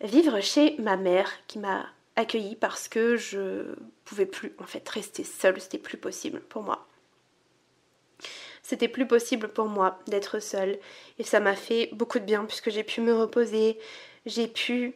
vivre 0.00 0.40
chez 0.40 0.76
ma 0.78 0.96
mère 0.96 1.30
qui 1.46 1.58
m'a 1.58 1.84
accueillie 2.16 2.56
parce 2.56 2.88
que 2.88 3.18
je 3.18 3.74
pouvais 4.06 4.24
plus 4.24 4.54
en 4.58 4.64
fait 4.64 4.88
rester 4.88 5.24
seule, 5.24 5.60
c'était 5.60 5.76
plus 5.76 5.98
possible 5.98 6.40
pour 6.48 6.62
moi. 6.62 6.86
C'était 8.70 8.86
plus 8.86 9.04
possible 9.08 9.48
pour 9.48 9.66
moi 9.66 9.98
d'être 10.06 10.38
seule 10.38 10.78
et 11.18 11.24
ça 11.24 11.40
m'a 11.40 11.56
fait 11.56 11.88
beaucoup 11.92 12.20
de 12.20 12.24
bien 12.24 12.44
puisque 12.44 12.70
j'ai 12.70 12.84
pu 12.84 13.00
me 13.00 13.12
reposer, 13.12 13.80
j'ai 14.26 14.46
pu 14.46 14.94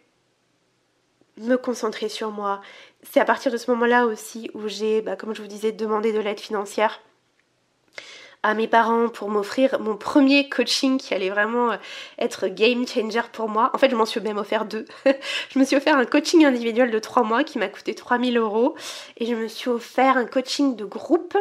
me 1.38 1.56
concentrer 1.56 2.08
sur 2.08 2.30
moi. 2.30 2.60
C'est 3.02 3.18
à 3.18 3.24
partir 3.24 3.50
de 3.50 3.56
ce 3.56 3.68
moment-là 3.72 4.06
aussi 4.06 4.48
où 4.54 4.68
j'ai, 4.68 5.02
bah, 5.02 5.16
comme 5.16 5.34
je 5.34 5.42
vous 5.42 5.48
disais, 5.48 5.72
demandé 5.72 6.12
de 6.12 6.20
l'aide 6.20 6.38
financière 6.38 7.00
à 8.44 8.54
mes 8.54 8.68
parents 8.68 9.08
pour 9.08 9.28
m'offrir 9.28 9.80
mon 9.80 9.96
premier 9.96 10.48
coaching 10.48 10.96
qui 10.96 11.12
allait 11.12 11.30
vraiment 11.30 11.72
euh, 11.72 11.76
être 12.20 12.46
game 12.46 12.86
changer 12.86 13.22
pour 13.32 13.48
moi. 13.48 13.72
En 13.74 13.78
fait, 13.78 13.90
je 13.90 13.96
m'en 13.96 14.06
suis 14.06 14.20
même 14.20 14.38
offert 14.38 14.66
deux. 14.66 14.84
je 15.50 15.58
me 15.58 15.64
suis 15.64 15.74
offert 15.74 15.98
un 15.98 16.04
coaching 16.04 16.44
individuel 16.44 16.92
de 16.92 16.98
trois 17.00 17.24
mois 17.24 17.42
qui 17.42 17.58
m'a 17.58 17.66
coûté 17.66 17.92
3000 17.96 18.38
euros 18.38 18.76
et 19.16 19.26
je 19.26 19.34
me 19.34 19.48
suis 19.48 19.68
offert 19.68 20.16
un 20.16 20.26
coaching 20.26 20.76
de 20.76 20.84
groupe 20.84 21.36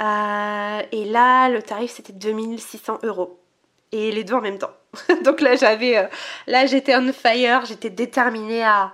Euh, 0.00 0.82
et 0.92 1.04
là, 1.04 1.48
le 1.48 1.62
tarif 1.62 1.90
c'était 1.90 2.12
2600 2.12 3.00
euros. 3.02 3.40
Et 3.90 4.12
les 4.12 4.24
deux 4.24 4.34
en 4.34 4.40
même 4.40 4.58
temps. 4.58 4.74
Donc 5.24 5.40
là, 5.40 5.56
j'avais, 5.56 5.96
euh, 5.96 6.06
là, 6.46 6.66
j'étais 6.66 6.94
on 6.96 7.12
fire, 7.12 7.64
j'étais 7.64 7.90
déterminée 7.90 8.62
à, 8.62 8.92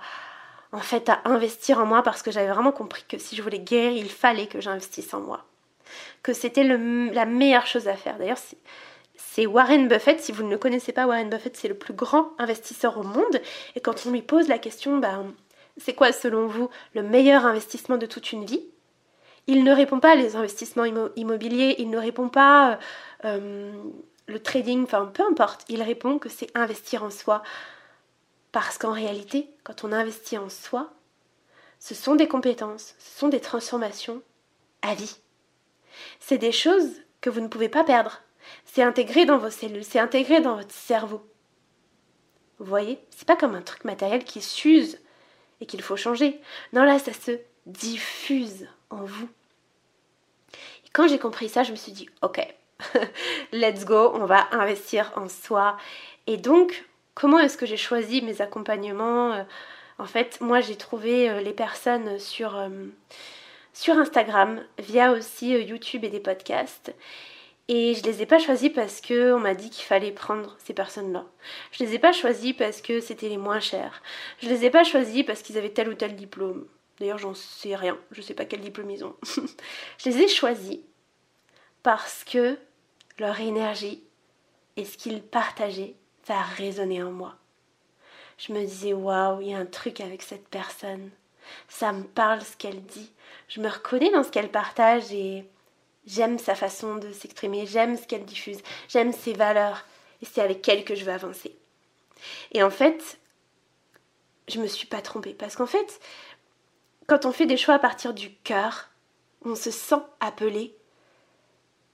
en 0.72 0.80
fait, 0.80 1.08
à 1.08 1.20
investir 1.24 1.78
en 1.78 1.86
moi 1.86 2.02
parce 2.02 2.22
que 2.22 2.30
j'avais 2.30 2.52
vraiment 2.52 2.72
compris 2.72 3.04
que 3.08 3.18
si 3.18 3.36
je 3.36 3.42
voulais 3.42 3.58
guérir, 3.58 3.92
il 3.92 4.10
fallait 4.10 4.46
que 4.46 4.60
j'investisse 4.60 5.12
en 5.14 5.20
moi. 5.20 5.44
Que 6.22 6.32
c'était 6.32 6.64
la 6.64 7.26
meilleure 7.26 7.66
chose 7.66 7.88
à 7.88 7.94
faire. 7.94 8.18
D'ailleurs, 8.18 8.38
c'est 9.16 9.46
Warren 9.46 9.88
Buffett. 9.88 10.20
Si 10.20 10.32
vous 10.32 10.42
ne 10.42 10.50
le 10.50 10.58
connaissez 10.58 10.92
pas, 10.92 11.06
Warren 11.06 11.28
Buffett, 11.28 11.56
c'est 11.56 11.68
le 11.68 11.74
plus 11.74 11.94
grand 11.94 12.32
investisseur 12.38 12.98
au 12.98 13.02
monde. 13.02 13.40
Et 13.76 13.80
quand 13.80 14.06
on 14.06 14.10
lui 14.10 14.22
pose 14.22 14.48
la 14.48 14.58
question, 14.58 14.98
ben, 14.98 15.32
c'est 15.76 15.94
quoi 15.94 16.12
selon 16.12 16.46
vous 16.46 16.70
le 16.94 17.02
meilleur 17.02 17.44
investissement 17.46 17.96
de 17.96 18.06
toute 18.06 18.32
une 18.32 18.44
vie? 18.44 18.64
Il 19.46 19.64
ne 19.64 19.72
répond 19.72 20.00
pas 20.00 20.14
les 20.14 20.36
investissements 20.36 20.84
immobiliers, 21.16 21.76
il 21.78 21.90
ne 21.90 21.98
répond 21.98 22.28
pas 22.28 22.72
euh, 22.72 22.76
euh, 23.24 23.72
le 24.26 24.38
trading, 24.40 24.84
enfin 24.84 25.04
peu 25.06 25.22
importe. 25.22 25.64
Il 25.68 25.82
répond 25.82 26.18
que 26.18 26.28
c'est 26.28 26.50
investir 26.56 27.04
en 27.04 27.10
soi. 27.10 27.42
Parce 28.52 28.78
qu'en 28.78 28.92
réalité, 28.92 29.50
quand 29.64 29.84
on 29.84 29.92
investit 29.92 30.38
en 30.38 30.48
soi, 30.48 30.92
ce 31.78 31.94
sont 31.94 32.14
des 32.14 32.28
compétences, 32.28 32.94
ce 32.98 33.18
sont 33.18 33.28
des 33.28 33.40
transformations 33.40 34.22
à 34.80 34.94
vie. 34.94 35.18
C'est 36.20 36.38
des 36.38 36.52
choses 36.52 36.90
que 37.20 37.30
vous 37.30 37.40
ne 37.40 37.48
pouvez 37.48 37.68
pas 37.68 37.84
perdre. 37.84 38.22
C'est 38.64 38.82
intégré 38.82 39.26
dans 39.26 39.38
vos 39.38 39.50
cellules, 39.50 39.84
c'est 39.84 39.98
intégré 39.98 40.40
dans 40.40 40.56
votre 40.56 40.72
cerveau. 40.72 41.22
Vous 42.58 42.66
voyez 42.66 42.98
C'est 43.10 43.26
pas 43.26 43.36
comme 43.36 43.54
un 43.54 43.62
truc 43.62 43.84
matériel 43.84 44.24
qui 44.24 44.40
s'use 44.40 44.98
et 45.60 45.66
qu'il 45.66 45.82
faut 45.82 45.96
changer. 45.96 46.40
Non, 46.72 46.84
là, 46.84 46.98
ça 46.98 47.12
se 47.12 47.32
diffuse 47.66 48.68
en 48.90 49.04
vous. 49.04 49.28
Quand 50.94 51.08
j'ai 51.08 51.18
compris 51.18 51.48
ça, 51.48 51.64
je 51.64 51.72
me 51.72 51.76
suis 51.76 51.90
dit, 51.90 52.08
ok, 52.22 52.40
let's 53.52 53.84
go, 53.84 54.12
on 54.14 54.26
va 54.26 54.46
investir 54.52 55.12
en 55.16 55.28
soi. 55.28 55.76
Et 56.28 56.36
donc, 56.36 56.84
comment 57.14 57.40
est-ce 57.40 57.58
que 57.58 57.66
j'ai 57.66 57.76
choisi 57.76 58.22
mes 58.22 58.40
accompagnements 58.40 59.32
euh, 59.32 59.42
En 59.98 60.06
fait, 60.06 60.40
moi, 60.40 60.60
j'ai 60.60 60.76
trouvé 60.76 61.28
euh, 61.28 61.40
les 61.40 61.52
personnes 61.52 62.20
sur, 62.20 62.56
euh, 62.56 62.68
sur 63.72 63.98
Instagram, 63.98 64.62
via 64.78 65.10
aussi 65.10 65.50
YouTube 65.50 66.04
et 66.04 66.10
des 66.10 66.20
podcasts. 66.20 66.94
Et 67.66 67.94
je 67.94 68.04
les 68.04 68.22
ai 68.22 68.26
pas 68.26 68.38
choisis 68.38 68.70
parce 68.70 69.00
que 69.00 69.32
on 69.32 69.40
m'a 69.40 69.54
dit 69.54 69.70
qu'il 69.70 69.84
fallait 69.84 70.12
prendre 70.12 70.54
ces 70.58 70.74
personnes-là. 70.74 71.24
Je 71.72 71.82
les 71.82 71.94
ai 71.94 71.98
pas 71.98 72.12
choisis 72.12 72.52
parce 72.52 72.82
que 72.82 73.00
c'était 73.00 73.30
les 73.30 73.38
moins 73.38 73.60
chers. 73.60 74.02
Je 74.40 74.48
les 74.48 74.66
ai 74.66 74.70
pas 74.70 74.84
choisis 74.84 75.24
parce 75.24 75.42
qu'ils 75.42 75.56
avaient 75.58 75.70
tel 75.70 75.88
ou 75.88 75.94
tel 75.94 76.14
diplôme. 76.14 76.66
D'ailleurs, 76.98 77.18
j'en 77.18 77.34
sais 77.34 77.74
rien. 77.74 77.98
Je 78.10 78.22
sais 78.22 78.34
pas 78.34 78.44
quel 78.44 78.60
diplôme 78.60 78.90
ils 78.90 79.04
ont. 79.04 79.16
je 79.98 80.08
les 80.08 80.22
ai 80.22 80.28
choisis 80.28 80.78
parce 81.82 82.24
que 82.24 82.58
leur 83.18 83.40
énergie 83.40 84.02
et 84.76 84.84
ce 84.84 84.96
qu'ils 84.96 85.22
partageaient, 85.22 85.94
ça 86.26 86.38
a 86.38 86.42
résonné 86.42 87.02
en 87.02 87.10
moi. 87.10 87.34
Je 88.38 88.52
me 88.52 88.60
disais 88.60 88.92
waouh, 88.92 89.40
il 89.40 89.50
y 89.50 89.54
a 89.54 89.58
un 89.58 89.66
truc 89.66 90.00
avec 90.00 90.22
cette 90.22 90.48
personne. 90.48 91.10
Ça 91.68 91.92
me 91.92 92.04
parle 92.04 92.42
ce 92.42 92.56
qu'elle 92.56 92.82
dit. 92.82 93.12
Je 93.48 93.60
me 93.60 93.68
reconnais 93.68 94.10
dans 94.10 94.22
ce 94.22 94.30
qu'elle 94.30 94.50
partage 94.50 95.12
et 95.12 95.46
J'aime 96.06 96.38
sa 96.38 96.54
façon 96.54 96.96
de 96.96 97.12
s'exprimer, 97.12 97.66
j'aime 97.66 97.96
ce 97.96 98.06
qu'elle 98.06 98.26
diffuse, 98.26 98.60
j'aime 98.88 99.12
ses 99.12 99.32
valeurs, 99.32 99.86
et 100.20 100.26
c'est 100.26 100.42
avec 100.42 100.68
elle 100.68 100.84
que 100.84 100.94
je 100.94 101.04
veux 101.04 101.12
avancer. 101.12 101.56
Et 102.52 102.62
en 102.62 102.70
fait, 102.70 103.18
je 104.48 104.60
me 104.60 104.66
suis 104.66 104.86
pas 104.86 105.00
trompée, 105.00 105.32
parce 105.32 105.56
qu'en 105.56 105.66
fait, 105.66 106.00
quand 107.06 107.26
on 107.26 107.32
fait 107.32 107.46
des 107.46 107.56
choix 107.56 107.74
à 107.74 107.78
partir 107.78 108.14
du 108.14 108.34
cœur, 108.34 108.90
on 109.44 109.54
se 109.54 109.70
sent 109.70 110.02
appelé, 110.20 110.76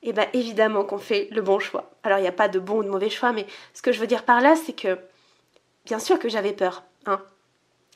et 0.03 0.13
bien 0.13 0.27
évidemment 0.33 0.85
qu'on 0.85 0.99
fait 0.99 1.29
le 1.31 1.43
bon 1.43 1.59
choix. 1.59 1.91
Alors 2.03 2.19
il 2.19 2.23
n'y 2.23 2.29
a 2.29 2.33
pas 2.33 2.49
de 2.49 2.59
bon 2.59 2.79
ou 2.79 2.85
de 2.85 2.89
mauvais 2.89 3.11
choix, 3.11 3.33
mais 3.33 3.47
ce 3.75 3.83
que 3.83 3.93
je 3.93 4.01
veux 4.01 4.07
dire 4.07 4.25
par 4.25 4.41
là, 4.41 4.57
c'est 4.57 4.73
que 4.73 4.99
bien 5.85 5.99
sûr 5.99 6.19
que 6.19 6.29
j'avais 6.29 6.53
peur, 6.53 6.85
hein. 7.07 7.23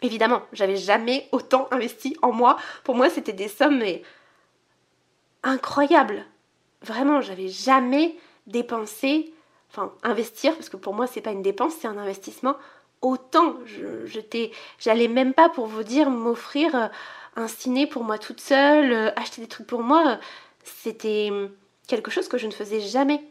Évidemment, 0.02 0.42
j'avais 0.52 0.76
jamais 0.76 1.28
autant 1.32 1.66
investi 1.70 2.16
en 2.20 2.30
moi. 2.30 2.58
Pour 2.82 2.94
moi, 2.94 3.08
c'était 3.08 3.32
des 3.32 3.48
sommes 3.48 3.78
mais 3.78 4.02
incroyable. 5.42 6.26
Vraiment, 6.82 7.22
j'avais 7.22 7.48
jamais 7.48 8.18
dépensé, 8.46 9.32
enfin 9.70 9.94
investir, 10.02 10.54
parce 10.54 10.68
que 10.68 10.76
pour 10.76 10.92
moi 10.92 11.06
c'est 11.06 11.22
pas 11.22 11.30
une 11.30 11.42
dépense, 11.42 11.74
c'est 11.80 11.88
un 11.88 11.96
investissement. 11.96 12.56
Autant, 13.04 13.56
j'allais 14.78 15.08
même 15.08 15.34
pas 15.34 15.50
pour 15.50 15.66
vous 15.66 15.82
dire 15.82 16.08
m'offrir 16.08 16.74
euh, 16.74 16.88
un 17.36 17.48
ciné 17.48 17.86
pour 17.86 18.02
moi 18.02 18.16
toute 18.16 18.40
seule, 18.40 18.92
euh, 18.92 19.10
acheter 19.14 19.42
des 19.42 19.46
trucs 19.46 19.66
pour 19.66 19.82
moi. 19.82 20.18
C'était 20.62 21.28
quelque 21.86 22.10
chose 22.10 22.28
que 22.28 22.38
je 22.38 22.46
ne 22.46 22.50
faisais 22.50 22.80
jamais. 22.80 23.22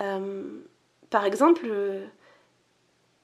Euh, 0.00 0.44
par 1.10 1.24
exemple, 1.24 1.66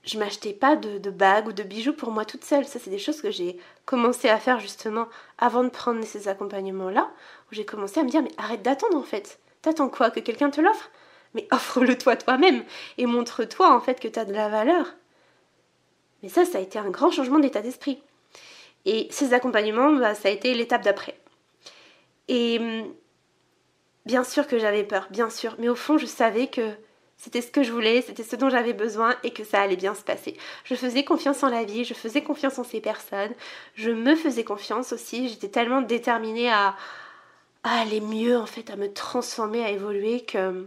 je 0.03 0.19
m'achetais 0.19 0.55
pas 0.55 0.75
de, 0.75 1.09
bagues 1.09 1.47
ou 1.47 1.53
de 1.53 1.63
bijoux 1.63 1.93
pour 1.93 2.11
moi 2.11 2.25
toute 2.25 2.45
seule. 2.45 2.65
Ça, 2.65 2.81
c'est 2.81 2.91
des 2.91 2.99
choses 2.99 3.23
que 3.23 3.31
j'ai 3.31 3.57
commencé 3.85 4.29
à 4.29 4.39
faire 4.39 4.59
justement 4.59 5.07
avant 5.39 5.63
de 5.63 5.69
prendre 5.69 6.03
ces 6.05 6.27
accompagnements-là, 6.27 7.09
où 7.49 7.55
j'ai 7.55 7.65
commencé 7.65 8.01
à 8.01 8.03
me 8.03 8.11
dire, 8.11 8.23
mais 8.23 8.33
arrête 8.39 8.63
d'attendre 8.63 8.99
en 8.99 9.05
fait. 9.05 9.39
T'attends 9.63 9.89
quoi? 9.89 10.11
Que 10.11 10.19
quelqu'un 10.19 10.51
te 10.51 10.61
l'offre? 10.61 10.91
Mais 11.35 11.47
offre-le 11.53 11.97
toi 11.97 12.17
toi-même 12.17 12.65
et 12.99 13.07
montre-toi 13.07 13.73
en 13.73 13.81
fait 13.81 14.01
que 14.01 14.09
tu 14.09 14.19
as 14.19 14.25
de 14.25 14.33
la 14.33 14.49
valeur. 14.49 14.97
Mais 16.23 16.29
ça, 16.29 16.45
ça 16.45 16.59
a 16.59 16.61
été 16.61 16.79
un 16.79 16.91
grand 16.91 17.11
changement 17.11 17.39
d'état 17.39 17.63
d'esprit. 17.63 18.03
Et 18.87 19.09
ces 19.11 19.35
accompagnements, 19.35 19.93
bah, 19.93 20.15
ça 20.15 20.29
a 20.29 20.33
été 20.33 20.55
l'étape 20.55 20.83
d'après. 20.83 21.19
Et 22.29 22.59
hum, 22.59 22.95
bien 24.07 24.25
sûr 24.25 24.47
que 24.47 24.59
j'avais 24.59 24.85
peur, 24.85 25.09
bien 25.11 25.31
sûr, 25.31 25.57
mais 25.59 25.69
au 25.69 25.75
fond, 25.75 25.99
je 25.99 26.07
savais 26.07 26.47
que 26.47 26.71
c'était 27.17 27.43
ce 27.43 27.51
que 27.51 27.63
je 27.63 27.71
voulais, 27.71 28.01
c'était 28.01 28.23
ce 28.23 28.35
dont 28.35 28.49
j'avais 28.49 28.73
besoin 28.73 29.15
et 29.23 29.31
que 29.31 29.45
ça 29.45 29.61
allait 29.61 29.77
bien 29.77 29.95
se 29.95 30.03
passer. 30.03 30.39
Je 30.65 30.75
faisais 30.75 31.05
confiance 31.05 31.43
en 31.43 31.51
la 31.51 31.65
vie, 31.65 31.85
je 31.85 31.93
faisais 31.93 32.23
confiance 32.23 32.59
en 32.59 32.65
ces 32.65 32.81
personnes, 32.81 33.35
je 33.75 33.91
me 33.91 34.17
faisais 34.17 34.43
confiance 34.43 34.93
aussi, 34.95 35.29
j'étais 35.29 35.49
tellement 35.49 35.83
déterminée 35.83 36.51
à, 36.51 36.77
aller 37.63 38.01
mieux 38.01 38.39
en 38.39 38.47
fait, 38.47 38.71
à 38.71 38.77
me 38.77 38.91
transformer, 38.91 39.63
à 39.63 39.71
évoluer 39.71 40.23
que 40.25 40.67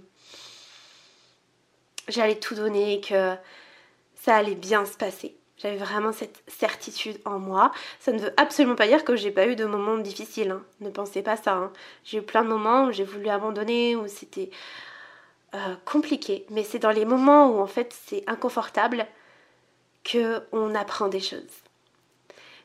j'allais 2.07 2.39
tout 2.39 2.53
donner, 2.53 3.01
que 3.01 3.33
ça 4.13 4.35
allait 4.35 4.53
bien 4.53 4.85
se 4.85 4.95
passer. 4.95 5.35
J'avais 5.64 5.78
vraiment 5.78 6.11
cette 6.11 6.43
certitude 6.47 7.18
en 7.24 7.39
moi. 7.39 7.72
Ça 8.01 8.11
ne 8.11 8.20
veut 8.20 8.34
absolument 8.36 8.76
pas 8.76 8.86
dire 8.86 9.05
que 9.05 9.16
j'ai 9.16 9.32
pas 9.32 9.47
eu 9.47 9.55
de 9.55 9.64
moments 9.64 9.97
difficiles. 9.97 10.51
Hein. 10.51 10.61
Ne 10.82 10.89
pensez 10.89 11.22
pas 11.22 11.38
ça. 11.38 11.53
Hein. 11.53 11.72
J'ai 12.03 12.18
eu 12.18 12.22
plein 12.22 12.43
de 12.43 12.49
moments 12.49 12.86
où 12.86 12.91
j'ai 12.91 13.05
voulu 13.05 13.30
abandonner, 13.30 13.95
où 13.95 14.07
c'était 14.09 14.49
euh, 15.55 15.76
compliqué, 15.86 16.45
mais 16.49 16.64
c'est 16.64 16.80
dans 16.80 16.91
les 16.91 17.05
moments 17.05 17.51
où 17.51 17.61
en 17.61 17.68
fait 17.68 17.95
c'est 18.07 18.24
inconfortable 18.28 19.05
que 20.03 20.41
on 20.51 20.76
apprend 20.76 21.07
des 21.07 21.20
choses. 21.20 21.61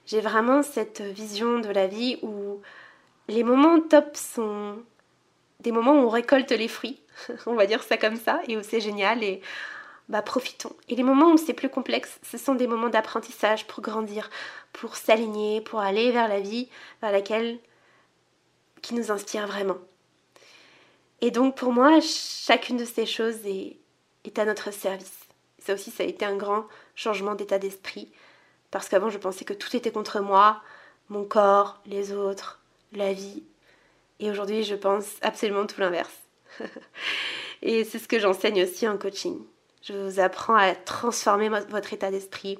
J'ai 0.06 0.20
vraiment 0.20 0.62
cette 0.62 1.02
vision 1.02 1.60
de 1.60 1.68
la 1.68 1.86
vie 1.86 2.18
où 2.22 2.60
les 3.28 3.44
moments 3.44 3.78
top 3.78 4.16
sont 4.16 4.78
des 5.60 5.70
moments 5.70 5.92
où 5.92 6.06
on 6.06 6.08
récolte 6.08 6.50
les 6.50 6.66
fruits, 6.66 6.98
on 7.46 7.54
va 7.54 7.66
dire 7.66 7.82
ça 7.82 7.96
comme 7.96 8.16
ça, 8.16 8.40
et 8.48 8.56
où 8.56 8.62
c'est 8.62 8.80
génial 8.80 9.22
et 9.22 9.42
bah 10.08 10.22
profitons. 10.22 10.74
Et 10.88 10.96
les 10.96 11.02
moments 11.02 11.32
où 11.32 11.36
c'est 11.36 11.52
plus 11.52 11.68
complexe, 11.68 12.18
ce 12.22 12.38
sont 12.38 12.54
des 12.54 12.66
moments 12.66 12.88
d'apprentissage 12.88 13.66
pour 13.66 13.82
grandir, 13.82 14.30
pour 14.72 14.96
s'aligner, 14.96 15.60
pour 15.60 15.80
aller 15.80 16.10
vers 16.12 16.28
la 16.28 16.40
vie 16.40 16.68
vers 17.02 17.12
laquelle 17.12 17.58
qui 18.80 18.94
nous 18.94 19.10
inspire 19.10 19.46
vraiment. 19.46 19.78
Et 21.20 21.30
donc 21.30 21.56
pour 21.56 21.72
moi, 21.72 22.00
chacune 22.00 22.76
de 22.76 22.84
ces 22.84 23.06
choses 23.06 23.44
est, 23.44 23.76
à 24.36 24.44
notre 24.44 24.72
service. 24.72 25.20
Ça 25.58 25.74
aussi, 25.74 25.90
ça 25.90 26.02
a 26.02 26.06
été 26.06 26.24
un 26.24 26.36
grand 26.36 26.66
changement 26.94 27.34
d'état 27.34 27.58
d'esprit. 27.58 28.12
Parce 28.70 28.88
qu'avant, 28.88 29.08
je 29.08 29.18
pensais 29.18 29.46
que 29.46 29.54
tout 29.54 29.74
était 29.74 29.90
contre 29.90 30.20
moi, 30.20 30.62
mon 31.08 31.24
corps, 31.24 31.80
les 31.86 32.12
autres, 32.12 32.60
la 32.92 33.14
vie. 33.14 33.42
Et 34.20 34.30
aujourd'hui, 34.30 34.64
je 34.64 34.74
pense 34.74 35.16
absolument 35.22 35.66
tout 35.66 35.80
l'inverse. 35.80 36.14
et 37.62 37.84
c'est 37.84 37.98
ce 37.98 38.08
que 38.08 38.18
j'enseigne 38.18 38.62
aussi 38.62 38.86
en 38.86 38.98
coaching. 38.98 39.40
Je 39.88 39.94
vous 39.94 40.20
apprends 40.20 40.54
à 40.54 40.74
transformer 40.74 41.48
votre 41.48 41.94
état 41.94 42.10
d'esprit, 42.10 42.58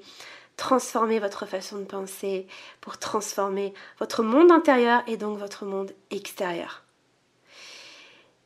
transformer 0.57 1.19
votre 1.19 1.45
façon 1.45 1.79
de 1.79 1.85
penser 1.85 2.47
pour 2.81 2.97
transformer 2.97 3.75
votre 3.99 4.23
monde 4.23 4.51
intérieur 4.51 5.03
et 5.07 5.19
donc 5.19 5.39
votre 5.39 5.67
monde 5.67 5.93
extérieur. 6.11 6.85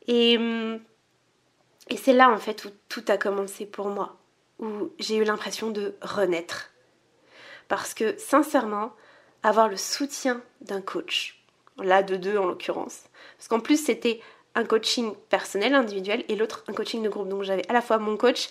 Et, 0.07 0.33
et 1.89 1.95
c'est 1.95 2.11
là 2.11 2.29
en 2.29 2.37
fait 2.37 2.65
où 2.65 2.71
tout 2.89 3.05
a 3.07 3.15
commencé 3.15 3.65
pour 3.65 3.87
moi, 3.87 4.17
où 4.59 4.91
j'ai 4.99 5.15
eu 5.15 5.23
l'impression 5.23 5.69
de 5.69 5.95
renaître. 6.01 6.71
Parce 7.69 7.93
que 7.93 8.17
sincèrement, 8.17 8.91
avoir 9.43 9.69
le 9.69 9.77
soutien 9.77 10.41
d'un 10.59 10.81
coach, 10.81 11.41
là 11.77 12.03
de 12.03 12.17
deux 12.17 12.37
en 12.37 12.47
l'occurrence, 12.47 13.03
parce 13.37 13.47
qu'en 13.47 13.61
plus 13.61 13.81
c'était 13.81 14.19
un 14.55 14.65
coaching 14.65 15.13
personnel, 15.29 15.73
individuel, 15.73 16.23
et 16.27 16.35
l'autre 16.35 16.63
un 16.67 16.73
coaching 16.73 17.01
de 17.03 17.09
groupe. 17.09 17.29
Donc 17.29 17.43
j'avais 17.43 17.67
à 17.69 17.73
la 17.73 17.81
fois 17.81 17.97
mon 17.97 18.17
coach, 18.17 18.49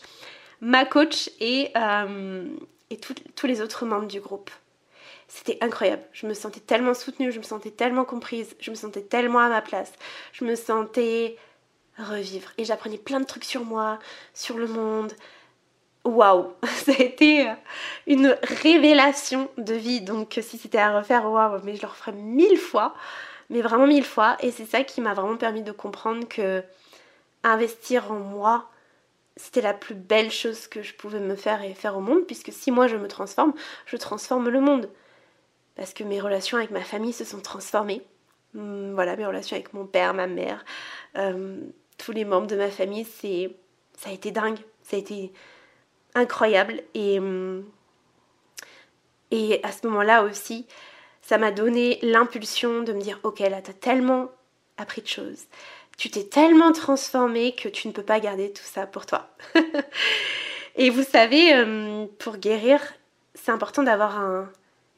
ma 0.60 0.84
coach 0.84 1.30
et, 1.40 1.70
euh, 1.76 2.44
et 2.90 2.98
tous 2.98 3.46
les 3.46 3.60
autres 3.60 3.84
membres 3.84 4.08
du 4.08 4.20
groupe. 4.20 4.50
c'était 5.28 5.58
incroyable. 5.60 6.02
Je 6.12 6.26
me 6.26 6.34
sentais 6.34 6.60
tellement 6.60 6.94
soutenue, 6.94 7.32
je 7.32 7.38
me 7.38 7.44
sentais 7.44 7.70
tellement 7.70 8.04
comprise, 8.04 8.54
je 8.60 8.70
me 8.70 8.76
sentais 8.76 9.02
tellement 9.02 9.38
à 9.38 9.48
ma 9.48 9.62
place. 9.62 9.92
Je 10.32 10.44
me 10.44 10.56
sentais 10.56 11.36
revivre. 11.98 12.50
Et 12.58 12.64
j'apprenais 12.64 12.98
plein 12.98 13.20
de 13.20 13.26
trucs 13.26 13.44
sur 13.44 13.64
moi, 13.64 13.98
sur 14.34 14.58
le 14.58 14.66
monde. 14.66 15.12
Waouh 16.04 16.52
Ça 16.84 16.92
a 16.98 17.02
été 17.02 17.48
euh, 17.48 17.54
une 18.06 18.36
révélation 18.42 19.48
de 19.56 19.74
vie. 19.74 20.00
Donc 20.00 20.38
si 20.42 20.58
c'était 20.58 20.78
à 20.78 20.98
refaire, 20.98 21.30
waouh, 21.30 21.60
mais 21.64 21.76
je 21.76 21.82
le 21.82 21.88
referais 21.88 22.12
mille 22.12 22.58
fois. 22.58 22.94
Mais 23.52 23.60
vraiment 23.60 23.86
mille 23.86 24.04
fois. 24.04 24.36
Et 24.40 24.50
c'est 24.50 24.64
ça 24.64 24.82
qui 24.82 25.02
m'a 25.02 25.12
vraiment 25.12 25.36
permis 25.36 25.62
de 25.62 25.72
comprendre 25.72 26.26
que 26.26 26.64
investir 27.44 28.10
en 28.10 28.18
moi, 28.18 28.70
c'était 29.36 29.60
la 29.60 29.74
plus 29.74 29.94
belle 29.94 30.30
chose 30.30 30.66
que 30.66 30.82
je 30.82 30.94
pouvais 30.94 31.20
me 31.20 31.36
faire 31.36 31.62
et 31.62 31.74
faire 31.74 31.96
au 31.96 32.00
monde, 32.00 32.24
puisque 32.26 32.50
si 32.50 32.70
moi 32.70 32.86
je 32.86 32.96
me 32.96 33.08
transforme, 33.08 33.52
je 33.84 33.96
transforme 33.98 34.48
le 34.48 34.60
monde 34.60 34.88
parce 35.76 35.92
que 35.92 36.02
mes 36.02 36.18
relations 36.18 36.56
avec 36.56 36.70
ma 36.70 36.80
famille 36.80 37.12
se 37.12 37.24
sont 37.24 37.40
transformées. 37.40 38.02
Hmm, 38.54 38.94
voilà, 38.94 39.16
mes 39.16 39.26
relations 39.26 39.56
avec 39.56 39.74
mon 39.74 39.86
père, 39.86 40.14
ma 40.14 40.26
mère, 40.26 40.64
euh, 41.18 41.60
tous 41.98 42.12
les 42.12 42.24
membres 42.24 42.46
de 42.46 42.56
ma 42.56 42.70
famille, 42.70 43.04
c'est, 43.04 43.54
ça 43.98 44.08
a 44.08 44.12
été 44.12 44.30
dingue, 44.30 44.58
ça 44.82 44.96
a 44.96 44.98
été 44.98 45.30
incroyable. 46.14 46.82
Et, 46.94 47.18
et 49.30 49.60
à 49.62 49.72
ce 49.72 49.86
moment-là 49.86 50.24
aussi, 50.24 50.66
ça 51.22 51.38
m'a 51.38 51.50
donné 51.50 51.98
l'impulsion 52.02 52.82
de 52.82 52.92
me 52.92 53.00
dire, 53.00 53.20
ok, 53.22 53.40
là, 53.40 53.62
t'as 53.62 53.72
tellement 53.72 54.30
appris 54.76 55.02
de 55.02 55.06
choses, 55.06 55.44
tu 55.96 56.10
t'es 56.10 56.24
tellement 56.24 56.72
transformée 56.72 57.54
que 57.54 57.68
tu 57.68 57.88
ne 57.88 57.92
peux 57.92 58.02
pas 58.02 58.20
garder 58.20 58.52
tout 58.52 58.64
ça 58.64 58.86
pour 58.86 59.06
toi. 59.06 59.28
et 60.76 60.90
vous 60.90 61.02
savez, 61.02 61.54
euh, 61.54 62.06
pour 62.18 62.38
guérir, 62.38 62.80
c'est 63.34 63.52
important 63.52 63.82
d'avoir 63.82 64.18
un, 64.18 64.50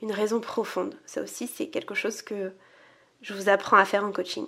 une 0.03 0.13
raison 0.13 0.41
profonde. 0.41 0.95
Ça 1.07 1.23
aussi, 1.23 1.47
c'est 1.47 1.69
quelque 1.69 1.95
chose 1.95 2.23
que 2.23 2.53
je 3.23 3.35
vous 3.35 3.49
apprends 3.49 3.77
à 3.77 3.85
faire 3.85 4.05
en 4.05 4.13
coaching. 4.13 4.47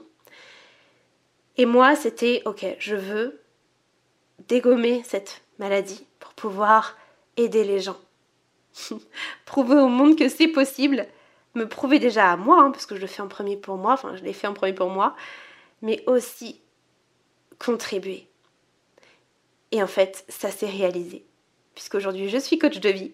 Et 1.57 1.67
moi, 1.67 1.97
c'était, 1.97 2.43
ok, 2.45 2.65
je 2.79 2.95
veux 2.95 3.41
dégommer 4.49 5.03
cette 5.05 5.41
maladie 5.59 6.07
pour 6.21 6.35
pouvoir 6.35 6.97
aider 7.37 7.65
les 7.65 7.81
gens. 7.81 7.97
Prouver 9.47 9.77
au 9.77 9.89
monde 9.89 10.17
que 10.17 10.29
c'est 10.29 10.49
possible. 10.49 11.07
Me 11.57 11.67
prouver 11.67 11.99
déjà 11.99 12.31
à 12.31 12.37
moi, 12.37 12.61
hein, 12.61 12.71
parce 12.71 12.85
que 12.85 12.95
je 12.95 13.01
le 13.01 13.07
fais 13.07 13.23
en 13.23 13.29
premier 13.29 13.57
pour 13.57 13.79
moi, 13.79 13.95
enfin 13.95 14.15
je 14.15 14.23
l'ai 14.23 14.35
fait 14.35 14.47
en 14.47 14.53
premier 14.53 14.75
pour 14.75 14.91
moi, 14.91 15.17
mais 15.81 16.05
aussi 16.07 16.61
contribuer. 17.59 18.29
Et 19.73 19.83
en 19.83 19.87
fait, 19.87 20.27
ça 20.29 20.51
s'est 20.51 20.69
réalisé. 20.69 21.25
Puisqu'aujourd'hui, 21.75 22.29
je 22.29 22.37
suis 22.37 22.59
coach 22.59 22.79
de 22.79 22.91
vie 22.91 23.13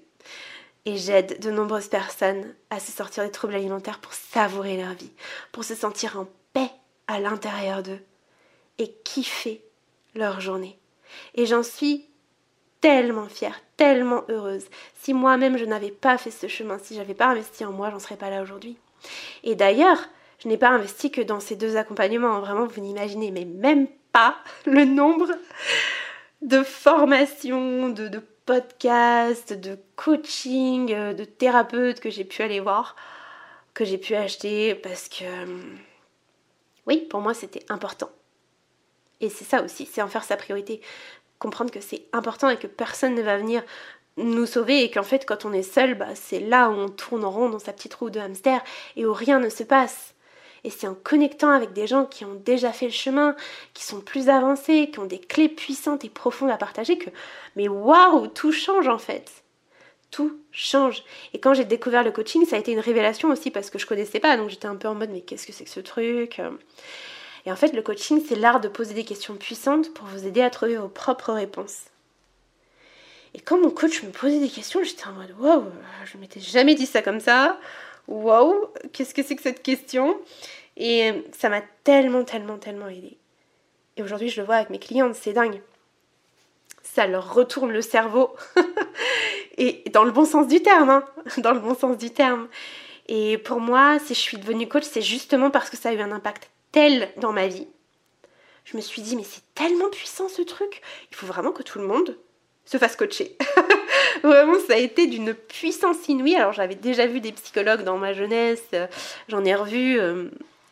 et 0.87 0.97
j'aide 0.97 1.41
de 1.41 1.53
nombreuses 1.53 1.87
personnes 1.87 2.53
à 2.71 2.81
se 2.81 2.91
sortir 2.91 3.25
des 3.25 3.31
troubles 3.31 3.55
alimentaires 3.55 4.01
pour 4.01 4.13
savourer 4.13 4.77
leur 4.77 4.95
vie, 4.95 5.13
pour 5.53 5.63
se 5.63 5.77
sentir 5.77 6.19
en 6.19 6.27
paix 6.53 6.71
à 7.07 7.21
l'intérieur 7.21 7.85
d'eux 7.85 8.03
et 8.79 8.93
kiffer 9.05 9.65
leur 10.17 10.41
journée. 10.41 10.79
Et 11.37 11.47
j'en 11.47 11.63
suis 11.63 12.09
tellement 12.83 13.29
fière, 13.29 13.63
tellement 13.79 14.25
heureuse. 14.29 14.67
Si 15.01 15.15
moi-même 15.15 15.57
je 15.57 15.65
n'avais 15.65 15.91
pas 15.91 16.19
fait 16.19 16.31
ce 16.31 16.49
chemin, 16.49 16.79
si 16.79 16.95
j'avais 16.95 17.15
pas 17.15 17.29
investi 17.29 17.65
en 17.65 17.73
moi, 17.73 17.89
j'en 17.91 17.99
serais 17.99 18.17
pas 18.17 18.29
là 18.29 18.43
aujourd'hui. 18.43 18.77
Et 19.45 19.55
d'ailleurs, 19.55 20.11
je 20.41 20.49
n'ai 20.49 20.59
pas 20.59 20.69
investi 20.69 21.11
que 21.11 21.23
dans 21.23 21.41
ces 21.41 21.57
deux 21.57 21.77
accompagnements. 21.77 22.41
Vraiment, 22.41 22.67
vous 22.67 22.81
n'imaginez 22.81 23.31
mais 23.31 23.47
même 23.47 23.87
pas 24.13 24.37
le 24.67 24.85
nombre 24.85 25.29
de 26.43 26.63
formations, 26.63 27.89
de, 27.89 28.09
de 28.09 28.21
podcasts, 28.45 29.53
de 29.53 29.79
coaching, 29.97 30.93
euh, 30.93 31.15
de 31.15 31.25
thérapeutes 31.25 32.01
que 32.01 32.11
j'ai 32.11 32.25
pu 32.25 32.43
aller 32.43 32.61
voir, 32.61 32.97
que 33.75 33.85
j'ai 33.85 33.99
pu 33.99 34.17
acheter 34.17 34.75
parce 34.75 35.09
que 35.09 35.25
oui, 36.87 37.07
pour 37.09 37.21
moi 37.21 37.33
c'était 37.33 37.65
important. 37.69 38.11
Et 39.21 39.29
c'est 39.29 39.45
ça 39.45 39.63
aussi, 39.63 39.87
c'est 39.87 40.03
en 40.03 40.09
faire 40.09 40.25
sa 40.25 40.37
priorité. 40.37 40.81
Comprendre 41.43 41.73
que 41.73 41.81
c'est 41.81 42.05
important 42.13 42.49
et 42.51 42.57
que 42.57 42.69
personne 42.69 43.17
ne 43.17 43.23
va 43.23 43.37
venir 43.37 43.65
nous 44.17 44.47
sauver 44.47 44.85
et 44.85 44.93
qu'en 44.93 45.03
fait 45.03 45.27
quand 45.27 45.45
on 45.45 45.53
est 45.53 45.65
seul, 45.65 45.97
bah, 45.97 46.15
c'est 46.15 46.39
là 46.39 46.71
où 46.71 46.75
on 46.75 46.89
tourne 46.89 47.25
en 47.25 47.33
rond 47.33 47.49
dans 47.49 47.59
sa 47.59 47.73
petite 47.73 47.95
roue 47.95 48.11
de 48.11 48.21
hamster 48.21 48.63
et 48.95 49.05
où 49.05 49.13
rien 49.13 49.41
ne 49.41 49.49
se 49.49 49.65
passe. 49.65 50.15
Et 50.63 50.71
c'est 50.71 50.87
en 50.87 50.95
connectant 50.95 51.51
avec 51.51 51.73
des 51.73 51.89
gens 51.89 52.05
qui 52.05 52.25
ont 52.25 52.37
déjà 52.37 52.73
fait 52.73 52.87
le 52.87 52.93
chemin, 52.93 53.35
qui 53.75 53.83
sont 53.83 54.01
plus 54.01 54.29
avancés, 54.29 54.91
qui 54.93 55.01
ont 55.01 55.05
des 55.05 55.19
clés 55.19 55.49
puissantes 55.49 56.05
et 56.05 56.09
profondes 56.09 56.53
à 56.53 56.57
partager 56.57 56.97
que, 56.97 57.11
mais 57.57 57.67
waouh, 57.67 58.29
tout 58.29 58.53
change 58.53 58.87
en 58.87 58.99
fait. 58.99 59.43
Tout 60.13 60.39
change. 60.53 61.03
Et 61.35 61.41
quand 61.41 61.55
j'ai 61.55 61.65
découvert 61.65 62.05
le 62.05 62.13
coaching, 62.13 62.47
ça 62.47 62.55
a 62.55 62.61
été 62.61 62.71
une 62.71 62.79
révélation 62.79 63.31
aussi 63.31 63.51
parce 63.51 63.69
que 63.69 63.81
je 63.81 63.87
connaissais 63.87 64.21
pas, 64.21 64.37
donc 64.37 64.49
j'étais 64.49 64.69
un 64.69 64.77
peu 64.77 64.87
en 64.87 64.95
mode 64.95 65.11
mais 65.11 65.23
qu'est-ce 65.23 65.49
que 65.49 65.53
c'est 65.53 65.65
que 65.65 65.71
ce 65.71 65.81
truc? 65.81 66.41
Et 67.45 67.53
en 67.53 67.57
fait, 67.57 67.73
le 67.73 67.83
coaching, 67.83 68.23
c'est 68.27 68.37
l'art 68.37 68.61
de 68.61 68.69
poser 68.69 68.95
des 68.95 69.05
questions 69.05 69.35
puissantes 69.35 69.93
pour 69.95 70.07
vous 70.07 70.27
aider 70.27 70.43
à 70.43 70.51
trouver 70.51 70.77
vos 70.77 70.89
propres 70.89 71.33
réponses. 71.33 71.85
Et 73.35 73.41
quand 73.41 73.59
mon 73.59 73.71
coach 73.71 74.03
me 74.03 74.11
posait 74.11 74.41
des 74.41 74.49
questions, 74.49 74.83
j'étais 74.85 75.07
en 75.07 75.13
mode 75.13 75.35
waouh, 75.39 75.65
je 76.05 76.19
m'étais 76.19 76.41
jamais 76.41 76.75
dit 76.75 76.87
ça 76.87 77.03
comme 77.03 77.21
ça 77.21 77.59
waouh, 78.09 78.69
qu'est-ce 78.93 79.15
que 79.15 79.23
c'est 79.23 79.37
que 79.37 79.43
cette 79.43 79.63
question? 79.63 80.19
Et 80.77 81.25
ça 81.37 81.49
m'a 81.49 81.63
tellement, 81.85 82.25
tellement, 82.25 82.59
tellement 82.59 82.89
aidé. 82.89 83.17
Et 83.97 84.03
aujourd'hui, 84.03 84.29
je 84.29 84.41
le 84.41 84.47
vois 84.47 84.57
avec 84.57 84.71
mes 84.71 84.79
clientes, 84.79 85.15
c'est 85.15 85.33
dingue. 85.33 85.61
Ça 86.83 87.07
leur 87.07 87.35
retourne 87.35 87.73
le 87.73 87.83
cerveau. 87.83 88.35
et 89.59 89.85
dans 89.93 90.05
le 90.05 90.11
bon 90.11 90.25
sens 90.25 90.49
du 90.49 90.63
terme, 90.63 90.91
hein 90.91 91.05
dans 91.39 91.53
le 91.53 91.61
bon 91.61 91.75
sens 91.75 91.97
du 91.97 92.11
terme. 92.11 92.49
Et 93.09 93.39
pour 93.39 93.61
moi, 93.61 93.99
si 93.99 94.15
je 94.15 94.21
suis 94.21 94.39
devenue 94.39 94.69
coach, 94.69 94.85
c'est 94.85 95.03
justement 95.03 95.51
parce 95.51 95.71
que 95.71 95.77
ça 95.77 95.91
a 95.91 95.93
eu 95.93 96.01
un 96.01 96.13
impact 96.13 96.51
tel 96.73 97.11
dans 97.19 97.33
ma 97.33 97.47
vie. 97.47 97.69
Je 98.65 98.77
me 98.77 98.83
suis 98.83 99.03
dit, 99.03 99.17
mais 99.17 99.25
c'est 99.25 99.43
tellement 99.55 99.91
puissant 99.91 100.29
ce 100.29 100.43
truc. 100.43 100.83
Il 101.11 101.17
faut 101.17 101.27
vraiment 101.27 101.53
que 101.53 101.63
tout 101.63 101.79
le 101.79 101.87
monde 101.87 102.17
se 102.65 102.79
fasse 102.79 102.97
coacher. 102.97 103.37
Vraiment, 104.23 104.59
ça 104.67 104.75
a 104.75 104.79
été 104.79 105.07
d'une 105.07 105.35
puissance 105.35 106.09
inouïe. 106.09 106.37
Alors, 106.37 106.53
j'avais 106.53 106.75
déjà 106.75 107.07
vu 107.07 107.21
des 107.21 107.33
psychologues 107.33 107.83
dans 107.83 107.99
ma 107.99 108.13
jeunesse, 108.13 108.63
euh, 108.75 108.87
j'en 109.29 109.45
ai 109.45 109.55
revu 109.55 109.99
euh, 109.99 110.29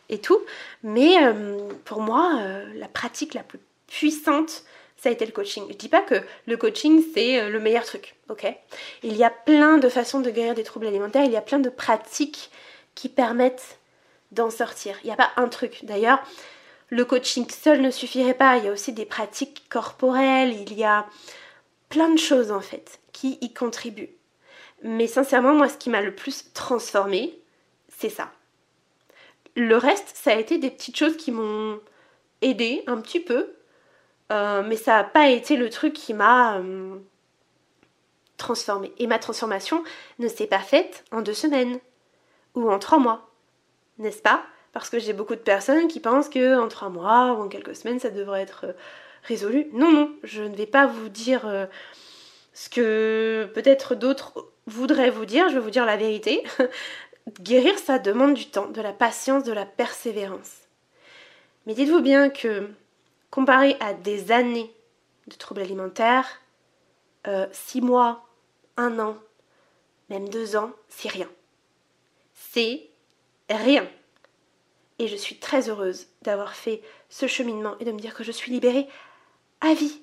et 0.09 0.19
tout. 0.19 0.39
Mais 0.83 1.21
euh, 1.21 1.57
pour 1.83 2.01
moi, 2.01 2.39
la 2.75 2.87
pratique 2.87 3.33
la 3.33 3.43
plus 3.43 3.59
puissante, 3.87 4.63
ça 4.95 5.09
a 5.09 5.11
été 5.11 5.25
le 5.25 5.31
coaching. 5.31 5.65
Je 5.69 5.75
dis 5.75 5.89
pas 5.89 6.01
que 6.01 6.15
le 6.45 6.57
coaching 6.57 7.03
c'est 7.13 7.49
le 7.49 7.59
meilleur 7.59 7.83
truc, 7.83 8.15
ok? 8.29 8.45
Il 9.03 9.17
y 9.17 9.23
a 9.23 9.29
plein 9.29 9.77
de 9.79 9.89
façons 9.89 10.21
de 10.21 10.29
guérir 10.29 10.53
des 10.53 10.63
troubles 10.63 10.87
alimentaires, 10.87 11.25
il 11.25 11.31
y 11.31 11.37
a 11.37 11.41
plein 11.41 11.59
de 11.59 11.69
pratiques 11.69 12.51
qui 12.95 13.09
permettent 13.09 13.79
d'en 14.31 14.49
sortir. 14.49 14.97
Il 15.03 15.07
n'y 15.07 15.13
a 15.13 15.17
pas 15.17 15.31
un 15.37 15.47
truc. 15.47 15.83
D'ailleurs, 15.83 16.21
le 16.89 17.05
coaching 17.05 17.49
seul 17.49 17.81
ne 17.81 17.91
suffirait 17.91 18.33
pas. 18.33 18.57
Il 18.57 18.65
y 18.65 18.67
a 18.67 18.71
aussi 18.71 18.93
des 18.93 19.05
pratiques 19.05 19.63
corporelles, 19.69 20.53
il 20.53 20.73
y 20.73 20.83
a 20.83 21.07
plein 21.89 22.09
de 22.09 22.19
choses 22.19 22.51
en 22.51 22.61
fait 22.61 22.99
qui 23.11 23.37
y 23.41 23.53
contribuent. 23.53 24.15
Mais 24.83 25.07
sincèrement, 25.07 25.53
moi, 25.53 25.69
ce 25.69 25.77
qui 25.77 25.89
m'a 25.89 26.01
le 26.01 26.15
plus 26.15 26.51
transformé, 26.53 27.37
c'est 27.87 28.09
ça. 28.09 28.31
Le 29.55 29.75
reste, 29.77 30.11
ça 30.15 30.31
a 30.31 30.35
été 30.35 30.57
des 30.57 30.71
petites 30.71 30.97
choses 30.97 31.17
qui 31.17 31.31
m'ont 31.31 31.79
aidé 32.41 32.83
un 32.87 32.99
petit 32.99 33.19
peu, 33.19 33.53
euh, 34.31 34.63
mais 34.63 34.77
ça 34.77 34.93
n'a 34.93 35.03
pas 35.03 35.29
été 35.29 35.57
le 35.57 35.69
truc 35.69 35.93
qui 35.93 36.13
m'a 36.13 36.57
euh, 36.57 36.95
transformé. 38.37 38.93
Et 38.97 39.07
ma 39.07 39.19
transformation 39.19 39.83
ne 40.19 40.27
s'est 40.27 40.47
pas 40.47 40.59
faite 40.59 41.03
en 41.11 41.21
deux 41.21 41.33
semaines 41.33 41.79
ou 42.55 42.71
en 42.71 42.79
trois 42.79 42.97
mois, 42.97 43.30
n'est-ce 43.97 44.21
pas? 44.21 44.43
Parce 44.73 44.89
que 44.89 44.99
j'ai 44.99 45.13
beaucoup 45.13 45.35
de 45.35 45.41
personnes 45.41 45.87
qui 45.87 45.99
pensent 45.99 46.29
que 46.29 46.59
en 46.59 46.67
trois 46.67 46.89
mois 46.89 47.33
ou 47.33 47.43
en 47.43 47.47
quelques 47.49 47.75
semaines, 47.75 47.99
ça 47.99 48.09
devrait 48.09 48.41
être 48.41 48.65
euh, 48.67 48.73
résolu. 49.23 49.67
Non, 49.73 49.91
non, 49.91 50.15
je 50.23 50.43
ne 50.43 50.55
vais 50.55 50.65
pas 50.65 50.87
vous 50.87 51.09
dire 51.09 51.45
euh, 51.45 51.65
ce 52.53 52.69
que 52.69 53.49
peut-être 53.53 53.95
d'autres 53.95 54.49
voudraient 54.67 55.09
vous 55.09 55.25
dire, 55.25 55.49
je 55.49 55.55
vais 55.55 55.59
vous 55.59 55.69
dire 55.69 55.85
la 55.85 55.97
vérité. 55.97 56.43
Guérir, 57.41 57.77
ça 57.77 57.99
demande 57.99 58.33
du 58.33 58.47
temps, 58.47 58.67
de 58.67 58.81
la 58.81 58.93
patience, 58.93 59.43
de 59.43 59.51
la 59.51 59.65
persévérance. 59.65 60.61
Mais 61.65 61.73
dites-vous 61.73 62.01
bien 62.01 62.29
que 62.29 62.69
comparé 63.29 63.77
à 63.79 63.93
des 63.93 64.31
années 64.31 64.73
de 65.27 65.35
troubles 65.35 65.61
alimentaires, 65.61 66.41
euh, 67.27 67.45
six 67.51 67.81
mois, 67.81 68.25
un 68.77 68.99
an, 68.99 69.17
même 70.09 70.27
deux 70.29 70.55
ans, 70.55 70.71
c'est 70.89 71.09
rien. 71.09 71.29
C'est 72.33 72.90
rien. 73.53 73.87
Et 74.99 75.07
je 75.07 75.15
suis 75.15 75.37
très 75.37 75.69
heureuse 75.69 76.07
d'avoir 76.21 76.53
fait 76.53 76.81
ce 77.09 77.27
cheminement 77.27 77.75
et 77.79 77.85
de 77.85 77.91
me 77.91 77.99
dire 77.99 78.13
que 78.13 78.23
je 78.23 78.31
suis 78.31 78.51
libérée 78.51 78.87
à 79.61 79.73
vie. 79.73 80.01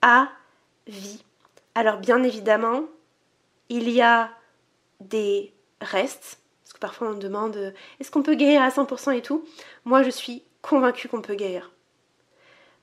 À 0.00 0.30
vie. 0.86 1.22
Alors 1.74 1.98
bien 1.98 2.22
évidemment, 2.22 2.84
il 3.68 3.90
y 3.90 4.00
a 4.00 4.30
des 5.00 5.52
restes, 5.80 6.40
parce 6.62 6.72
que 6.74 6.78
parfois 6.78 7.08
on 7.08 7.14
me 7.14 7.20
demande 7.20 7.74
est-ce 8.00 8.10
qu'on 8.10 8.22
peut 8.22 8.34
guérir 8.34 8.62
à 8.62 8.68
100% 8.68 9.16
et 9.16 9.22
tout. 9.22 9.44
Moi 9.84 10.02
je 10.02 10.10
suis 10.10 10.42
convaincue 10.60 11.08
qu'on 11.08 11.22
peut 11.22 11.34
guérir. 11.34 11.72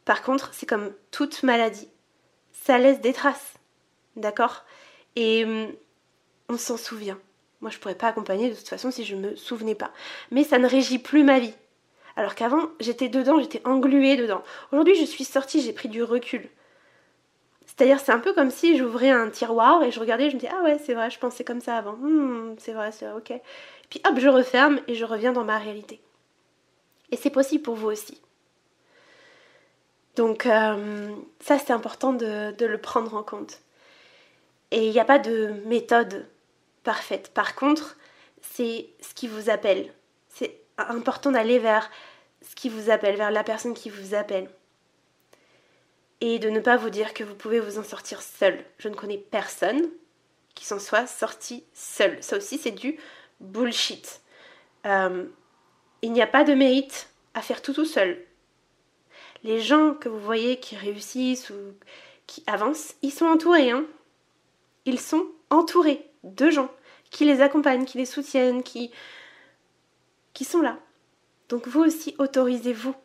Par 0.05 0.23
contre, 0.23 0.53
c'est 0.53 0.65
comme 0.65 0.93
toute 1.11 1.43
maladie, 1.43 1.89
ça 2.51 2.77
laisse 2.77 2.99
des 3.01 3.13
traces, 3.13 3.53
d'accord? 4.15 4.65
Et 5.15 5.45
hum, 5.45 5.71
on 6.49 6.57
s'en 6.57 6.77
souvient. 6.77 7.19
Moi, 7.61 7.71
je 7.71 7.77
pourrais 7.77 7.95
pas 7.95 8.07
accompagner 8.07 8.49
de 8.49 8.55
toute 8.55 8.67
façon 8.67 8.91
si 8.91 9.03
je 9.03 9.15
me 9.15 9.35
souvenais 9.35 9.75
pas. 9.75 9.91
Mais 10.31 10.43
ça 10.43 10.57
ne 10.59 10.67
régit 10.67 10.99
plus 10.99 11.23
ma 11.23 11.39
vie. 11.39 11.53
Alors 12.15 12.35
qu'avant, 12.35 12.69
j'étais 12.79 13.09
dedans, 13.09 13.39
j'étais 13.39 13.61
engluée 13.65 14.17
dedans. 14.17 14.43
Aujourd'hui, 14.71 14.95
je 14.95 15.05
suis 15.05 15.23
sortie, 15.23 15.61
j'ai 15.61 15.73
pris 15.73 15.89
du 15.89 16.03
recul. 16.03 16.49
C'est-à-dire, 17.65 17.99
c'est 17.99 18.11
un 18.11 18.19
peu 18.19 18.33
comme 18.33 18.51
si 18.51 18.77
j'ouvrais 18.77 19.09
un 19.09 19.29
tiroir 19.29 19.83
et 19.83 19.91
je 19.91 19.99
regardais, 19.99 20.29
je 20.29 20.35
me 20.35 20.39
dis 20.39 20.47
ah 20.47 20.63
ouais, 20.63 20.77
c'est 20.85 20.93
vrai, 20.93 21.09
je 21.09 21.19
pensais 21.19 21.43
comme 21.43 21.61
ça 21.61 21.77
avant. 21.77 21.93
Hmm, 21.93 22.55
c'est 22.57 22.73
vrai, 22.73 22.91
c'est 22.91 23.05
vrai, 23.05 23.15
ok. 23.17 23.41
Puis 23.89 24.01
hop, 24.05 24.19
je 24.19 24.27
referme 24.27 24.81
et 24.87 24.95
je 24.95 25.05
reviens 25.05 25.31
dans 25.31 25.45
ma 25.45 25.57
réalité. 25.57 26.01
Et 27.11 27.15
c'est 27.15 27.29
possible 27.29 27.63
pour 27.63 27.75
vous 27.75 27.87
aussi. 27.87 28.19
Donc 30.15 30.45
euh, 30.45 31.15
ça, 31.39 31.57
c'est 31.57 31.71
important 31.71 32.11
de, 32.11 32.51
de, 32.51 32.65
le 32.65 32.77
prendre 32.77 33.15
en 33.15 33.23
compte. 33.23 33.61
Et 34.71 34.87
il 34.87 34.91
n'y 34.91 34.99
a 34.99 35.05
pas 35.05 35.19
de 35.19 35.53
méthode 35.65 36.27
parfaite. 36.83 37.31
Par 37.33 37.55
contre, 37.55 37.97
c'est 38.41 38.89
ce 39.01 39.13
qui 39.13 39.27
vous 39.27 39.49
appelle. 39.49 39.93
C'est 40.29 40.59
important 40.77 41.31
d'aller 41.31 41.59
vers 41.59 41.89
ce 42.41 42.55
qui 42.55 42.69
vous 42.69 42.89
appelle, 42.89 43.17
vers 43.17 43.31
la 43.31 43.43
personne 43.43 43.73
qui 43.73 43.89
vous 43.89 44.15
appelle. 44.15 44.49
Et 46.21 46.39
de 46.39 46.49
ne 46.49 46.59
pas 46.59 46.77
vous 46.77 46.89
dire 46.89 47.13
que 47.13 47.23
vous 47.23 47.35
pouvez 47.35 47.59
vous 47.59 47.79
en 47.79 47.83
sortir 47.83 48.21
seul. 48.21 48.63
Je 48.77 48.89
ne 48.89 48.95
connais 48.95 49.17
personne 49.17 49.89
qui 50.55 50.65
s'en 50.65 50.79
soit 50.79 51.07
sorti 51.07 51.63
seul. 51.73 52.21
Ça 52.21 52.37
aussi, 52.37 52.57
c'est 52.57 52.71
du 52.71 52.97
bullshit. 53.39 54.21
Euh, 54.85 55.25
il 56.01 56.11
n'y 56.11 56.21
a 56.21 56.27
pas 56.27 56.43
de 56.43 56.53
mérite 56.53 57.09
à 57.33 57.41
faire 57.41 57.61
tout 57.61 57.73
tout 57.73 57.85
seul. 57.85 58.21
Les 59.43 59.61
gens 59.61 59.93
que 59.93 60.09
vous 60.09 60.19
voyez 60.19 60.59
qui 60.59 60.75
réussissent 60.75 61.49
ou 61.49 61.73
qui 62.27 62.43
avancent, 62.47 62.95
ils 63.01 63.11
sont 63.11 63.25
entourés. 63.25 63.71
Hein. 63.71 63.85
Ils 64.85 64.99
sont 64.99 65.25
entourés 65.49 66.08
de 66.23 66.49
gens 66.49 66.69
qui 67.09 67.25
les 67.25 67.41
accompagnent, 67.41 67.85
qui 67.85 67.97
les 67.97 68.05
soutiennent, 68.05 68.63
qui, 68.63 68.91
qui 70.33 70.45
sont 70.45 70.61
là. 70.61 70.77
Donc 71.49 71.67
vous 71.67 71.81
aussi, 71.81 72.15
autorisez-vous. 72.19 72.95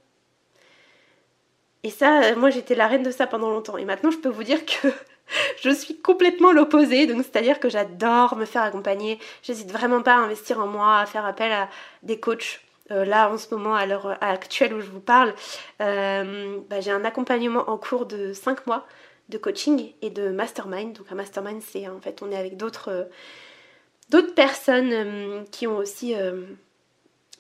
Et 1.82 1.90
ça, 1.90 2.22
euh, 2.22 2.36
moi 2.36 2.50
j'étais 2.50 2.74
la 2.74 2.86
reine 2.86 3.02
de 3.02 3.10
ça 3.10 3.26
pendant 3.26 3.50
longtemps. 3.50 3.76
Et 3.76 3.84
maintenant, 3.84 4.10
je 4.10 4.18
peux 4.18 4.28
vous 4.28 4.42
dire 4.42 4.64
que 4.64 4.88
je 5.62 5.70
suis 5.70 6.00
complètement 6.00 6.52
l'opposé. 6.52 7.06
Donc 7.06 7.22
c'est-à-dire 7.22 7.60
que 7.60 7.68
j'adore 7.68 8.36
me 8.36 8.44
faire 8.44 8.62
accompagner. 8.62 9.18
J'hésite 9.42 9.70
vraiment 9.70 10.02
pas 10.02 10.14
à 10.14 10.18
investir 10.18 10.60
en 10.60 10.66
moi, 10.66 10.98
à 10.98 11.06
faire 11.06 11.24
appel 11.24 11.52
à 11.52 11.68
des 12.02 12.20
coachs. 12.20 12.60
Euh, 12.90 13.04
là, 13.06 13.30
en 13.30 13.38
ce 13.38 13.54
moment, 13.54 13.74
à 13.74 13.86
l'heure 13.86 14.18
actuelle 14.20 14.74
où 14.74 14.80
je 14.80 14.90
vous 14.90 15.00
parle, 15.00 15.34
euh, 15.80 16.58
bah, 16.68 16.80
j'ai 16.80 16.90
un 16.90 17.04
accompagnement 17.04 17.70
en 17.70 17.78
cours 17.78 18.04
de 18.04 18.34
5 18.34 18.66
mois 18.66 18.86
de 19.28 19.38
coaching 19.38 19.92
et 20.02 20.10
de 20.10 20.30
mastermind. 20.30 20.96
Donc 20.96 21.06
un 21.10 21.14
mastermind, 21.14 21.62
c'est 21.62 21.88
en 21.88 22.00
fait, 22.00 22.22
on 22.22 22.30
est 22.30 22.36
avec 22.36 22.56
d'autres 22.56 23.08
d'autres 24.10 24.34
personnes 24.34 25.44
qui 25.50 25.66
ont 25.66 25.78
aussi 25.78 26.14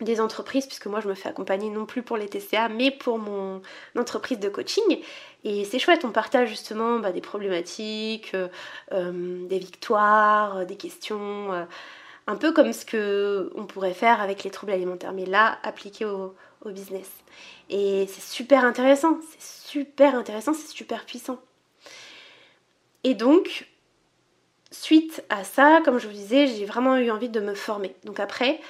des 0.00 0.20
entreprises, 0.20 0.66
puisque 0.66 0.86
moi 0.86 1.00
je 1.00 1.08
me 1.08 1.14
fais 1.14 1.28
accompagner 1.28 1.70
non 1.70 1.86
plus 1.86 2.02
pour 2.02 2.16
les 2.16 2.28
TCA, 2.28 2.68
mais 2.68 2.90
pour 2.90 3.18
mon 3.18 3.62
entreprise 3.96 4.38
de 4.38 4.48
coaching. 4.48 5.00
Et 5.44 5.64
c'est 5.64 5.78
chouette, 5.78 6.04
on 6.04 6.10
partage 6.10 6.48
justement 6.48 6.98
bah, 6.98 7.12
des 7.12 7.20
problématiques, 7.20 8.32
euh, 8.34 8.48
euh, 8.92 9.46
des 9.46 9.58
victoires, 9.58 10.58
euh, 10.58 10.64
des 10.64 10.76
questions, 10.76 11.66
un 12.26 12.36
peu 12.36 12.52
comme 12.52 12.72
ce 12.72 12.84
que 12.84 13.52
on 13.54 13.66
pourrait 13.66 13.94
faire 13.94 14.20
avec 14.20 14.42
les 14.44 14.50
troubles 14.50 14.72
alimentaires, 14.72 15.12
mais 15.12 15.26
là 15.26 15.58
appliqué 15.62 16.04
au, 16.04 16.34
au 16.64 16.70
business. 16.70 17.10
Et 17.70 18.06
c'est 18.08 18.22
super 18.22 18.64
intéressant, 18.64 19.18
c'est 19.38 19.70
super 19.70 20.14
intéressant, 20.14 20.54
c'est 20.54 20.68
super 20.68 21.04
puissant. 21.06 21.38
Et 23.04 23.14
donc, 23.14 23.66
suite 24.70 25.22
à 25.28 25.44
ça, 25.44 25.80
comme 25.84 25.98
je 25.98 26.06
vous 26.06 26.12
disais, 26.12 26.46
j'ai 26.46 26.64
vraiment 26.64 26.96
eu 26.96 27.10
envie 27.10 27.28
de 27.28 27.40
me 27.40 27.54
former. 27.54 27.94
Donc 28.04 28.18
après, 28.18 28.60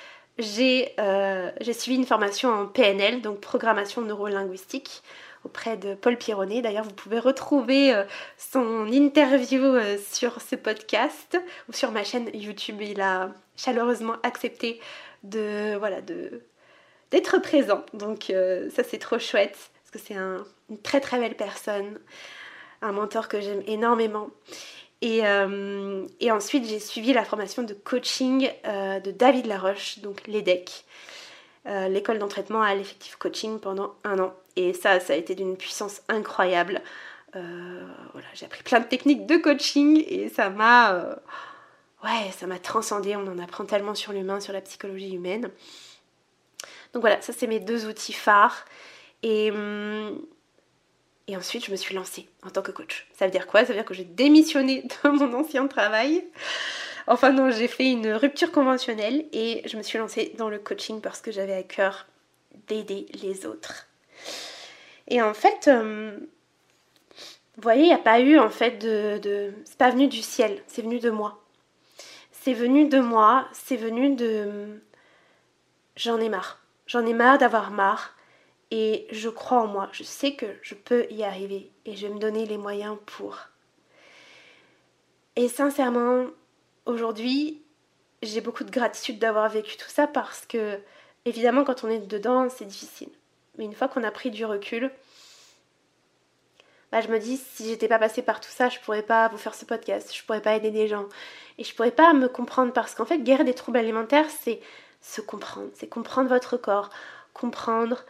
euh, 0.41 1.51
j'ai 1.61 1.73
suivi 1.73 1.97
une 1.97 2.07
formation 2.07 2.51
en 2.51 2.67
PNL, 2.67 3.23
donc 3.23 3.41
programmation 3.41 4.03
neurolinguistique, 4.03 5.03
auprès 5.45 5.77
de 5.77 5.95
Paul 5.95 6.17
Pironnet. 6.17 6.63
D'ailleurs, 6.63 6.85
vous 6.85 6.93
pouvez 6.93 7.19
retrouver 7.19 7.95
euh, 7.95 8.05
son 8.37 8.87
interview 8.91 9.63
euh, 9.63 9.97
sur 10.11 10.41
ce 10.41 10.57
podcast 10.57 11.39
ou 11.69 11.73
sur 11.73 11.93
ma 11.93 12.03
chaîne 12.03 12.29
YouTube. 12.35 12.81
Il 12.81 13.01
a 13.01 13.31
chaleureusement 13.57 14.17
accepté 14.25 14.81
de 15.23 15.77
voilà 15.79 16.01
d'être 17.11 17.39
présent. 17.39 17.85
Donc 17.95 18.33
ça 18.75 18.83
c'est 18.83 18.99
trop 18.99 19.19
chouette 19.19 19.57
parce 19.83 19.91
que 19.93 19.99
c'est 19.99 20.19
un, 20.19 20.45
une 20.69 20.79
très 20.83 21.01
très 21.01 21.19
belle 21.19 21.37
personne, 21.37 21.99
un 22.85 22.93
mentor 22.93 23.29
que 23.29 23.41
j'aime 23.41 23.63
énormément. 23.67 24.31
Euh, 25.05 26.07
et, 26.21 26.31
ensuite, 26.31 26.67
j'ai 26.67 26.79
suivi 26.79 27.13
la 27.13 27.25
formation 27.25 27.63
de 27.63 27.75
coaching 27.75 28.51
euh, 28.67 29.01
de 29.01 29.11
David 29.11 29.47
Laroche, 29.47 29.99
donc 29.99 30.27
l'EDEC, 30.27 30.85
euh, 31.67 31.89
l'école 31.89 32.19
d'entraînement 32.19 32.63
à 32.63 32.75
l'effectif 32.75 33.17
coaching 33.17 33.59
pendant 33.59 33.95
un 34.05 34.19
an. 34.19 34.35
Et 34.57 34.73
ça, 34.73 35.01
ça 35.01 35.13
a 35.13 35.17
été 35.17 35.35
d'une 35.35 35.57
puissance 35.57 36.03
incroyable. 36.09 36.81
voilà, 37.33 38.29
j'ai 38.35 38.47
appris 38.47 38.63
plein 38.63 38.81
de 38.81 38.87
techniques 38.87 39.27
de 39.27 39.37
coaching 39.37 40.05
et 40.07 40.29
ça 40.29 40.51
m'a, 40.51 41.19
ouais, 42.05 42.31
ça 42.37 42.47
m'a 42.47 42.59
transcendé. 42.59 43.17
On 43.17 43.27
en 43.27 43.39
apprend 43.39 43.65
tellement 43.65 43.95
sur 43.95 44.13
l'humain, 44.13 44.41
sur 44.41 44.53
la 44.53 44.61
psychologie 44.61 45.15
humaine. 45.15 45.51
Donc 46.93 47.01
voilà, 47.01 47.21
ça 47.21 47.33
c'est 47.33 47.49
mes 47.49 47.61
deux 47.61 47.87
outils 47.87 48.13
phares. 48.13 48.65
Et, 49.23 49.51
hum, 49.51 50.25
et 51.27 51.37
ensuite, 51.37 51.65
je 51.65 51.71
me 51.71 51.77
suis 51.77 51.95
lancée 51.95 52.29
en 52.45 52.51
tant 52.51 52.63
que 52.63 52.71
coach. 52.71 53.07
Ça 53.13 53.25
veut 53.25 53.31
dire 53.31 53.47
quoi? 53.47 53.61
Ça 53.61 53.69
veut 53.69 53.75
dire 53.75 53.85
que 53.85 53.95
j'ai 53.95 54.05
démissionné 54.05 54.83
de 55.05 55.09
mon 55.09 55.33
ancien 55.35 55.67
travail. 55.67 56.25
Enfin 57.07 57.33
non, 57.33 57.51
j'ai 57.51 57.69
fait 57.69 57.91
une 57.91 58.13
rupture 58.13 58.53
conventionnelle 58.53 59.27
et 59.33 59.63
je 59.67 59.77
me 59.77 59.83
suis 59.83 59.99
lancée 59.99 60.33
dans 60.39 60.49
le 60.49 60.59
coaching 60.59 61.01
parce 61.01 61.21
que 61.21 61.33
j'avais 61.33 61.55
à 61.55 61.63
cœur 61.63 62.07
d'aider 62.69 63.07
les 63.23 63.47
autres. 63.47 63.87
Et 65.09 65.21
en 65.21 65.35
fait, 65.35 65.69
euh, 65.69 66.17
vous 67.57 67.63
voyez, 67.63 67.83
il 67.83 67.89
n'y 67.89 67.95
a 67.95 67.99
pas 67.99 68.21
eu 68.21 68.39
en 68.39 68.51
fait 68.51 68.79
de... 68.79 69.19
de... 69.19 69.53
C'est 69.65 69.77
pas 69.79 69.91
venu 69.91 70.09
du 70.09 70.23
ciel, 70.23 70.63
c'est 70.67 70.83
venu 70.83 70.99
de 70.99 71.11
moi. 71.11 71.43
C'est 72.33 72.55
venu 72.55 72.89
de 72.89 73.01
moi, 73.01 73.49
c'est 73.53 73.77
venu 73.77 74.15
de... 74.15 74.81
J'en 75.97 76.19
ai 76.21 76.29
marre. 76.29 76.61
J'en 76.87 77.05
ai 77.05 77.13
marre 77.15 77.39
d'avoir 77.39 77.71
marre 77.71 78.15
et 78.77 79.07
je 79.13 79.29
crois 79.29 79.61
en 79.61 79.69
moi, 79.69 79.89
je 79.93 80.03
sais 80.03 80.35
que 80.35 80.47
je 80.61 80.75
peux 80.75 81.07
y 81.09 81.23
arriver 81.23 81.71
et 81.87 81.95
je 81.95 82.09
vais 82.09 82.13
me 82.13 82.19
donner 82.19 82.45
les 82.45 82.59
moyens 82.59 82.99
pour. 83.07 83.39
Et 85.37 85.47
sincèrement, 85.47 86.27
aujourd'hui, 86.85 87.63
j'ai 88.21 88.41
beaucoup 88.41 88.65
de 88.65 88.73
gratitude 88.73 89.21
d'avoir 89.21 89.49
vécu 89.49 89.77
tout 89.77 89.89
ça 89.89 90.09
parce 90.09 90.45
que, 90.45 90.81
évidemment, 91.25 91.63
quand 91.63 91.85
on 91.85 91.89
est 91.89 92.01
dedans, 92.01 92.49
c'est 92.51 92.65
difficile. 92.65 93.11
Mais 93.59 93.65
une 93.65 93.77
fois 93.77 93.87
qu'on 93.87 94.03
a 94.03 94.11
pris 94.11 94.33
du 94.33 94.45
recul, 94.45 94.91
bah, 96.91 97.01
je 97.01 97.07
me 97.07 97.21
dis, 97.21 97.37
si 97.37 97.69
j'étais 97.69 97.87
pas 97.87 98.01
passée 98.01 98.23
par 98.23 98.41
tout 98.41 98.51
ça, 98.51 98.71
je 98.71 98.81
pourrais 98.81 99.05
pas 99.05 99.29
vous 99.29 99.39
faire 99.39 99.55
ce 99.55 99.65
podcast, 99.65 100.13
je 100.13 100.25
pourrais 100.25 100.43
pas 100.43 100.57
aider 100.57 100.73
des 100.73 100.89
gens. 100.89 101.07
Et 101.59 101.63
je 101.63 101.73
pourrais 101.77 101.93
pas 101.93 102.13
me 102.13 102.27
comprendre 102.27 102.73
parce 102.73 102.97
qu'en 102.97 103.07
fait, 103.07 103.19
guérir 103.19 103.45
des 103.45 103.55
troubles 103.55 103.79
alimentaires, 103.79 104.31
c'est 104.31 104.61
se 105.01 105.21
comprendre, 105.21 105.71
c'est 105.75 105.87
comprendre 105.87 106.29
votre 106.29 106.57
corps, 106.57 106.91
comprendre 107.35 108.05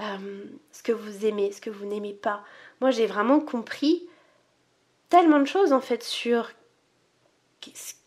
euh, 0.00 0.44
ce 0.72 0.82
que 0.82 0.92
vous 0.92 1.26
aimez, 1.26 1.50
ce 1.52 1.60
que 1.60 1.70
vous 1.70 1.86
n'aimez 1.86 2.14
pas. 2.14 2.44
Moi, 2.80 2.90
j'ai 2.90 3.06
vraiment 3.06 3.40
compris 3.40 4.06
tellement 5.08 5.40
de 5.40 5.46
choses 5.46 5.72
en 5.72 5.80
fait 5.80 6.02
sur 6.04 6.50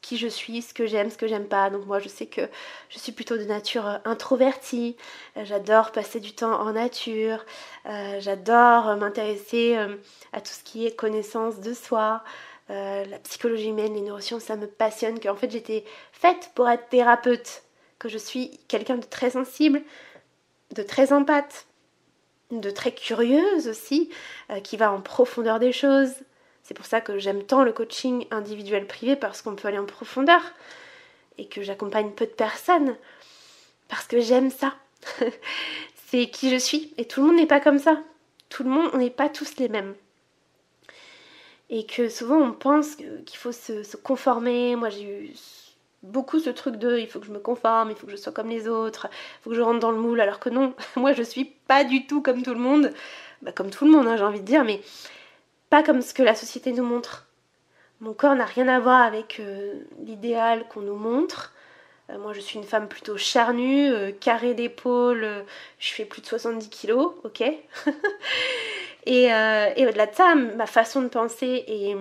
qui 0.02 0.18
je 0.18 0.28
suis, 0.28 0.62
ce 0.62 0.74
que 0.74 0.86
j'aime, 0.86 1.10
ce 1.10 1.18
que 1.18 1.28
j'aime 1.28 1.48
pas. 1.48 1.70
Donc 1.70 1.86
moi 1.86 2.00
je 2.00 2.08
sais 2.08 2.26
que 2.26 2.42
je 2.90 2.98
suis 2.98 3.12
plutôt 3.12 3.38
de 3.38 3.44
nature 3.44 3.86
euh, 3.86 3.98
introvertie, 4.06 4.96
euh, 5.36 5.44
j'adore 5.44 5.92
passer 5.92 6.22
du 6.22 6.34
temps 6.34 6.54
en 6.62 6.72
nature, 6.72 7.46
j'adore 8.20 8.96
m'intéresser 8.96 9.76
à 10.32 10.40
tout 10.40 10.52
ce 10.52 10.64
qui 10.64 10.86
est 10.86 10.96
connaissance 10.96 11.60
de 11.60 11.74
soi, 11.74 12.24
la 12.70 13.20
psychologie 13.24 13.70
humaine, 13.70 13.94
les 13.94 14.02
neurosciences, 14.02 14.44
ça 14.44 14.56
me 14.56 14.68
passionne, 14.68 15.20
qu'en 15.20 15.36
fait 15.36 15.52
j'étais 15.52 15.84
faite 16.14 16.52
pour 16.56 16.70
être 16.70 16.88
thérapeute, 16.88 17.64
que 18.00 18.08
je 18.08 18.18
suis 18.18 18.58
quelqu'un 18.70 18.96
de 18.96 19.06
très 19.06 19.32
sensible, 19.32 19.82
de 20.74 20.84
très 20.84 21.12
empathe, 21.12 21.66
de 22.60 22.70
très 22.70 22.94
curieuse 22.94 23.68
aussi, 23.68 24.10
euh, 24.50 24.60
qui 24.60 24.78
va 24.78 24.92
en 24.92 25.02
profondeur 25.02 25.60
des 25.60 25.72
choses. 25.72 26.12
C'est 26.64 26.74
pour 26.74 26.86
ça 26.86 27.02
que 27.02 27.18
j'aime 27.18 27.44
tant 27.44 27.64
le 27.64 27.72
coaching 27.72 28.28
individuel 28.32 28.88
privé 28.88 29.16
parce 29.16 29.42
qu'on 29.42 29.56
peut 29.56 29.68
aller 29.68 29.80
en 29.80 29.86
profondeur 29.86 30.42
et 31.38 31.48
que 31.48 31.62
j'accompagne 31.62 32.12
peu 32.12 32.26
de 32.26 32.32
personnes 32.32 32.96
parce 33.88 34.08
que 34.08 34.20
j'aime 34.20 34.52
ça. 34.52 34.76
c'est 36.08 36.30
qui 36.30 36.50
je 36.50 36.58
suis 36.58 36.94
et 36.98 37.06
tout 37.06 37.22
le 37.22 37.28
monde 37.28 37.38
n'est 37.38 37.48
pas 37.48 37.60
comme 37.60 37.80
ça. 37.80 38.02
Tout 38.50 38.64
le 38.64 38.70
monde, 38.70 38.90
on 38.94 38.98
n'est 38.98 39.10
pas 39.10 39.30
tous 39.30 39.58
les 39.58 39.70
mêmes. 39.70 39.96
Et 41.70 41.86
que 41.86 42.10
souvent 42.10 42.38
on 42.38 42.52
pense 42.52 42.96
qu'il 42.96 43.38
faut 43.38 43.54
se, 43.54 43.84
se 43.84 43.96
conformer. 43.96 44.76
Moi 44.76 44.90
j'ai 44.90 45.04
eu 45.04 45.34
beaucoup 46.04 46.40
ce 46.40 46.50
truc 46.50 46.78
de 46.78 46.98
il 46.98 47.08
faut 47.08 47.20
que 47.20 47.26
je 47.26 47.32
me 47.32 47.40
conforme, 47.40 47.92
il 47.92 47.96
faut 47.96 48.06
que 48.06 48.12
je 48.12 48.18
sois 48.18 48.34
comme 48.34 48.50
les 48.50 48.68
autres, 48.68 49.08
il 49.12 49.44
faut 49.44 49.50
que 49.52 49.56
je 49.56 49.62
rentre 49.62 49.80
dans 49.80 49.92
le 49.92 50.00
moule, 50.00 50.22
alors 50.22 50.40
que 50.40 50.50
non, 50.50 50.74
moi 50.96 51.14
je 51.14 51.24
suis 51.24 51.46
pas 51.46 51.84
du 51.84 52.08
tout 52.08 52.22
comme 52.22 52.44
tout 52.44 52.54
le 52.54 52.60
monde, 52.60 52.92
bah, 53.42 53.52
comme 53.52 53.70
tout 53.70 53.86
le 53.86 53.92
monde 53.92 54.08
hein, 54.08 54.18
j'ai 54.18 54.24
envie 54.24 54.42
de 54.42 54.46
dire, 54.46 54.64
mais 54.64 54.82
pas 55.70 55.84
comme 55.84 56.02
ce 56.02 56.14
que 56.14 56.24
la 56.24 56.36
société 56.36 56.74
nous 56.74 56.84
montre. 56.84 57.28
Mon 58.02 58.14
corps 58.14 58.36
n'a 58.36 58.46
rien 58.46 58.68
à 58.68 58.80
voir 58.80 59.02
avec 59.02 59.40
euh, 59.40 59.76
l'idéal 60.04 60.68
qu'on 60.68 60.82
nous 60.82 60.96
montre. 60.96 61.54
Euh, 62.10 62.18
moi, 62.18 62.34
je 62.34 62.40
suis 62.40 62.58
une 62.58 62.66
femme 62.66 62.88
plutôt 62.88 63.16
charnue, 63.16 63.92
euh, 63.92 64.12
carrée 64.12 64.56
d'épaule, 64.56 65.46
je 65.78 65.94
fais 65.94 66.06
plus 66.06 66.22
de 66.22 66.26
70 66.26 66.70
kilos, 66.70 67.14
ok 67.24 67.42
Et, 69.08 69.24
et 69.24 69.88
au-delà 69.88 70.06
de 70.06 70.14
ça, 70.14 70.36
ma 70.36 70.68
façon 70.68 71.02
de 71.02 71.08
penser 71.08 71.64
et, 71.68 71.96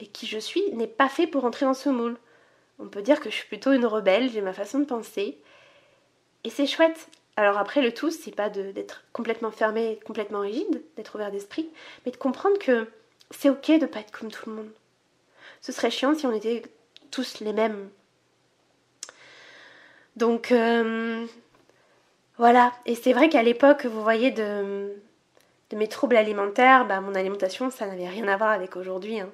et 0.00 0.06
qui 0.08 0.26
je 0.26 0.40
suis 0.40 0.62
n'est 0.72 0.88
pas 0.88 1.08
fait 1.08 1.28
pour 1.28 1.44
entrer 1.44 1.64
dans 1.64 1.74
ce 1.74 1.90
moule. 1.90 2.16
On 2.78 2.86
peut 2.86 3.02
dire 3.02 3.20
que 3.20 3.30
je 3.30 3.34
suis 3.34 3.48
plutôt 3.48 3.72
une 3.72 3.86
rebelle, 3.86 4.30
j'ai 4.30 4.40
ma 4.40 4.52
façon 4.52 4.78
de 4.78 4.84
penser. 4.84 5.38
Et 6.44 6.50
c'est 6.50 6.66
chouette. 6.66 7.08
Alors 7.36 7.58
après, 7.58 7.82
le 7.82 7.92
tout, 7.92 8.10
c'est 8.10 8.34
pas 8.34 8.50
d'être 8.50 9.04
complètement 9.12 9.50
fermé, 9.50 10.00
complètement 10.04 10.40
rigide, 10.40 10.82
d'être 10.96 11.14
ouvert 11.14 11.30
d'esprit, 11.30 11.68
mais 12.04 12.12
de 12.12 12.16
comprendre 12.16 12.58
que 12.58 12.88
c'est 13.30 13.50
ok 13.50 13.78
de 13.78 13.86
pas 13.86 14.00
être 14.00 14.16
comme 14.16 14.30
tout 14.30 14.48
le 14.48 14.56
monde. 14.56 14.70
Ce 15.60 15.72
serait 15.72 15.90
chiant 15.90 16.14
si 16.14 16.26
on 16.26 16.32
était 16.32 16.62
tous 17.10 17.40
les 17.40 17.52
mêmes. 17.52 17.90
Donc 20.16 20.50
euh, 20.50 21.26
voilà, 22.38 22.72
et 22.86 22.94
c'est 22.94 23.12
vrai 23.12 23.28
qu'à 23.28 23.42
l'époque, 23.42 23.86
vous 23.86 24.02
voyez, 24.02 24.30
de, 24.30 24.92
de 25.70 25.76
mes 25.76 25.88
troubles 25.88 26.16
alimentaires, 26.16 26.86
bah, 26.86 27.00
mon 27.00 27.14
alimentation, 27.14 27.70
ça 27.70 27.86
n'avait 27.86 28.08
rien 28.08 28.26
à 28.28 28.36
voir 28.36 28.50
avec 28.50 28.76
aujourd'hui. 28.76 29.20
Hein. 29.20 29.30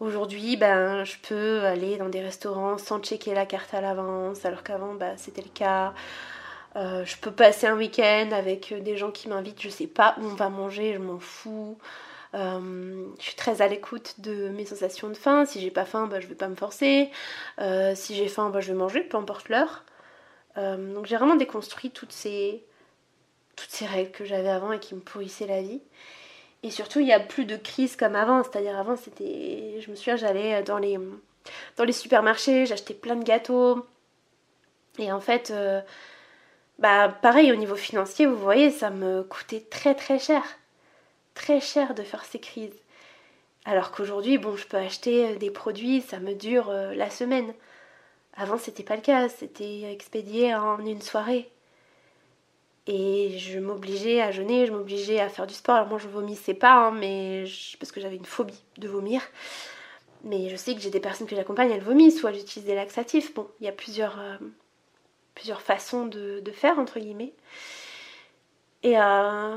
Aujourd'hui, 0.00 0.56
ben, 0.56 1.04
je 1.04 1.16
peux 1.18 1.62
aller 1.64 1.96
dans 1.96 2.08
des 2.08 2.20
restaurants 2.20 2.78
sans 2.78 2.98
checker 3.00 3.32
la 3.32 3.46
carte 3.46 3.72
à 3.74 3.80
l'avance, 3.80 4.44
alors 4.44 4.62
qu'avant, 4.62 4.94
bah, 4.94 5.16
c'était 5.16 5.42
le 5.42 5.50
cas. 5.50 5.94
Euh, 6.76 7.04
je 7.04 7.16
peux 7.16 7.30
passer 7.30 7.66
un 7.68 7.76
week-end 7.76 8.30
avec 8.32 8.72
euh, 8.72 8.80
des 8.80 8.96
gens 8.96 9.12
qui 9.12 9.28
m'invitent, 9.28 9.62
je 9.62 9.68
sais 9.68 9.86
pas 9.86 10.16
où 10.18 10.24
on 10.24 10.34
va 10.34 10.48
manger, 10.48 10.94
je 10.94 10.98
m'en 10.98 11.20
fous. 11.20 11.78
Euh, 12.34 13.06
je 13.20 13.24
suis 13.24 13.36
très 13.36 13.62
à 13.62 13.68
l'écoute 13.68 14.16
de 14.18 14.48
mes 14.48 14.66
sensations 14.66 15.08
de 15.08 15.14
faim. 15.14 15.44
Si 15.46 15.60
j'ai 15.60 15.70
pas 15.70 15.84
faim, 15.84 16.08
bah, 16.08 16.18
je 16.18 16.26
vais 16.26 16.34
pas 16.34 16.48
me 16.48 16.56
forcer. 16.56 17.10
si 17.94 18.16
j'ai 18.16 18.28
faim, 18.28 18.50
bah, 18.50 18.60
je 18.60 18.72
vais 18.72 18.78
manger, 18.78 19.02
peu 19.02 19.16
importe 19.16 19.48
l'heure. 19.48 19.84
donc 20.56 21.06
j'ai 21.06 21.16
vraiment 21.16 21.36
déconstruit 21.36 21.90
toutes 21.90 22.12
ces, 22.12 22.64
toutes 23.56 23.70
ces 23.70 23.86
règles 23.86 24.10
que 24.10 24.24
j'avais 24.24 24.48
avant 24.48 24.72
et 24.72 24.80
qui 24.80 24.94
me 24.94 25.00
pourrissaient 25.00 25.46
la 25.46 25.62
vie. 25.62 25.80
Et 26.64 26.72
surtout, 26.72 26.98
il 26.98 27.06
n'y 27.06 27.12
a 27.12 27.20
plus 27.20 27.44
de 27.44 27.56
crise 27.56 27.94
comme 27.94 28.16
avant. 28.16 28.42
C'est-à-dire 28.42 28.76
avant, 28.76 28.96
c'était, 28.96 29.80
je 29.80 29.90
me 29.90 29.94
souviens, 29.94 30.16
j'allais 30.16 30.64
dans 30.64 30.78
les, 30.78 30.98
dans 31.76 31.84
les 31.84 31.92
supermarchés, 31.92 32.66
j'achetais 32.66 32.94
plein 32.94 33.14
de 33.14 33.22
gâteaux. 33.24 33.86
Et 34.98 35.12
en 35.12 35.20
fait, 35.20 35.52
bah 36.78 37.08
pareil 37.22 37.52
au 37.52 37.56
niveau 37.56 37.76
financier, 37.76 38.26
vous 38.26 38.36
voyez, 38.36 38.70
ça 38.70 38.90
me 38.90 39.22
coûtait 39.22 39.60
très 39.60 39.94
très 39.94 40.18
cher. 40.18 40.42
Très 41.34 41.60
cher 41.60 41.94
de 41.94 42.02
faire 42.02 42.24
ces 42.24 42.40
crises. 42.40 42.74
Alors 43.64 43.92
qu'aujourd'hui, 43.92 44.38
bon, 44.38 44.56
je 44.56 44.66
peux 44.66 44.76
acheter 44.76 45.28
euh, 45.28 45.36
des 45.36 45.50
produits, 45.50 46.02
ça 46.02 46.18
me 46.18 46.34
dure 46.34 46.68
euh, 46.68 46.94
la 46.94 47.08
semaine. 47.10 47.54
Avant, 48.36 48.58
c'était 48.58 48.82
pas 48.82 48.96
le 48.96 49.02
cas, 49.02 49.28
c'était 49.28 49.90
expédié 49.92 50.54
en 50.54 50.84
une 50.84 51.00
soirée. 51.00 51.50
Et 52.86 53.38
je 53.38 53.58
m'obligeais 53.58 54.20
à 54.20 54.30
jeûner, 54.30 54.66
je 54.66 54.72
m'obligeais 54.72 55.20
à 55.20 55.28
faire 55.28 55.46
du 55.46 55.54
sport. 55.54 55.76
Alors 55.76 55.88
moi, 55.88 55.98
je 55.98 56.08
vomissais 56.08 56.54
pas, 56.54 56.74
hein, 56.74 56.90
mais 56.90 57.44
parce 57.80 57.92
que 57.92 58.00
j'avais 58.00 58.16
une 58.16 58.26
phobie 58.26 58.62
de 58.78 58.88
vomir. 58.88 59.22
Mais 60.24 60.48
je 60.50 60.56
sais 60.56 60.74
que 60.74 60.80
j'ai 60.80 60.90
des 60.90 61.00
personnes 61.00 61.26
que 61.26 61.36
j'accompagne, 61.36 61.70
elles 61.70 61.82
vomissent, 61.82 62.20
soit 62.20 62.32
j'utilise 62.32 62.66
des 62.66 62.74
laxatifs. 62.74 63.34
Bon, 63.34 63.48
il 63.60 63.66
y 63.66 63.68
a 63.68 63.72
plusieurs, 63.72 64.18
euh, 64.20 64.36
plusieurs 65.34 65.62
façons 65.62 66.06
de, 66.06 66.42
faire, 66.52 66.78
entre 66.78 66.98
guillemets. 66.98 67.32
Et, 68.82 68.98
euh, 68.98 69.56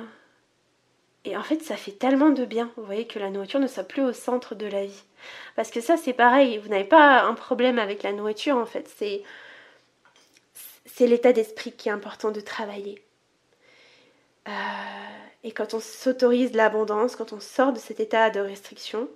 et 1.25 1.35
en 1.35 1.43
fait, 1.43 1.61
ça 1.61 1.75
fait 1.75 1.91
tellement 1.91 2.29
de 2.29 2.45
bien, 2.45 2.71
vous 2.77 2.85
voyez, 2.85 3.05
que 3.07 3.19
la 3.19 3.29
nourriture 3.29 3.59
ne 3.59 3.67
soit 3.67 3.83
plus 3.83 4.01
au 4.01 4.13
centre 4.13 4.55
de 4.55 4.65
la 4.65 4.85
vie. 4.85 5.03
Parce 5.57 5.71
que 5.71 5.81
ça, 5.81 5.97
c'est 5.97 6.13
pareil, 6.13 6.57
vous 6.59 6.69
n'avez 6.69 6.85
pas 6.85 7.23
un 7.23 7.33
problème 7.33 7.79
avec 7.79 8.03
la 8.03 8.13
nourriture, 8.13 8.55
en 8.55 8.65
fait. 8.65 8.89
C'est 10.85 11.07
l'état 11.07 11.33
d'esprit 11.33 11.73
qui 11.73 11.89
est 11.89 11.91
important 11.91 12.31
de 12.31 12.39
travailler. 12.39 13.03
Euh, 14.47 14.51
et 15.43 15.51
quand 15.51 15.73
on 15.73 15.79
s'autorise 15.79 16.53
l'abondance, 16.53 17.15
quand 17.15 17.33
on 17.33 17.39
sort 17.39 17.73
de 17.73 17.79
cet 17.79 17.99
état 17.99 18.29
de 18.29 18.39
restriction, 18.39 19.09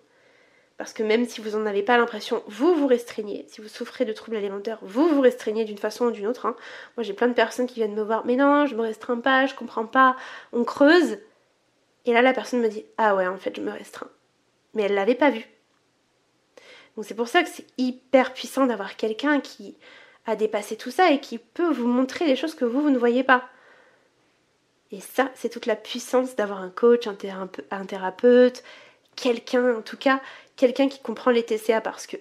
parce 0.78 0.94
que 0.94 1.04
même 1.04 1.26
si 1.26 1.42
vous 1.42 1.52
n'en 1.52 1.66
avez 1.66 1.84
pas 1.84 1.98
l'impression, 1.98 2.44
vous 2.48 2.74
vous 2.74 2.88
restreignez. 2.88 3.46
Si 3.48 3.62
vous 3.62 3.68
souffrez 3.68 4.04
de 4.04 4.14
troubles 4.14 4.38
alimentaires, 4.38 4.80
vous 4.82 5.08
vous 5.08 5.22
restreignez 5.22 5.64
d'une 5.64 5.78
façon 5.78 6.06
ou 6.06 6.12
d'une 6.12 6.28
autre. 6.28 6.46
Hein. 6.48 6.56
Moi 6.98 7.04
j'ai 7.04 7.14
plein 7.14 7.28
de 7.28 7.34
personnes 7.34 7.68
qui 7.68 7.76
viennent 7.76 7.94
me 7.94 8.02
voir, 8.02 8.26
mais 8.26 8.36
non, 8.36 8.66
je 8.66 8.76
me 8.76 8.82
restreins 8.82 9.20
pas, 9.20 9.46
je 9.46 9.56
comprends 9.56 9.86
pas. 9.86 10.16
On 10.54 10.64
creuse. 10.64 11.20
Et 12.06 12.14
là 12.14 12.22
la 12.22 12.34
personne 12.34 12.62
me 12.62 12.68
dit, 12.68 12.86
ah 12.98 13.16
ouais, 13.16 13.28
en 13.28 13.38
fait 13.38 13.56
je 13.56 13.62
me 13.62 13.72
restreins. 13.72 14.10
Mais 14.74 14.84
elle 14.84 14.96
l'avait 14.96 15.16
pas 15.16 15.30
vu. 15.30 15.46
Donc 16.96 17.06
c'est 17.06 17.14
pour 17.14 17.28
ça 17.28 17.44
que 17.44 17.50
c'est 17.50 17.68
hyper 17.78 18.34
puissant 18.34 18.66
d'avoir 18.66 18.96
quelqu'un 18.96 19.40
qui 19.40 19.78
a 20.26 20.36
dépassé 20.36 20.78
tout 20.78 20.92
ça 20.92 21.12
et 21.12 21.20
qui 21.20 21.38
peut 21.38 21.72
vous 21.72 21.88
montrer 21.88 22.26
des 22.26 22.36
choses 22.36 22.56
que 22.56 22.66
vous, 22.66 22.82
vous 22.82 22.90
ne 22.90 22.98
voyez 22.98 23.24
pas. 23.24 23.48
Et 24.92 25.00
ça, 25.00 25.32
c'est 25.36 25.50
toute 25.50 25.66
la 25.66 25.76
puissance 25.76 26.36
d'avoir 26.36 26.62
un 26.62 26.70
coach, 26.70 27.08
un, 27.08 27.86
thérapeute, 27.86 28.64
quelqu'un 29.16 29.78
en 29.78 29.82
tout 29.82 29.98
cas 29.98 30.22
quelqu'un 30.62 30.90
qui 30.90 31.00
comprend 31.00 31.32
les 31.32 31.44
TCA 31.44 31.82
parce 31.82 32.06
que 32.06 32.18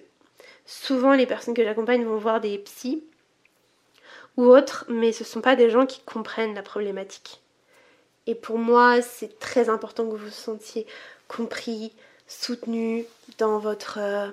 souvent 0.65 1.13
les 1.13 1.27
personnes 1.27 1.53
que 1.53 1.63
j'accompagne 1.63 2.03
vont 2.03 2.17
voir 2.17 2.41
des 2.41 2.57
psys 2.57 3.03
ou 4.35 4.45
autres, 4.45 4.85
mais 4.87 5.11
ce 5.11 5.23
ne 5.23 5.27
sont 5.27 5.41
pas 5.41 5.55
des 5.55 5.69
gens 5.69 5.85
qui 5.85 6.01
comprennent 6.01 6.55
la 6.55 6.63
problématique. 6.63 7.41
Et 8.25 8.33
pour 8.33 8.57
moi, 8.57 9.01
c'est 9.03 9.37
très 9.37 9.69
important 9.69 10.05
que 10.05 10.11
vous 10.11 10.25
vous 10.25 10.31
sentiez 10.31 10.87
compris, 11.27 11.93
soutenu 12.27 13.05
dans 13.37 13.59
votre 13.59 13.99
euh, 13.99 14.31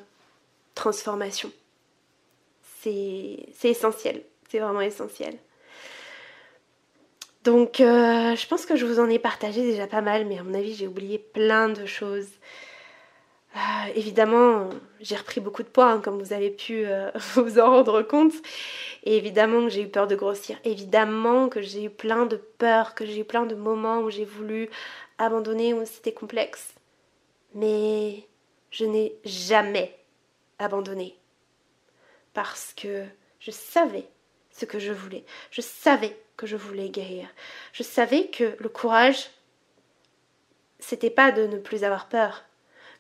transformation. 0.75 1.53
C'est 2.81 3.45
essentiel, 3.65 4.23
c'est 4.49 4.61
vraiment 4.61 4.81
essentiel. 4.81 5.37
Donc, 7.49 7.81
euh, 7.81 8.37
je 8.37 8.47
pense 8.47 8.67
que 8.67 8.77
je 8.77 8.85
vous 8.85 9.01
en 9.01 9.09
ai 9.09 9.19
partagé 9.19 9.63
déjà 9.63 9.87
pas 9.87 10.03
mal, 10.03 10.27
mais 10.27 10.39
à 10.39 10.43
mon 10.43 10.53
avis, 10.53 10.75
j'ai 10.75 10.87
oublié 10.87 11.19
plein 11.19 11.71
de 11.71 11.87
choses. 11.87 12.29
Ah, 13.55 13.87
évidemment, 13.95 14.69
j'ai 15.01 15.17
repris 15.17 15.41
beaucoup 15.41 15.63
de 15.63 15.69
poids, 15.69 15.93
hein, 15.93 16.01
comme 16.03 16.23
vous 16.23 16.35
avez 16.35 16.51
pu 16.51 16.85
euh, 16.85 17.11
vous 17.37 17.59
en 17.59 17.71
rendre 17.71 18.03
compte. 18.03 18.35
Évidemment 19.05 19.63
que 19.63 19.71
j'ai 19.71 19.81
eu 19.81 19.89
peur 19.89 20.07
de 20.07 20.15
grossir. 20.15 20.59
Évidemment 20.65 21.49
que 21.49 21.63
j'ai 21.63 21.85
eu 21.85 21.89
plein 21.89 22.27
de 22.27 22.37
peurs, 22.37 22.95
que 22.95 23.07
j'ai 23.07 23.21
eu 23.21 23.25
plein 23.25 23.47
de 23.47 23.55
moments 23.55 24.01
où 24.01 24.11
j'ai 24.11 24.27
voulu 24.27 24.69
abandonner, 25.17 25.73
où 25.73 25.83
c'était 25.87 26.13
complexe. 26.13 26.75
Mais 27.55 28.27
je 28.71 28.85
n'ai 28.85 29.15
jamais 29.25 29.97
abandonné. 30.59 31.17
Parce 32.35 32.75
que 32.75 33.05
je 33.41 33.53
savais 33.53 34.07
ce 34.59 34.65
que 34.65 34.79
je 34.79 34.93
voulais. 34.93 35.25
Je 35.51 35.61
savais 35.61 36.17
que 36.37 36.47
je 36.47 36.57
voulais 36.57 36.89
guérir. 36.89 37.29
Je 37.73 37.83
savais 37.83 38.29
que 38.29 38.57
le 38.59 38.69
courage, 38.69 39.31
c'était 40.79 41.11
pas 41.11 41.33
de 41.33 41.47
ne 41.47 41.59
plus 41.59 41.85
avoir 41.85 42.09
peur, 42.09 42.45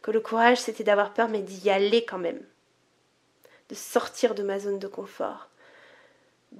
que 0.02 0.10
le 0.10 0.20
courage 0.20 0.58
c'était 0.58 0.84
d'avoir 0.84 1.12
peur 1.14 1.28
mais 1.28 1.42
d'y 1.42 1.70
aller 1.70 2.04
quand 2.04 2.18
même, 2.18 2.44
de 3.68 3.74
sortir 3.74 4.34
de 4.34 4.42
ma 4.42 4.58
zone 4.58 4.78
de 4.78 4.88
confort, 4.88 5.48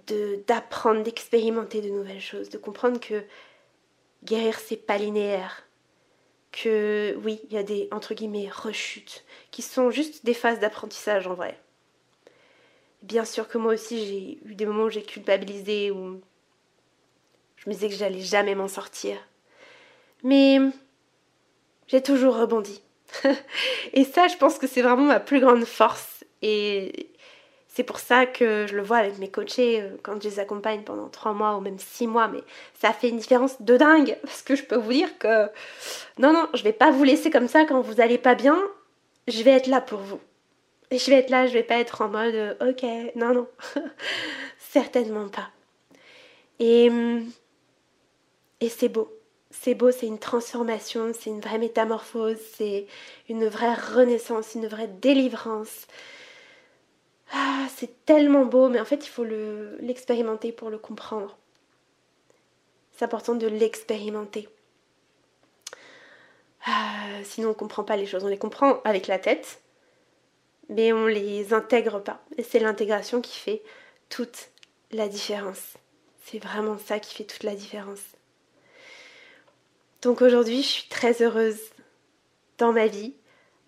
de 0.07 0.43
d'apprendre, 0.47 1.03
d'expérimenter 1.03 1.81
de 1.81 1.91
nouvelles 1.91 2.21
choses, 2.21 2.49
de 2.49 2.59
comprendre 2.59 3.01
que 3.01 3.25
guérir 4.25 4.59
c'est 4.59 4.77
pas 4.77 4.99
linéaire, 4.99 5.65
que 6.53 7.17
oui, 7.23 7.41
il 7.45 7.53
y 7.53 7.59
a 7.59 7.63
des 7.63 7.89
entre 7.93 8.15
guillemets 8.15 8.49
rechutes 8.51 9.25
qui 9.51 9.63
sont 9.63 9.91
juste 9.91 10.25
des 10.25 10.35
phases 10.35 10.61
d'apprentissage 10.61 11.27
en 11.27 11.35
vrai. 11.35 11.61
Bien 13.03 13.25
sûr 13.25 13.49
que 13.49 13.59
moi 13.59 13.75
aussi 13.75 14.07
j'ai 14.07 14.39
eu 14.51 14.55
des 14.55 14.67
moments 14.67 14.85
où 14.85 14.91
j'ai 14.91 15.03
culpabilisé 15.03 15.91
où 15.91 16.21
je 17.57 17.69
me 17.69 17.75
disais 17.75 17.89
que 17.89 17.95
j'allais 17.95 18.21
jamais 18.21 18.55
m'en 18.55 18.69
sortir. 18.69 19.17
Mais 20.23 20.59
j'ai 21.87 22.03
toujours 22.03 22.37
rebondi. 22.37 22.83
et 23.93 24.05
ça, 24.05 24.29
je 24.29 24.37
pense 24.37 24.59
que 24.59 24.67
c'est 24.67 24.83
vraiment 24.83 25.05
ma 25.05 25.21
plus 25.21 25.41
grande 25.41 25.65
force. 25.65 26.25
Et 26.43 27.11
c'est 27.67 27.83
pour 27.83 27.99
ça 27.99 28.27
que 28.27 28.67
je 28.69 28.77
le 28.77 28.83
vois 28.83 28.99
avec 28.99 29.19
mes 29.19 29.31
coachés 29.31 29.81
euh, 29.81 29.97
quand 30.03 30.23
je 30.23 30.29
les 30.29 30.39
accompagne 30.39 30.83
pendant 30.83 31.09
trois 31.09 31.33
mois 31.33 31.57
ou 31.57 31.61
même 31.61 31.79
six 31.79 32.07
mois. 32.07 32.29
Mais 32.29 32.43
ça 32.81 32.93
fait 32.93 33.09
une 33.09 33.19
différence 33.19 33.61
de 33.63 33.77
dingue. 33.77 34.17
Parce 34.23 34.43
que 34.43 34.55
je 34.55 34.65
peux 34.65 34.77
vous 34.77 34.93
dire 34.93 35.19
que 35.19 35.47
non, 36.19 36.33
non, 36.33 36.49
je 36.55 36.63
vais 36.63 36.73
pas 36.73 36.91
vous 36.91 37.05
laisser 37.05 37.31
comme 37.31 37.49
ça 37.49 37.65
quand 37.65 37.81
vous 37.81 38.01
allez 38.01 38.19
pas 38.19 38.35
bien. 38.35 38.59
Je 39.27 39.43
vais 39.43 39.53
être 39.53 39.67
là 39.67 39.81
pour 39.81 40.01
vous. 40.01 40.21
Je 40.91 41.11
vais 41.11 41.19
être 41.19 41.31
là, 41.31 41.47
je 41.47 41.53
vais 41.53 41.63
pas 41.63 41.79
être 41.79 42.01
en 42.03 42.09
mode 42.09 42.35
euh, 42.35 42.71
ok, 42.71 42.85
non, 43.15 43.35
non. 43.35 43.49
Certainement 44.59 45.29
pas. 45.29 45.51
Et, 46.59 46.91
et 48.61 48.69
c'est 48.69 48.89
beau 48.89 49.19
c'est 49.51 49.75
beau, 49.75 49.91
c'est 49.91 50.07
une 50.07 50.19
transformation, 50.19 51.13
c'est 51.19 51.31
une 51.31 51.41
vraie 51.41 51.59
métamorphose, 51.59 52.39
c'est 52.55 52.87
une 53.29 53.47
vraie 53.47 53.75
renaissance, 53.75 54.55
une 54.55 54.67
vraie 54.67 54.89
délivrance. 54.89 55.87
Ah, 57.33 57.67
c'est 57.77 58.05
tellement 58.05 58.45
beau, 58.45 58.69
mais 58.69 58.81
en 58.81 58.85
fait, 58.85 59.07
il 59.07 59.09
faut 59.09 59.25
l'expérimenter 59.25 60.53
pour 60.53 60.71
le 60.71 60.79
comprendre. 60.79 61.37
C'est 62.93 63.05
important 63.05 63.35
de 63.35 63.47
l'expérimenter. 63.47 64.49
Ah, 66.67 67.23
sinon, 67.25 67.49
on 67.49 67.53
ne 67.53 67.57
comprend 67.57 67.85
pas 67.85 67.97
les 67.97 68.07
choses. 68.07 68.25
On 68.25 68.29
les 68.29 68.39
comprend 68.39 68.81
avec 68.85 69.07
la 69.07 69.19
tête, 69.19 69.61
mais 70.69 70.93
on 70.93 71.07
les 71.07 71.53
intègre 71.53 72.01
pas. 72.01 72.23
Et 72.37 72.43
c'est 72.43 72.59
l'intégration 72.59 73.21
qui 73.21 73.39
fait 73.39 73.63
toute 74.09 74.51
la 74.91 75.09
différence. 75.09 75.75
C'est 76.25 76.39
vraiment 76.39 76.79
ça 76.79 76.99
qui 76.99 77.15
fait 77.15 77.25
toute 77.25 77.45
la 77.45 77.55
différence. 77.55 78.03
Donc 80.03 80.23
aujourd'hui, 80.23 80.63
je 80.63 80.69
suis 80.69 80.89
très 80.89 81.23
heureuse 81.23 81.59
dans 82.59 82.73
ma 82.73 82.87
vie. 82.87 83.15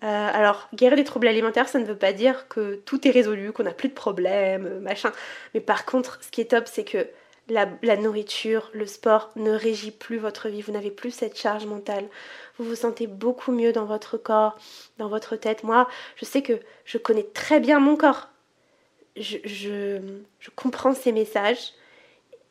Euh, 0.02 0.06
alors, 0.06 0.68
guérir 0.74 0.96
les 0.96 1.04
troubles 1.04 1.28
alimentaires, 1.28 1.68
ça 1.68 1.78
ne 1.78 1.84
veut 1.84 1.98
pas 1.98 2.12
dire 2.12 2.48
que 2.48 2.76
tout 2.86 3.06
est 3.06 3.10
résolu, 3.10 3.52
qu'on 3.52 3.64
n'a 3.64 3.72
plus 3.72 3.88
de 3.88 3.94
problèmes, 3.94 4.80
machin. 4.80 5.12
Mais 5.54 5.60
par 5.60 5.84
contre, 5.84 6.22
ce 6.22 6.30
qui 6.30 6.40
est 6.40 6.52
top, 6.52 6.66
c'est 6.66 6.84
que 6.84 7.06
la, 7.50 7.96
nourriture, 7.96 8.70
le 8.72 8.86
sport 8.86 9.30
ne 9.36 9.50
régit 9.50 9.90
plus 9.90 10.18
votre 10.18 10.48
vie. 10.48 10.62
Vous 10.62 10.72
n'avez 10.72 10.90
plus 10.90 11.10
cette 11.10 11.38
charge 11.38 11.66
mentale. 11.66 12.08
Vous 12.58 12.64
vous 12.64 12.76
sentez 12.76 13.06
beaucoup 13.06 13.52
mieux 13.52 13.72
dans 13.72 13.84
votre 13.84 14.16
corps, 14.16 14.56
dans 14.98 15.08
votre 15.08 15.36
tête. 15.36 15.64
Moi, 15.64 15.88
je 16.16 16.24
sais 16.24 16.42
que 16.42 16.60
je 16.84 16.98
connais 16.98 17.24
très 17.24 17.60
bien 17.60 17.80
mon 17.80 17.96
corps. 17.96 18.28
Je, 19.16 19.98
comprends 20.56 20.94
ces 20.94 21.12
messages. 21.12 21.72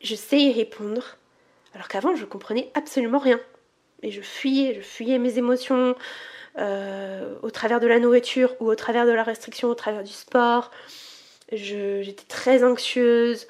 Je 0.02 0.14
sais 0.14 0.40
y 0.40 0.52
répondre. 0.52 1.16
Alors 1.74 1.88
qu'avant, 1.88 2.14
je 2.14 2.24
comprenais 2.24 2.70
absolument 2.74 3.18
rien 3.18 3.40
et 4.02 4.10
je 4.10 4.22
fuyais, 4.22 4.74
je 4.74 4.80
fuyais 4.80 5.18
mes 5.18 5.38
émotions 5.38 5.94
euh, 6.58 7.34
au 7.42 7.50
travers 7.50 7.80
de 7.80 7.86
la 7.86 8.00
nourriture 8.00 8.56
ou 8.60 8.68
au 8.68 8.74
travers 8.74 9.06
de 9.06 9.12
la 9.12 9.22
restriction, 9.22 9.68
au 9.68 9.74
travers 9.74 10.02
du 10.02 10.12
sport. 10.12 10.70
J'étais 11.52 12.24
très 12.28 12.64
anxieuse. 12.64 13.46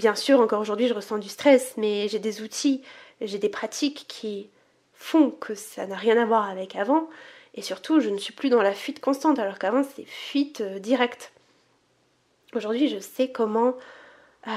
Bien 0.00 0.14
sûr, 0.14 0.40
encore 0.40 0.62
aujourd'hui, 0.62 0.88
je 0.88 0.94
ressens 0.94 1.18
du 1.18 1.28
stress, 1.28 1.74
mais 1.76 2.08
j'ai 2.08 2.18
des 2.18 2.40
outils, 2.40 2.82
j'ai 3.20 3.36
des 3.36 3.50
pratiques 3.50 4.06
qui 4.08 4.48
font 4.94 5.30
que 5.30 5.54
ça 5.54 5.86
n'a 5.86 5.96
rien 5.96 6.16
à 6.16 6.24
voir 6.24 6.48
avec 6.48 6.74
avant. 6.74 7.10
Et 7.54 7.60
surtout, 7.60 8.00
je 8.00 8.08
ne 8.08 8.16
suis 8.16 8.32
plus 8.32 8.48
dans 8.48 8.62
la 8.62 8.72
fuite 8.72 9.00
constante, 9.00 9.38
alors 9.38 9.58
qu'avant, 9.58 9.82
c'était 9.82 10.06
fuite 10.06 10.62
euh, 10.62 10.78
directe. 10.78 11.32
Aujourd'hui, 12.54 12.88
je 12.88 12.98
sais 12.98 13.30
comment 13.30 13.74
euh, 14.48 14.50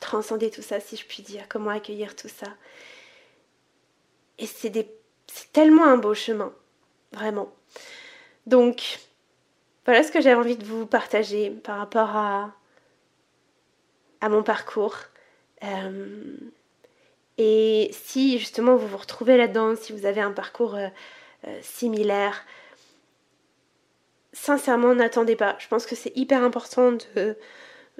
transcender 0.00 0.50
tout 0.50 0.60
ça, 0.60 0.80
si 0.80 0.96
je 0.96 1.06
puis 1.06 1.22
dire, 1.22 1.44
comment 1.48 1.70
accueillir 1.70 2.14
tout 2.14 2.28
ça. 2.28 2.48
Et 4.38 4.46
c'est 4.46 4.86
tellement 5.54 5.86
un 5.86 5.96
beau 5.96 6.12
chemin, 6.12 6.52
vraiment. 7.12 7.50
Donc, 8.46 8.98
voilà 9.86 10.02
ce 10.02 10.12
que 10.12 10.20
j'avais 10.20 10.38
envie 10.38 10.58
de 10.58 10.64
vous 10.66 10.84
partager 10.84 11.48
par 11.48 11.78
rapport 11.78 12.14
à, 12.16 12.52
à 14.22 14.28
mon 14.28 14.42
parcours. 14.42 14.96
Euh, 15.64 16.36
et 17.36 17.90
si 17.92 18.38
justement 18.38 18.76
vous 18.76 18.86
vous 18.86 18.96
retrouvez 18.96 19.36
là-dedans, 19.36 19.76
si 19.76 19.92
vous 19.92 20.06
avez 20.06 20.20
un 20.20 20.32
parcours 20.32 20.76
euh, 20.76 20.88
euh, 21.46 21.58
similaire, 21.60 22.44
sincèrement, 24.32 24.94
n'attendez 24.94 25.36
pas. 25.36 25.56
Je 25.58 25.68
pense 25.68 25.84
que 25.84 25.96
c'est 25.96 26.16
hyper 26.16 26.42
important 26.42 26.92
de, 26.92 27.36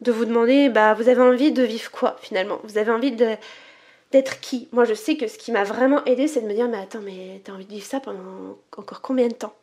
vous 0.06 0.24
demander, 0.24 0.68
bah, 0.68 0.94
vous 0.94 1.08
avez 1.08 1.20
envie 1.20 1.52
de 1.52 1.62
vivre 1.62 1.90
quoi 1.90 2.16
finalement? 2.22 2.60
Vous 2.64 2.78
avez 2.78 2.92
envie 2.92 3.12
d'être 3.12 4.40
qui? 4.40 4.68
Moi, 4.72 4.84
je 4.84 4.94
sais 4.94 5.16
que 5.16 5.26
ce 5.26 5.38
qui 5.38 5.50
m'a 5.52 5.64
vraiment 5.64 6.04
aidé, 6.04 6.28
c'est 6.28 6.40
de 6.40 6.46
me 6.46 6.54
dire, 6.54 6.68
mais 6.68 6.78
attends, 6.78 7.00
mais 7.00 7.40
t'as 7.44 7.52
envie 7.52 7.66
de 7.66 7.72
vivre 7.72 7.86
ça 7.86 8.00
pendant 8.00 8.58
encore 8.76 9.02
combien 9.02 9.28
de 9.28 9.34
temps? 9.34 9.54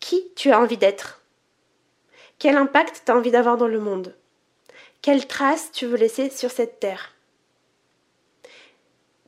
Qui 0.00 0.30
tu 0.34 0.50
as 0.50 0.60
envie 0.60 0.78
d'être? 0.78 1.20
Quel 2.38 2.56
impact 2.56 3.02
tu 3.04 3.12
as 3.12 3.16
envie 3.16 3.30
d'avoir 3.30 3.56
dans 3.56 3.68
le 3.68 3.80
monde? 3.80 4.14
Quelle 5.04 5.26
trace 5.26 5.70
tu 5.70 5.84
veux 5.84 5.98
laisser 5.98 6.30
sur 6.30 6.50
cette 6.50 6.80
terre? 6.80 7.12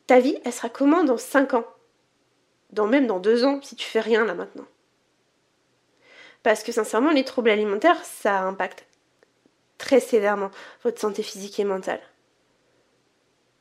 Ta 0.07 0.21
vie, 0.21 0.39
elle 0.43 0.53
sera 0.55 0.71
comment 0.71 1.05
dans 1.05 1.19
5 1.19 1.53
ans? 1.53 1.67
Dans, 2.71 2.87
Même 2.87 3.07
dans 3.07 3.21
2 3.21 3.45
ans, 3.45 3.61
si 3.61 3.77
tu 3.77 3.85
fais 3.85 4.01
rien 4.01 4.25
là 4.25 4.33
maintenant 4.33 4.65
Parce 6.43 6.63
que 6.63 6.73
sincèrement, 6.73 7.11
les 7.11 7.25
troubles 7.25 7.51
alimentaires, 7.51 8.03
ça 8.07 8.41
impacte 8.41 8.87
très 9.77 10.01
sévèrement 10.01 10.51
votre 10.83 10.99
santé 10.99 11.23
physique 11.23 11.61
et 11.61 11.65
mentale 11.65 12.01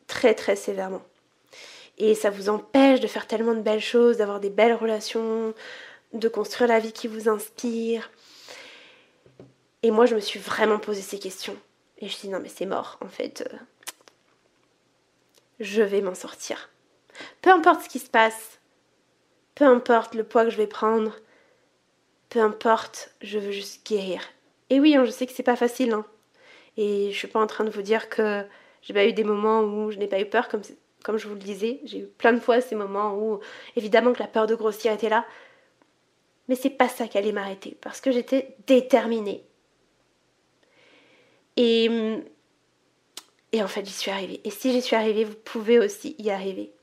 très 0.07 0.36
très 0.36 0.55
sévèrement. 0.55 1.01
Et 1.97 2.16
ça 2.16 2.30
vous 2.30 2.47
empêche 2.47 3.01
de 3.01 3.07
faire 3.07 3.28
tellement 3.28 3.55
de 3.55 3.61
belles 3.61 3.82
choses, 3.82 4.16
d'avoir 4.16 4.39
des 4.39 4.49
belles 4.49 4.76
relations, 4.76 5.53
de 6.13 6.30
construire 6.30 6.70
la 6.70 6.80
vie 6.80 6.93
qui 6.93 7.09
vous 7.09 7.28
inspire. 7.28 8.09
Et 9.84 9.91
moi, 9.91 10.05
je 10.05 10.16
me 10.16 10.22
suis 10.22 10.39
vraiment 10.39 10.80
posé 10.80 11.01
ces 11.01 11.20
questions. 11.20 11.57
Et 11.99 12.07
je 12.07 12.17
dit, 12.17 12.29
non, 12.29 12.39
mais 12.41 12.49
c'est 12.49 12.65
mort, 12.65 12.97
en 13.01 13.07
fait. 13.07 13.47
Euh, 13.51 13.57
je 15.59 15.81
vais 15.81 16.01
m'en 16.01 16.15
sortir. 16.15 16.69
Peu 17.41 17.49
importe 17.49 17.83
ce 17.83 17.89
qui 17.89 17.99
se 17.99 18.09
passe, 18.09 18.59
peu 19.55 19.65
importe 19.65 20.15
le 20.15 20.23
poids 20.23 20.43
que 20.43 20.49
je 20.49 20.57
vais 20.57 20.67
prendre, 20.67 21.15
peu 22.29 22.39
importe, 22.39 23.13
je 23.21 23.39
veux 23.39 23.51
juste 23.51 23.87
guérir. 23.87 24.21
Et 24.69 24.79
oui, 24.79 24.95
hein, 24.95 25.05
je 25.05 25.11
sais 25.11 25.25
que 25.25 25.31
c'est 25.31 25.43
pas 25.43 25.55
facile. 25.55 25.93
Hein. 25.93 26.05
Et 26.75 27.11
je 27.11 27.17
suis 27.17 27.27
pas 27.27 27.39
en 27.39 27.47
train 27.47 27.63
de 27.63 27.69
vous 27.69 27.81
dire 27.81 28.09
que 28.09 28.43
j'ai 28.81 28.93
pas 28.93 29.05
eu 29.05 29.13
des 29.13 29.23
moments 29.23 29.61
où 29.61 29.91
je 29.91 29.97
n'ai 29.97 30.07
pas 30.07 30.19
eu 30.19 30.25
peur, 30.25 30.49
comme, 30.49 30.61
comme 31.03 31.17
je 31.17 31.27
vous 31.27 31.35
le 31.35 31.39
disais. 31.39 31.79
J'ai 31.85 31.99
eu 31.99 32.07
plein 32.07 32.33
de 32.33 32.39
fois 32.39 32.59
ces 32.59 32.75
moments 32.75 33.15
où, 33.15 33.39
évidemment, 33.77 34.11
que 34.11 34.19
la 34.19 34.27
peur 34.27 34.47
de 34.47 34.55
grossir 34.55 34.91
était 34.91 35.09
là. 35.09 35.25
Mais 36.47 36.55
c'est 36.55 36.69
pas 36.69 36.89
ça 36.89 37.07
qui 37.07 37.17
allait 37.17 37.31
m'arrêter, 37.31 37.77
parce 37.81 38.01
que 38.01 38.11
j'étais 38.11 38.55
déterminée. 38.67 39.43
Et, 41.57 41.89
et 43.51 43.63
en 43.63 43.67
fait, 43.67 43.85
j'y 43.85 43.93
suis 43.93 44.11
arrivée. 44.11 44.41
Et 44.43 44.49
si 44.49 44.71
j'y 44.71 44.81
suis 44.81 44.95
arrivée, 44.95 45.23
vous 45.23 45.35
pouvez 45.35 45.79
aussi 45.79 46.15
y 46.19 46.29
arriver. 46.29 46.73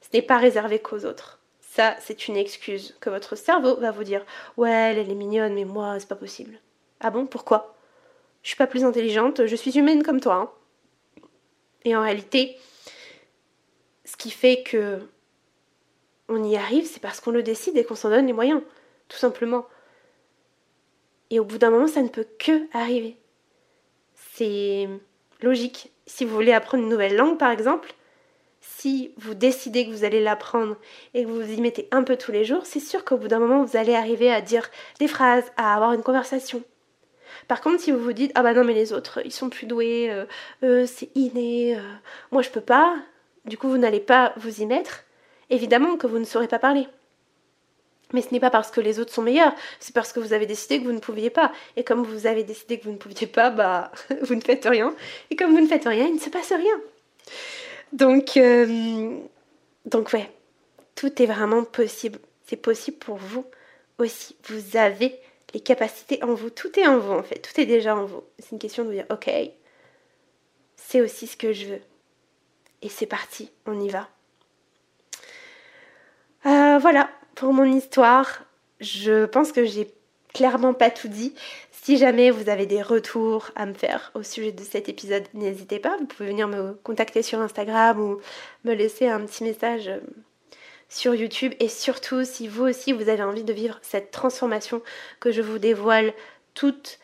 Ce 0.00 0.08
n'est 0.14 0.22
pas 0.22 0.38
réservé 0.38 0.78
qu'aux 0.78 1.04
autres. 1.04 1.40
Ça, 1.60 1.96
c'est 2.00 2.26
une 2.26 2.36
excuse 2.36 2.96
que 3.00 3.10
votre 3.10 3.36
cerveau 3.36 3.76
va 3.76 3.90
vous 3.90 4.04
dire 4.04 4.24
Ouais, 4.56 4.70
elle, 4.70 4.98
elle 4.98 5.10
est 5.10 5.14
mignonne, 5.14 5.54
mais 5.54 5.64
moi, 5.64 6.00
c'est 6.00 6.08
pas 6.08 6.16
possible. 6.16 6.58
Ah 6.98 7.10
bon, 7.10 7.26
pourquoi? 7.26 7.76
Je 8.42 8.48
suis 8.48 8.56
pas 8.56 8.66
plus 8.66 8.84
intelligente, 8.84 9.46
je 9.46 9.56
suis 9.56 9.78
humaine 9.78 10.02
comme 10.02 10.20
toi. 10.20 10.34
Hein. 10.34 10.50
Et 11.84 11.94
en 11.94 12.02
réalité, 12.02 12.58
ce 14.04 14.16
qui 14.16 14.30
fait 14.30 14.62
que 14.62 14.98
on 16.28 16.42
y 16.44 16.56
arrive, 16.56 16.86
c'est 16.86 17.00
parce 17.00 17.20
qu'on 17.20 17.32
le 17.32 17.42
décide 17.42 17.76
et 17.76 17.84
qu'on 17.84 17.94
s'en 17.94 18.10
donne 18.10 18.26
les 18.26 18.32
moyens, 18.32 18.62
tout 19.08 19.16
simplement. 19.16 19.66
Et 21.30 21.40
au 21.40 21.44
bout 21.44 21.58
d'un 21.58 21.70
moment, 21.70 21.88
ça 21.88 22.02
ne 22.02 22.08
peut 22.08 22.26
que 22.38 22.66
arriver. 22.76 23.16
C'est 24.40 24.88
logique. 25.42 25.92
Si 26.06 26.24
vous 26.24 26.34
voulez 26.34 26.54
apprendre 26.54 26.82
une 26.82 26.88
nouvelle 26.88 27.14
langue, 27.14 27.36
par 27.36 27.50
exemple, 27.50 27.92
si 28.62 29.12
vous 29.18 29.34
décidez 29.34 29.84
que 29.84 29.90
vous 29.90 30.04
allez 30.04 30.22
l'apprendre 30.22 30.78
et 31.12 31.24
que 31.24 31.28
vous 31.28 31.42
y 31.42 31.60
mettez 31.60 31.88
un 31.90 32.02
peu 32.02 32.16
tous 32.16 32.32
les 32.32 32.46
jours, 32.46 32.64
c'est 32.64 32.80
sûr 32.80 33.04
qu'au 33.04 33.18
bout 33.18 33.28
d'un 33.28 33.38
moment, 33.38 33.62
vous 33.62 33.76
allez 33.76 33.94
arriver 33.94 34.32
à 34.32 34.40
dire 34.40 34.70
des 34.98 35.08
phrases, 35.08 35.44
à 35.58 35.74
avoir 35.74 35.92
une 35.92 36.02
conversation. 36.02 36.62
Par 37.48 37.60
contre, 37.60 37.82
si 37.82 37.92
vous 37.92 37.98
vous 37.98 38.14
dites 38.14 38.32
ah 38.34 38.42
bah 38.42 38.54
non 38.54 38.64
mais 38.64 38.72
les 38.72 38.94
autres 38.94 39.20
ils 39.26 39.32
sont 39.32 39.50
plus 39.50 39.66
doués, 39.66 40.10
euh, 40.62 40.86
c'est 40.86 41.14
inné, 41.14 41.76
euh, 41.76 41.82
moi 42.32 42.40
je 42.40 42.48
peux 42.48 42.62
pas, 42.62 42.96
du 43.44 43.58
coup 43.58 43.68
vous 43.68 43.76
n'allez 43.76 44.00
pas 44.00 44.32
vous 44.38 44.62
y 44.62 44.66
mettre, 44.66 45.04
évidemment 45.50 45.98
que 45.98 46.06
vous 46.06 46.18
ne 46.18 46.24
saurez 46.24 46.48
pas 46.48 46.58
parler. 46.58 46.88
Mais 48.12 48.22
ce 48.22 48.32
n'est 48.32 48.40
pas 48.40 48.50
parce 48.50 48.70
que 48.70 48.80
les 48.80 48.98
autres 48.98 49.12
sont 49.12 49.22
meilleurs, 49.22 49.54
c'est 49.78 49.94
parce 49.94 50.12
que 50.12 50.20
vous 50.20 50.32
avez 50.32 50.46
décidé 50.46 50.80
que 50.80 50.84
vous 50.84 50.92
ne 50.92 50.98
pouviez 50.98 51.30
pas. 51.30 51.52
Et 51.76 51.84
comme 51.84 52.02
vous 52.02 52.26
avez 52.26 52.44
décidé 52.44 52.78
que 52.78 52.84
vous 52.84 52.92
ne 52.92 52.98
pouviez 52.98 53.26
pas, 53.26 53.50
bah 53.50 53.92
vous 54.22 54.34
ne 54.34 54.40
faites 54.40 54.64
rien. 54.64 54.94
Et 55.30 55.36
comme 55.36 55.52
vous 55.52 55.60
ne 55.60 55.66
faites 55.66 55.84
rien, 55.84 56.06
il 56.06 56.14
ne 56.14 56.20
se 56.20 56.30
passe 56.30 56.52
rien. 56.52 56.80
Donc, 57.92 58.36
euh, 58.36 59.16
donc 59.86 60.12
ouais, 60.12 60.30
tout 60.94 61.22
est 61.22 61.26
vraiment 61.26 61.64
possible. 61.64 62.18
C'est 62.46 62.56
possible 62.56 62.98
pour 62.98 63.16
vous 63.16 63.44
aussi. 63.98 64.36
Vous 64.48 64.76
avez 64.76 65.18
les 65.54 65.60
capacités 65.60 66.22
en 66.22 66.34
vous. 66.34 66.50
Tout 66.50 66.78
est 66.78 66.86
en 66.86 66.98
vous 66.98 67.12
en 67.12 67.22
fait, 67.22 67.38
tout 67.38 67.60
est 67.60 67.66
déjà 67.66 67.96
en 67.96 68.04
vous. 68.04 68.22
C'est 68.38 68.52
une 68.52 68.58
question 68.58 68.84
de 68.84 68.88
vous 68.88 68.94
dire, 68.94 69.06
ok, 69.10 69.30
c'est 70.76 71.00
aussi 71.00 71.26
ce 71.26 71.36
que 71.36 71.52
je 71.52 71.66
veux. 71.66 71.80
Et 72.82 72.88
c'est 72.88 73.06
parti, 73.06 73.50
on 73.66 73.78
y 73.78 73.88
va. 73.88 74.08
Euh, 76.46 76.78
voilà 76.78 77.10
pour 77.40 77.54
mon 77.54 77.64
histoire. 77.64 78.44
Je 78.80 79.24
pense 79.24 79.50
que 79.50 79.64
j'ai 79.64 79.90
clairement 80.34 80.74
pas 80.74 80.90
tout 80.90 81.08
dit. 81.08 81.34
Si 81.70 81.96
jamais 81.96 82.30
vous 82.30 82.50
avez 82.50 82.66
des 82.66 82.82
retours 82.82 83.50
à 83.56 83.64
me 83.64 83.72
faire 83.72 84.12
au 84.14 84.22
sujet 84.22 84.52
de 84.52 84.62
cet 84.62 84.90
épisode, 84.90 85.22
n'hésitez 85.32 85.78
pas. 85.78 85.96
Vous 85.96 86.04
pouvez 86.04 86.28
venir 86.28 86.48
me 86.48 86.74
contacter 86.84 87.22
sur 87.22 87.40
Instagram 87.40 87.98
ou 87.98 88.20
me 88.64 88.74
laisser 88.74 89.08
un 89.08 89.24
petit 89.24 89.42
message 89.42 89.88
euh, 89.88 90.00
sur 90.90 91.14
YouTube 91.14 91.54
et 91.60 91.68
surtout 91.68 92.26
si 92.26 92.46
vous 92.46 92.64
aussi 92.64 92.92
vous 92.92 93.08
avez 93.08 93.22
envie 93.22 93.44
de 93.44 93.54
vivre 93.54 93.78
cette 93.80 94.10
transformation 94.10 94.82
que 95.18 95.32
je 95.32 95.40
vous 95.40 95.58
dévoile 95.58 96.12
toutes 96.52 96.98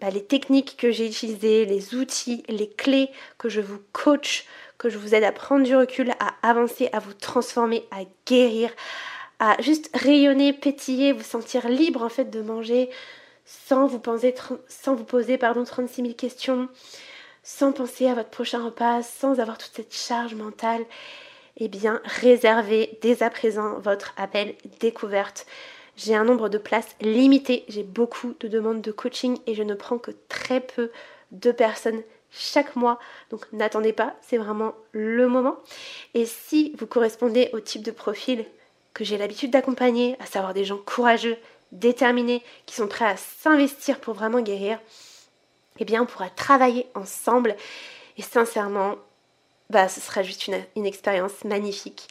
bah, 0.00 0.08
les 0.08 0.24
techniques 0.24 0.78
que 0.78 0.90
j'ai 0.90 1.06
utilisées, 1.06 1.66
les 1.66 1.94
outils, 1.94 2.44
les 2.48 2.70
clés 2.70 3.10
que 3.36 3.50
je 3.50 3.60
vous 3.60 3.80
coach, 3.92 4.46
que 4.78 4.88
je 4.88 4.96
vous 4.96 5.14
aide 5.14 5.24
à 5.24 5.32
prendre 5.32 5.66
du 5.66 5.76
recul, 5.76 6.12
à 6.18 6.48
avancer, 6.48 6.88
à 6.94 6.98
vous 6.98 7.12
transformer, 7.12 7.84
à 7.90 8.04
guérir, 8.24 8.70
à 9.40 9.60
juste 9.60 9.90
rayonner, 9.94 10.52
pétiller, 10.52 11.12
vous 11.12 11.24
sentir 11.24 11.68
libre 11.68 12.02
en 12.04 12.08
fait 12.08 12.30
de 12.30 12.40
manger 12.40 12.90
sans 13.44 13.86
vous, 13.86 13.98
poser, 13.98 15.38
pardon, 15.38 15.64
36 15.64 16.02
000 16.02 16.14
questions, 16.14 16.68
sans 17.42 17.72
penser 17.72 18.06
à 18.06 18.14
votre 18.14 18.28
prochain 18.28 18.64
repas, 18.64 19.02
sans 19.02 19.40
avoir 19.40 19.58
toute 19.58 19.72
cette 19.74 19.92
charge 19.92 20.36
mentale 20.36 20.84
eh 21.56 21.68
bien, 21.68 22.00
réservez 22.04 22.98
dès 23.02 23.22
à 23.22 23.30
présent 23.30 23.78
votre 23.80 24.14
appel 24.16 24.54
découverte. 24.80 25.46
J'ai 25.96 26.14
un 26.14 26.24
nombre 26.24 26.48
de 26.48 26.58
places 26.58 26.96
limité. 27.00 27.64
J'ai 27.68 27.82
beaucoup 27.82 28.34
de 28.40 28.48
demandes 28.48 28.80
de 28.80 28.92
coaching 28.92 29.38
et 29.46 29.54
je 29.54 29.62
ne 29.62 29.74
prends 29.74 29.98
que 29.98 30.12
très 30.28 30.60
peu 30.60 30.90
de 31.32 31.52
personnes 31.52 32.02
chaque 32.30 32.76
mois. 32.76 32.98
Donc 33.30 33.44
n'attendez 33.52 33.92
pas, 33.92 34.16
c'est 34.22 34.38
vraiment 34.38 34.74
le 34.92 35.28
moment. 35.28 35.58
Et 36.14 36.24
si 36.24 36.74
vous 36.78 36.86
correspondez 36.86 37.50
au 37.52 37.60
type 37.60 37.82
de 37.82 37.90
profil 37.90 38.46
que 38.94 39.04
j'ai 39.04 39.18
l'habitude 39.18 39.50
d'accompagner, 39.50 40.16
à 40.20 40.26
savoir 40.26 40.54
des 40.54 40.64
gens 40.64 40.78
courageux, 40.78 41.36
déterminés, 41.72 42.42
qui 42.66 42.74
sont 42.74 42.88
prêts 42.88 43.04
à 43.04 43.16
s'investir 43.16 44.00
pour 44.00 44.14
vraiment 44.14 44.40
guérir, 44.40 44.78
eh 45.78 45.84
bien 45.84 46.02
on 46.02 46.06
pourra 46.06 46.28
travailler 46.28 46.86
ensemble. 46.94 47.56
Et 48.18 48.22
sincèrement, 48.22 48.96
bah, 49.70 49.88
ce 49.88 50.00
sera 50.00 50.22
juste 50.22 50.46
une, 50.48 50.62
une 50.76 50.86
expérience 50.86 51.44
magnifique 51.44 52.08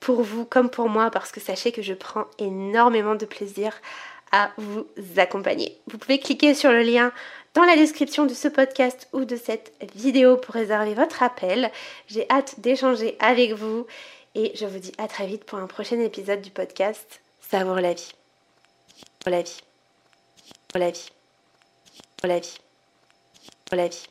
pour 0.00 0.22
vous 0.22 0.44
comme 0.44 0.70
pour 0.70 0.88
moi 0.88 1.10
parce 1.10 1.32
que 1.32 1.40
sachez 1.40 1.72
que 1.72 1.82
je 1.82 1.94
prends 1.94 2.26
énormément 2.38 3.14
de 3.14 3.26
plaisir 3.26 3.72
à 4.30 4.50
vous 4.58 4.86
accompagner. 5.16 5.78
Vous 5.90 5.98
pouvez 5.98 6.18
cliquer 6.18 6.54
sur 6.54 6.70
le 6.70 6.82
lien 6.82 7.12
dans 7.54 7.64
la 7.64 7.76
description 7.76 8.26
de 8.26 8.34
ce 8.34 8.46
podcast 8.46 9.08
ou 9.12 9.24
de 9.24 9.36
cette 9.36 9.72
vidéo 9.94 10.36
pour 10.36 10.54
réserver 10.54 10.94
votre 10.94 11.22
appel. 11.22 11.70
J'ai 12.06 12.28
hâte 12.30 12.60
d'échanger 12.60 13.16
avec 13.20 13.52
vous 13.52 13.86
et 14.38 14.52
je 14.54 14.66
vous 14.66 14.78
dis 14.78 14.92
à 14.98 15.08
très 15.08 15.26
vite 15.26 15.42
pour 15.42 15.58
un 15.58 15.66
prochain 15.66 15.98
épisode 15.98 16.40
du 16.40 16.50
podcast 16.50 17.20
Savoir 17.40 17.80
la 17.80 17.92
vie. 17.92 18.12
Pour 19.18 19.32
la 19.32 19.42
vie. 19.42 19.60
Pour 20.68 20.78
la 20.78 20.92
vie. 20.92 21.08
Pour 22.18 22.28
la 22.28 22.38
vie. 22.38 22.58
Pour 23.66 23.76
la 23.76 23.88
vie. 23.88 24.06